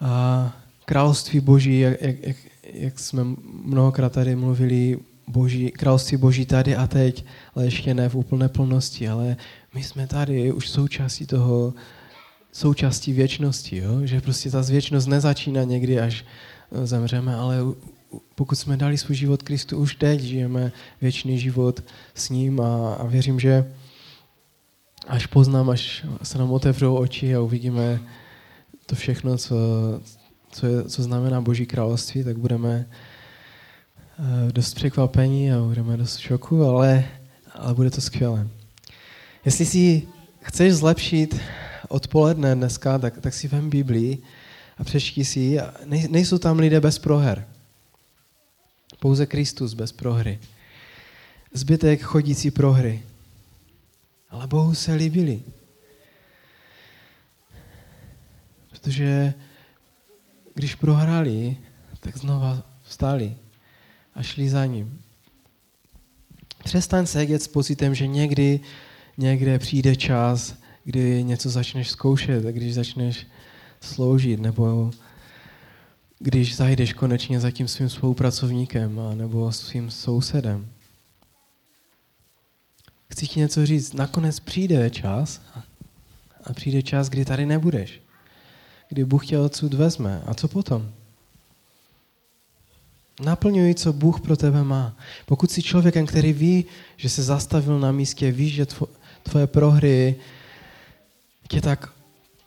A 0.00 0.52
království 0.84 1.40
Boží, 1.40 1.80
jak, 1.80 2.02
jak, 2.02 2.16
jak, 2.22 2.36
jak 2.72 2.98
jsme 2.98 3.24
mnohokrát 3.64 4.12
tady 4.12 4.36
mluvili, 4.36 4.98
boží, 5.28 5.70
království 5.70 6.16
Boží 6.16 6.46
tady 6.46 6.76
a 6.76 6.86
teď, 6.86 7.24
ale 7.54 7.64
ještě 7.64 7.94
ne 7.94 8.08
v 8.08 8.14
úplné 8.14 8.48
plnosti, 8.48 9.08
ale 9.08 9.36
my 9.74 9.82
jsme 9.82 10.06
tady 10.06 10.52
už 10.52 10.68
součástí 10.68 11.26
toho, 11.26 11.74
součástí 12.52 13.12
věčnosti, 13.12 13.76
jo? 13.76 14.00
že 14.06 14.20
prostě 14.20 14.50
ta 14.50 14.60
věčnost 14.60 15.08
nezačíná 15.08 15.64
někdy, 15.64 16.00
až 16.00 16.24
zemřeme, 16.84 17.34
ale 17.34 17.56
pokud 18.34 18.54
jsme 18.54 18.76
dali 18.76 18.98
svůj 18.98 19.16
život 19.16 19.42
Kristu, 19.42 19.78
už 19.78 19.94
teď 19.94 20.20
žijeme 20.20 20.72
věčný 21.00 21.38
život 21.38 21.84
s 22.14 22.30
ním 22.30 22.60
a, 22.60 22.94
a 22.94 23.06
věřím, 23.06 23.40
že 23.40 23.72
až 25.06 25.26
poznám, 25.26 25.70
až 25.70 26.06
se 26.22 26.38
nám 26.38 26.50
otevřou 26.50 26.96
oči 26.96 27.34
a 27.34 27.40
uvidíme 27.40 28.00
to 28.86 28.96
všechno, 28.96 29.38
co, 29.38 29.56
co, 30.50 30.66
je, 30.66 30.84
co 30.84 31.02
znamená 31.02 31.40
Boží 31.40 31.66
království, 31.66 32.24
tak 32.24 32.38
budeme 32.38 32.86
uh, 34.18 34.52
dost 34.52 34.74
překvapení 34.74 35.52
a 35.52 35.60
budeme 35.60 35.96
dost 35.96 36.16
v 36.16 36.22
šoku, 36.22 36.64
ale, 36.64 37.04
ale 37.52 37.74
bude 37.74 37.90
to 37.90 38.00
skvělé. 38.00 38.48
Jestli 39.44 39.66
si 39.66 40.02
chceš 40.40 40.74
zlepšit 40.74 41.40
odpoledne 41.88 42.54
dneska, 42.54 42.98
tak, 42.98 43.20
tak 43.20 43.34
si 43.34 43.48
vem 43.48 43.70
Biblii 43.70 44.18
a 44.78 44.84
přečti 44.84 45.24
si 45.24 45.40
ji. 45.40 45.60
Nej, 45.84 46.08
nejsou 46.10 46.38
tam 46.38 46.58
lidé 46.58 46.80
bez 46.80 46.98
proher. 46.98 47.46
Pouze 48.98 49.26
Kristus 49.26 49.74
bez 49.74 49.92
prohry. 49.92 50.38
Zbytek 51.52 52.02
chodící 52.02 52.50
prohry. 52.50 53.02
Ale 54.30 54.46
Bohu 54.46 54.74
se 54.74 54.94
líbili. 54.94 55.42
Protože 58.70 59.34
když 60.54 60.74
prohráli, 60.74 61.56
tak 62.00 62.16
znova 62.16 62.62
vstali 62.82 63.36
a 64.14 64.22
šli 64.22 64.48
za 64.48 64.66
ním. 64.66 65.00
Přestaň 66.64 67.06
sedět 67.06 67.42
s 67.42 67.48
pocitem, 67.48 67.94
že 67.94 68.06
někdy 68.06 68.60
někde 69.18 69.58
přijde 69.58 69.96
čas, 69.96 70.54
kdy 70.84 71.24
něco 71.24 71.50
začneš 71.50 71.90
zkoušet 71.90 72.46
a 72.46 72.50
když 72.50 72.74
začneš 72.74 73.26
sloužit, 73.80 74.40
nebo 74.40 74.90
když 76.18 76.56
zajdeš 76.56 76.92
konečně 76.92 77.40
za 77.40 77.50
tím 77.50 77.68
svým 77.68 77.88
spolupracovníkem 77.88 79.00
a 79.00 79.14
nebo 79.14 79.52
svým 79.52 79.90
sousedem. 79.90 80.68
Chci 83.10 83.26
ti 83.26 83.40
něco 83.40 83.66
říct, 83.66 83.92
nakonec 83.92 84.40
přijde 84.40 84.90
čas 84.90 85.40
a 86.44 86.52
přijde 86.52 86.82
čas, 86.82 87.08
kdy 87.08 87.24
tady 87.24 87.46
nebudeš. 87.46 88.00
Kdy 88.88 89.04
Bůh 89.04 89.26
tě 89.26 89.38
odsud 89.38 89.74
vezme. 89.74 90.22
A 90.26 90.34
co 90.34 90.48
potom? 90.48 90.92
Naplňuj, 93.20 93.74
co 93.74 93.92
Bůh 93.92 94.20
pro 94.20 94.36
tebe 94.36 94.64
má. 94.64 94.96
Pokud 95.26 95.50
jsi 95.50 95.62
člověkem, 95.62 96.06
který 96.06 96.32
ví, 96.32 96.64
že 96.96 97.08
se 97.08 97.22
zastavil 97.22 97.80
na 97.80 97.92
místě, 97.92 98.32
víš, 98.32 98.54
že 98.54 98.66
tvoje 99.22 99.46
prohry 99.46 100.16
tě 101.48 101.60
tak 101.60 101.92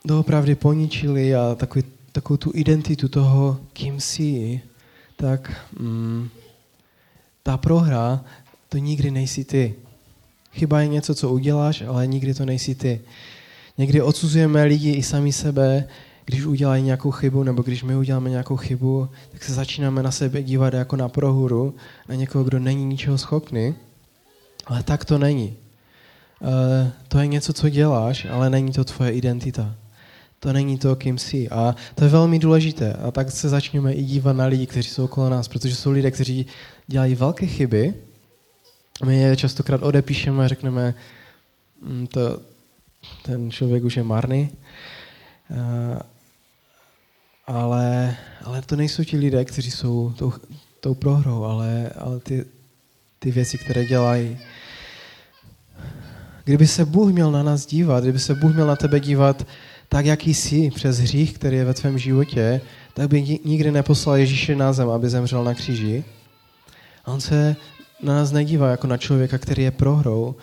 doopravdy 0.05 0.55
poničili 0.55 1.35
a 1.35 1.55
takový, 1.55 1.83
takovou 2.11 2.37
tu 2.37 2.51
identitu 2.53 3.07
toho, 3.07 3.59
kým 3.73 3.99
jsi, 3.99 4.61
tak 5.15 5.65
mm, 5.79 6.29
ta 7.43 7.57
prohra, 7.57 8.23
to 8.69 8.77
nikdy 8.77 9.11
nejsi 9.11 9.45
ty. 9.45 9.75
Chyba 10.51 10.81
je 10.81 10.87
něco, 10.87 11.15
co 11.15 11.29
uděláš, 11.29 11.81
ale 11.81 12.07
nikdy 12.07 12.33
to 12.33 12.45
nejsi 12.45 12.75
ty. 12.75 13.01
Někdy 13.77 14.01
odsuzujeme 14.01 14.63
lidi 14.63 14.91
i 14.91 15.03
sami 15.03 15.33
sebe, 15.33 15.87
když 16.25 16.45
udělají 16.45 16.83
nějakou 16.83 17.11
chybu, 17.11 17.43
nebo 17.43 17.61
když 17.61 17.83
my 17.83 17.95
uděláme 17.95 18.29
nějakou 18.29 18.57
chybu, 18.57 19.09
tak 19.31 19.43
se 19.43 19.53
začínáme 19.53 20.03
na 20.03 20.11
sebe 20.11 20.43
dívat 20.43 20.73
jako 20.73 20.95
na 20.95 21.09
prohuru, 21.09 21.75
na 22.09 22.15
někoho, 22.15 22.43
kdo 22.43 22.59
není 22.59 22.85
ničeho 22.85 23.17
schopný. 23.17 23.75
Ale 24.65 24.83
tak 24.83 25.05
to 25.05 25.17
není. 25.17 25.53
Eh, 26.41 26.91
to 27.07 27.19
je 27.19 27.27
něco, 27.27 27.53
co 27.53 27.69
děláš, 27.69 28.27
ale 28.31 28.49
není 28.49 28.71
to 28.71 28.83
tvoje 28.83 29.11
identita. 29.11 29.75
To 30.43 30.53
není 30.53 30.77
to, 30.77 30.95
kým 30.95 31.17
jsi. 31.17 31.49
A 31.49 31.75
to 31.95 32.03
je 32.03 32.09
velmi 32.09 32.39
důležité. 32.39 32.93
A 32.93 33.11
tak 33.11 33.31
se 33.31 33.49
začneme 33.49 33.93
i 33.93 34.03
dívat 34.03 34.33
na 34.33 34.45
lidi, 34.45 34.65
kteří 34.65 34.89
jsou 34.89 35.03
okolo 35.05 35.29
nás, 35.29 35.47
protože 35.47 35.75
jsou 35.75 35.91
lidé, 35.91 36.11
kteří 36.11 36.45
dělají 36.87 37.15
velké 37.15 37.47
chyby. 37.47 37.93
My 39.05 39.17
je 39.17 39.37
častokrát 39.37 39.83
odepíšeme 39.83 40.45
a 40.45 40.47
řekneme, 40.47 40.93
mm, 41.81 42.07
to, 42.07 42.39
ten 43.21 43.51
člověk 43.51 43.83
už 43.83 43.97
je 43.97 44.03
marný. 44.03 44.49
Uh, 45.49 45.99
ale, 47.47 48.17
ale 48.43 48.61
to 48.61 48.75
nejsou 48.75 49.03
ti 49.03 49.17
lidé, 49.17 49.45
kteří 49.45 49.71
jsou 49.71 50.13
tou, 50.17 50.33
tou 50.79 50.93
prohrou, 50.93 51.43
ale, 51.43 51.89
ale 51.89 52.19
ty, 52.19 52.45
ty 53.19 53.31
věci, 53.31 53.57
které 53.57 53.85
dělají. 53.85 54.37
Kdyby 56.43 56.67
se 56.67 56.85
Bůh 56.85 57.11
měl 57.11 57.31
na 57.31 57.43
nás 57.43 57.65
dívat, 57.65 58.03
kdyby 58.03 58.19
se 58.19 58.35
Bůh 58.35 58.53
měl 58.53 58.67
na 58.67 58.75
tebe 58.75 58.99
dívat 58.99 59.45
tak, 59.93 60.05
jaký 60.05 60.33
jsi 60.33 60.69
přes 60.71 60.99
hřích, 60.99 61.33
který 61.33 61.57
je 61.57 61.65
ve 61.65 61.73
tvém 61.73 61.97
životě, 61.97 62.61
tak 62.93 63.09
by 63.09 63.39
nikdy 63.45 63.71
neposlal 63.71 64.15
Ježíše 64.15 64.55
na 64.55 64.73
zem, 64.73 64.89
aby 64.89 65.09
zemřel 65.09 65.43
na 65.43 65.53
kříži. 65.53 66.03
A 67.05 67.11
on 67.11 67.21
se 67.21 67.55
na 68.03 68.15
nás 68.15 68.31
nedívá 68.31 68.69
jako 68.69 68.87
na 68.87 68.97
člověka, 68.97 69.37
který 69.37 69.63
je 69.63 69.71
prohrou, 69.71 70.35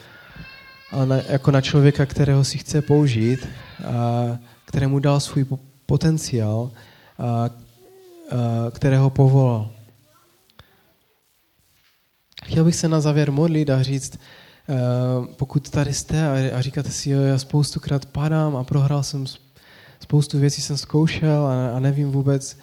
ale 0.90 1.07
na, 1.07 1.16
jako 1.28 1.51
na 1.51 1.61
člověka, 1.61 2.07
kterého 2.07 2.44
si 2.44 2.59
chce 2.59 2.82
použít, 2.82 3.49
a 3.84 4.38
kterému 4.64 4.99
dal 4.99 5.20
svůj 5.20 5.46
potenciál, 5.86 6.70
a, 7.18 7.24
a, 7.24 7.51
kterého 8.70 9.11
povolal. 9.11 9.70
Chtěl 12.44 12.64
bych 12.64 12.76
se 12.76 12.88
na 12.88 13.01
závěr 13.01 13.32
modlit 13.32 13.70
a 13.70 13.82
říct, 13.82 14.18
pokud 15.37 15.71
tady 15.71 15.95
jste 15.95 16.53
a, 16.53 16.62
říkáte 16.62 16.91
si, 16.91 17.11
jo, 17.11 17.21
já 17.21 17.39
spoustukrát 17.39 18.07
padám 18.07 18.57
a 18.57 18.64
prohrál 18.64 19.03
jsem 19.03 19.27
spoustu 20.01 20.39
věcí, 20.39 20.62
jsem 20.62 20.77
zkoušel 20.77 21.47
a, 21.47 21.81
nevím 21.81 22.11
vůbec, 22.11 22.59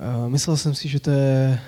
uh, 0.00 0.28
myslel 0.28 0.56
jsem 0.56 0.74
si, 0.74 0.88
že 0.88 1.00
to 1.00 1.10
je 1.10 1.60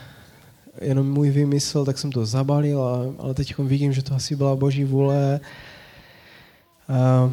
jenom 0.81 1.12
můj 1.12 1.31
vymysl, 1.31 1.85
tak 1.85 1.99
jsem 1.99 2.12
to 2.12 2.27
zabalil, 2.27 2.83
ale 3.18 3.35
teď 3.35 3.59
vidím, 3.59 3.93
že 3.93 4.03
to 4.03 4.14
asi 4.14 4.37
byla 4.37 4.57
boží 4.57 4.85
vůle. 4.85 5.41
Uh, 6.89 7.33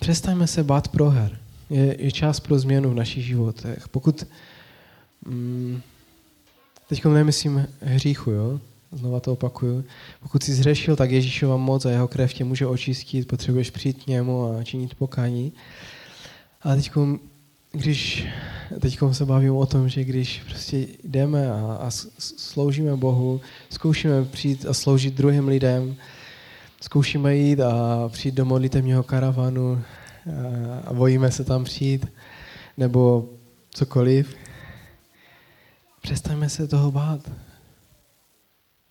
přestaňme 0.00 0.46
se 0.46 0.64
bát 0.64 0.88
proher. 0.88 1.38
Je, 1.70 2.02
je 2.04 2.12
čas 2.12 2.40
pro 2.40 2.58
změnu 2.58 2.90
v 2.90 2.94
našich 2.94 3.24
životech. 3.24 3.88
Pokud 3.88 4.26
um, 5.26 5.82
Teď 6.88 7.04
nemyslím 7.04 7.66
hříchu, 7.80 8.30
jo? 8.30 8.60
Znova 8.92 9.20
to 9.20 9.32
opakuju. 9.32 9.84
Pokud 10.22 10.42
jsi 10.42 10.54
zřešil, 10.54 10.96
tak 10.96 11.10
Ježíšova 11.10 11.56
moc 11.56 11.86
a 11.86 11.90
jeho 11.90 12.08
krev 12.08 12.32
tě 12.32 12.44
může 12.44 12.66
očistit, 12.66 13.28
potřebuješ 13.28 13.70
přijít 13.70 14.04
k 14.04 14.06
němu 14.06 14.44
a 14.44 14.64
činit 14.64 14.94
pokání. 14.94 15.52
A 16.62 16.74
teď, 16.74 16.90
když 17.72 18.26
teď 18.80 18.98
se 19.12 19.24
bavím 19.24 19.56
o 19.56 19.66
tom, 19.66 19.88
že 19.88 20.04
když 20.04 20.42
prostě 20.46 20.86
jdeme 21.04 21.52
a, 21.52 21.78
a 21.80 21.90
sloužíme 22.18 22.96
Bohu, 22.96 23.40
zkoušíme 23.70 24.24
přijít 24.24 24.66
a 24.66 24.74
sloužit 24.74 25.14
druhým 25.14 25.48
lidem, 25.48 25.96
zkoušíme 26.80 27.36
jít 27.36 27.60
a 27.60 28.08
přijít 28.08 28.34
do 28.34 28.44
modlitevního 28.44 29.02
karavanu 29.02 29.74
a, 29.74 30.88
a 30.88 30.92
bojíme 30.92 31.30
se 31.30 31.44
tam 31.44 31.64
přijít, 31.64 32.06
nebo 32.76 33.28
cokoliv, 33.70 34.34
Přestaňme 36.08 36.48
se 36.48 36.68
toho 36.68 36.92
bát. 36.92 37.20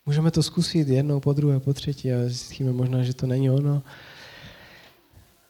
Můžeme 0.05 0.31
to 0.31 0.43
zkusit 0.43 0.87
jednou, 0.87 1.19
po 1.19 1.33
druhé, 1.33 1.59
po 1.59 1.73
třetí 1.73 2.13
a 2.13 2.17
zjistíme 2.25 2.71
možná, 2.71 3.03
že 3.03 3.13
to 3.13 3.27
není 3.27 3.49
ono. 3.49 3.81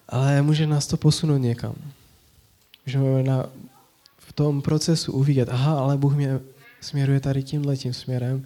Ale 0.09 0.41
může 0.41 0.67
nás 0.67 0.87
to 0.87 0.97
posunout 0.97 1.37
někam. 1.37 1.75
Můžeme 2.85 3.23
na, 3.23 3.45
v 4.17 4.33
tom 4.33 4.61
procesu 4.61 5.11
uvidět, 5.11 5.49
aha, 5.49 5.79
ale 5.79 5.97
Bůh 5.97 6.15
mě 6.15 6.39
směruje 6.81 7.19
tady 7.19 7.43
tímhle 7.43 7.77
tím 7.77 7.93
směrem. 7.93 8.45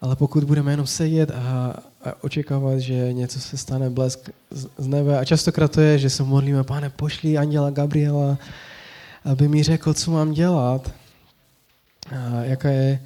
Ale 0.00 0.16
pokud 0.16 0.44
budeme 0.44 0.72
jenom 0.72 0.86
sedět 0.86 1.30
a, 1.30 1.74
a 2.04 2.22
očekávat, 2.24 2.78
že 2.78 3.12
něco 3.12 3.40
se 3.40 3.56
stane 3.56 3.90
blesk 3.90 4.30
z, 4.50 4.66
z 4.78 4.86
nebe, 4.86 5.18
a 5.18 5.24
častokrát 5.24 5.72
to 5.72 5.80
je, 5.80 5.98
že 5.98 6.10
se 6.10 6.22
modlíme, 6.22 6.64
pane, 6.64 6.90
pošli 6.90 7.38
Anděla 7.38 7.70
Gabriela, 7.70 8.38
aby 9.24 9.48
mi 9.48 9.62
řekl, 9.62 9.94
co 9.94 10.10
mám 10.10 10.32
dělat, 10.32 11.03
jaká 12.42 12.68
je, 12.68 13.00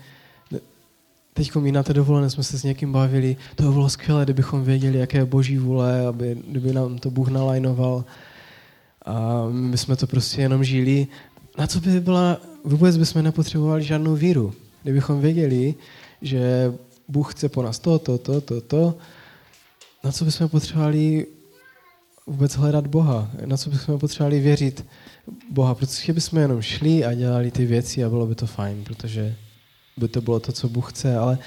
teď 1.35 1.55
my 1.57 1.73
na 1.73 1.83
té 1.83 1.95
dovolené 1.95 2.31
jsme 2.31 2.43
se 2.43 2.59
s 2.59 2.63
někým 2.63 2.93
bavili, 2.93 3.37
to 3.55 3.63
by 3.63 3.69
bylo 3.69 3.89
skvělé, 3.89 4.25
kdybychom 4.25 4.65
věděli, 4.65 4.99
jaké 4.99 5.19
je 5.19 5.25
boží 5.25 5.59
vůle, 5.59 6.07
aby, 6.07 6.37
kdyby 6.49 6.73
nám 6.73 6.99
to 6.99 7.11
Bůh 7.11 7.29
nalajnoval 7.29 8.05
a 9.07 9.47
my 9.51 9.79
jsme 9.79 9.97
to 9.97 10.07
prostě 10.07 10.43
jenom 10.43 10.65
žili. 10.65 11.07
Na 11.59 11.67
co 11.67 11.81
by 11.81 12.01
byla, 12.01 12.41
vůbec 12.65 12.97
bychom 12.97 13.23
nepotřebovali 13.23 13.83
žádnou 13.83 14.15
víru. 14.15 14.55
Kdybychom 14.83 15.21
věděli, 15.21 15.75
že 16.23 16.73
Bůh 17.09 17.35
chce 17.35 17.49
po 17.49 17.63
nás 17.63 17.79
to, 17.79 17.99
to, 17.99 18.19
to, 18.19 18.41
to, 18.41 18.61
to, 18.61 18.95
na 20.05 20.13
co 20.13 20.25
bychom 20.25 20.49
potřebovali 20.49 21.27
vůbec 22.29 22.57
hledat 22.57 22.87
Boha? 22.87 23.31
Na 23.45 23.57
co 23.57 23.71
bychom 23.71 23.99
potřebovali 23.99 24.41
věřit 24.41 24.87
Boha? 25.51 25.75
Protože 25.75 26.13
bychom 26.13 26.39
jenom 26.39 26.63
šli 26.63 27.05
a 27.05 27.15
dělali 27.15 27.51
ty 27.51 27.67
věci 27.67 28.05
a 28.05 28.09
bylo 28.09 28.27
by 28.27 28.35
to 28.35 28.47
fajn, 28.47 28.85
protože 28.85 29.37
by 29.97 30.09
to 30.09 30.21
bylo 30.21 30.41
to, 30.41 30.53
co 30.53 30.69
Bůh 30.69 30.93
chce, 30.93 31.17
ale 31.17 31.39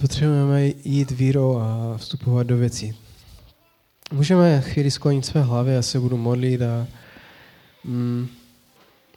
potřebujeme 0.00 0.66
jít 0.84 1.10
vírou 1.10 1.58
a 1.58 1.94
vstupovat 1.96 2.46
do 2.46 2.56
věcí. 2.56 2.94
Můžeme 4.12 4.60
chvíli 4.60 4.90
sklonit 4.90 5.26
své 5.26 5.42
hlavy, 5.42 5.72
já 5.72 5.82
se 5.82 6.00
budu 6.00 6.16
modlit 6.16 6.62
a 6.62 6.86
mm, 7.84 8.28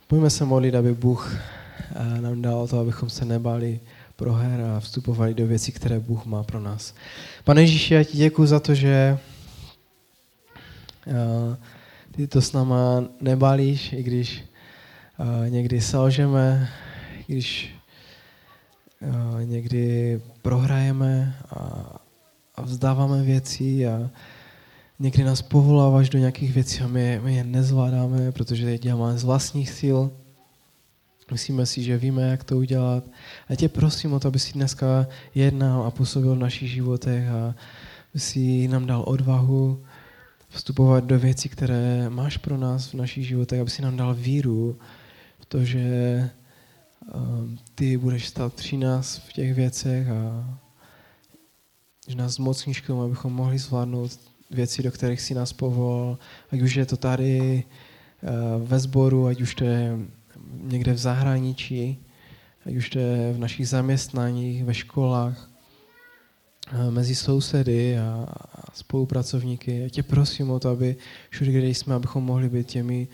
budeme 0.09 0.29
se 0.29 0.45
modlit, 0.45 0.75
aby 0.75 0.93
Bůh 0.93 1.35
eh, 1.95 2.21
nám 2.21 2.41
dal 2.41 2.67
to, 2.67 2.79
abychom 2.79 3.09
se 3.09 3.25
nebali 3.25 3.79
proher 4.15 4.61
a 4.61 4.79
vstupovali 4.79 5.33
do 5.33 5.47
věcí, 5.47 5.71
které 5.71 5.99
Bůh 5.99 6.25
má 6.25 6.43
pro 6.43 6.59
nás. 6.59 6.93
Pane 7.43 7.61
Ježíši, 7.61 7.93
já 7.93 8.03
ti 8.03 8.17
děkuji 8.17 8.45
za 8.45 8.59
to, 8.59 8.75
že 8.75 9.17
ty 12.11 12.27
to 12.27 12.41
s 12.41 12.53
náma 12.53 13.03
nebalíš, 13.21 13.93
i 13.93 14.03
když 14.03 14.43
uh, 15.17 15.49
někdy 15.49 15.81
selžeme, 15.81 16.69
když 17.27 17.75
uh, 19.01 19.43
někdy 19.43 20.21
prohrajeme 20.41 21.35
a, 21.49 21.59
a 22.55 22.61
vzdáváme 22.61 23.23
věci 23.23 23.87
a 23.87 24.09
někdy 24.99 25.23
nás 25.23 25.41
povoláváš 25.41 26.09
do 26.09 26.19
nějakých 26.19 26.53
věcí 26.53 26.81
a 26.81 26.87
my, 26.87 27.19
my 27.23 27.35
je 27.35 27.43
nezvládáme, 27.43 28.31
protože 28.31 28.69
je 28.69 28.77
děláme 28.77 29.17
z 29.17 29.23
vlastních 29.23 29.69
sil. 29.79 29.99
Myslíme 31.31 31.65
si, 31.65 31.83
že 31.83 31.97
víme, 31.97 32.21
jak 32.21 32.43
to 32.43 32.57
udělat. 32.57 33.03
A 33.49 33.55
tě 33.55 33.69
prosím 33.69 34.13
o 34.13 34.19
to, 34.19 34.27
aby 34.27 34.39
si 34.39 34.53
dneska 34.53 35.07
jednal 35.35 35.83
a 35.83 35.91
působil 35.91 36.35
v 36.35 36.39
našich 36.39 36.71
životech 36.71 37.29
a 37.29 37.55
aby 38.13 38.19
si 38.19 38.67
nám 38.67 38.85
dal 38.85 39.03
odvahu 39.07 39.83
vstupovat 40.49 41.03
do 41.03 41.19
věcí, 41.19 41.49
které 41.49 42.09
máš 42.09 42.37
pro 42.37 42.57
nás 42.57 42.87
v 42.87 42.93
našich 42.93 43.27
životech, 43.27 43.61
aby 43.61 43.69
si 43.69 43.81
nám 43.81 43.97
dal 43.97 44.13
víru 44.13 44.79
v 45.39 45.45
to, 45.45 45.65
že 45.65 46.29
um, 47.13 47.59
ty 47.75 47.97
budeš 47.97 48.27
stát 48.27 48.53
při 48.53 48.77
nás 48.77 49.17
v 49.17 49.33
těch 49.33 49.53
věcech 49.53 50.09
a 50.09 50.57
že 52.07 52.15
nás 52.15 52.33
zmocníš 52.33 52.81
k 52.81 52.87
tomu, 52.87 53.01
abychom 53.01 53.33
mohli 53.33 53.59
zvládnout 53.59 54.19
věci, 54.51 54.83
do 54.83 54.91
kterých 54.91 55.21
si 55.21 55.33
nás 55.33 55.53
povolal, 55.53 56.17
ať 56.51 56.61
už 56.61 56.75
je 56.75 56.85
to 56.85 56.97
tady 56.97 57.63
uh, 58.23 58.67
ve 58.67 58.79
sboru, 58.79 59.27
ať 59.27 59.41
už 59.41 59.55
to 59.55 59.63
je 59.63 59.97
někde 60.61 60.93
v 60.93 60.97
zahraničí, 60.97 61.99
ať 62.65 62.75
už 62.75 62.89
to 62.89 62.99
je 62.99 63.33
v 63.33 63.39
našich 63.39 63.69
zaměstnáních, 63.69 64.63
ve 64.63 64.73
školách, 64.73 65.46
mezi 66.89 67.15
sousedy 67.15 67.99
a 67.99 68.27
spolupracovníky. 68.73 69.79
Já 69.79 69.89
tě 69.89 70.03
prosím 70.03 70.49
o 70.49 70.59
to, 70.59 70.69
aby 70.69 70.95
všude, 71.29 71.51
kde 71.51 71.67
jsme, 71.67 71.95
abychom 71.95 72.23
mohli 72.23 72.49
být 72.49 72.67
těmi 72.67 73.07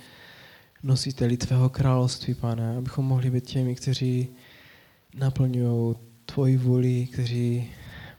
nositeli 0.84 1.38
tvého 1.38 1.70
království, 1.70 2.34
pane, 2.34 2.78
abychom 2.78 3.06
mohli 3.06 3.32
být 3.32 3.46
těmi, 3.46 3.76
kteří 3.76 4.28
naplňují 5.16 5.96
tvoji 6.26 6.58
vůli, 6.58 7.08
kteří 7.08 7.70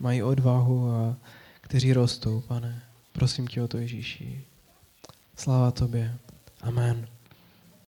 mají 0.01 0.23
odvahu 0.23 0.91
a 0.91 1.17
kteří 1.61 1.93
rostou, 1.93 2.41
pane. 2.41 2.83
Prosím 3.13 3.47
tě 3.47 3.63
o 3.63 3.69
to, 3.69 3.79
Ježíši. 3.79 4.45
Sláva 5.37 5.71
tobě. 5.71 6.15
Amen. 6.63 7.14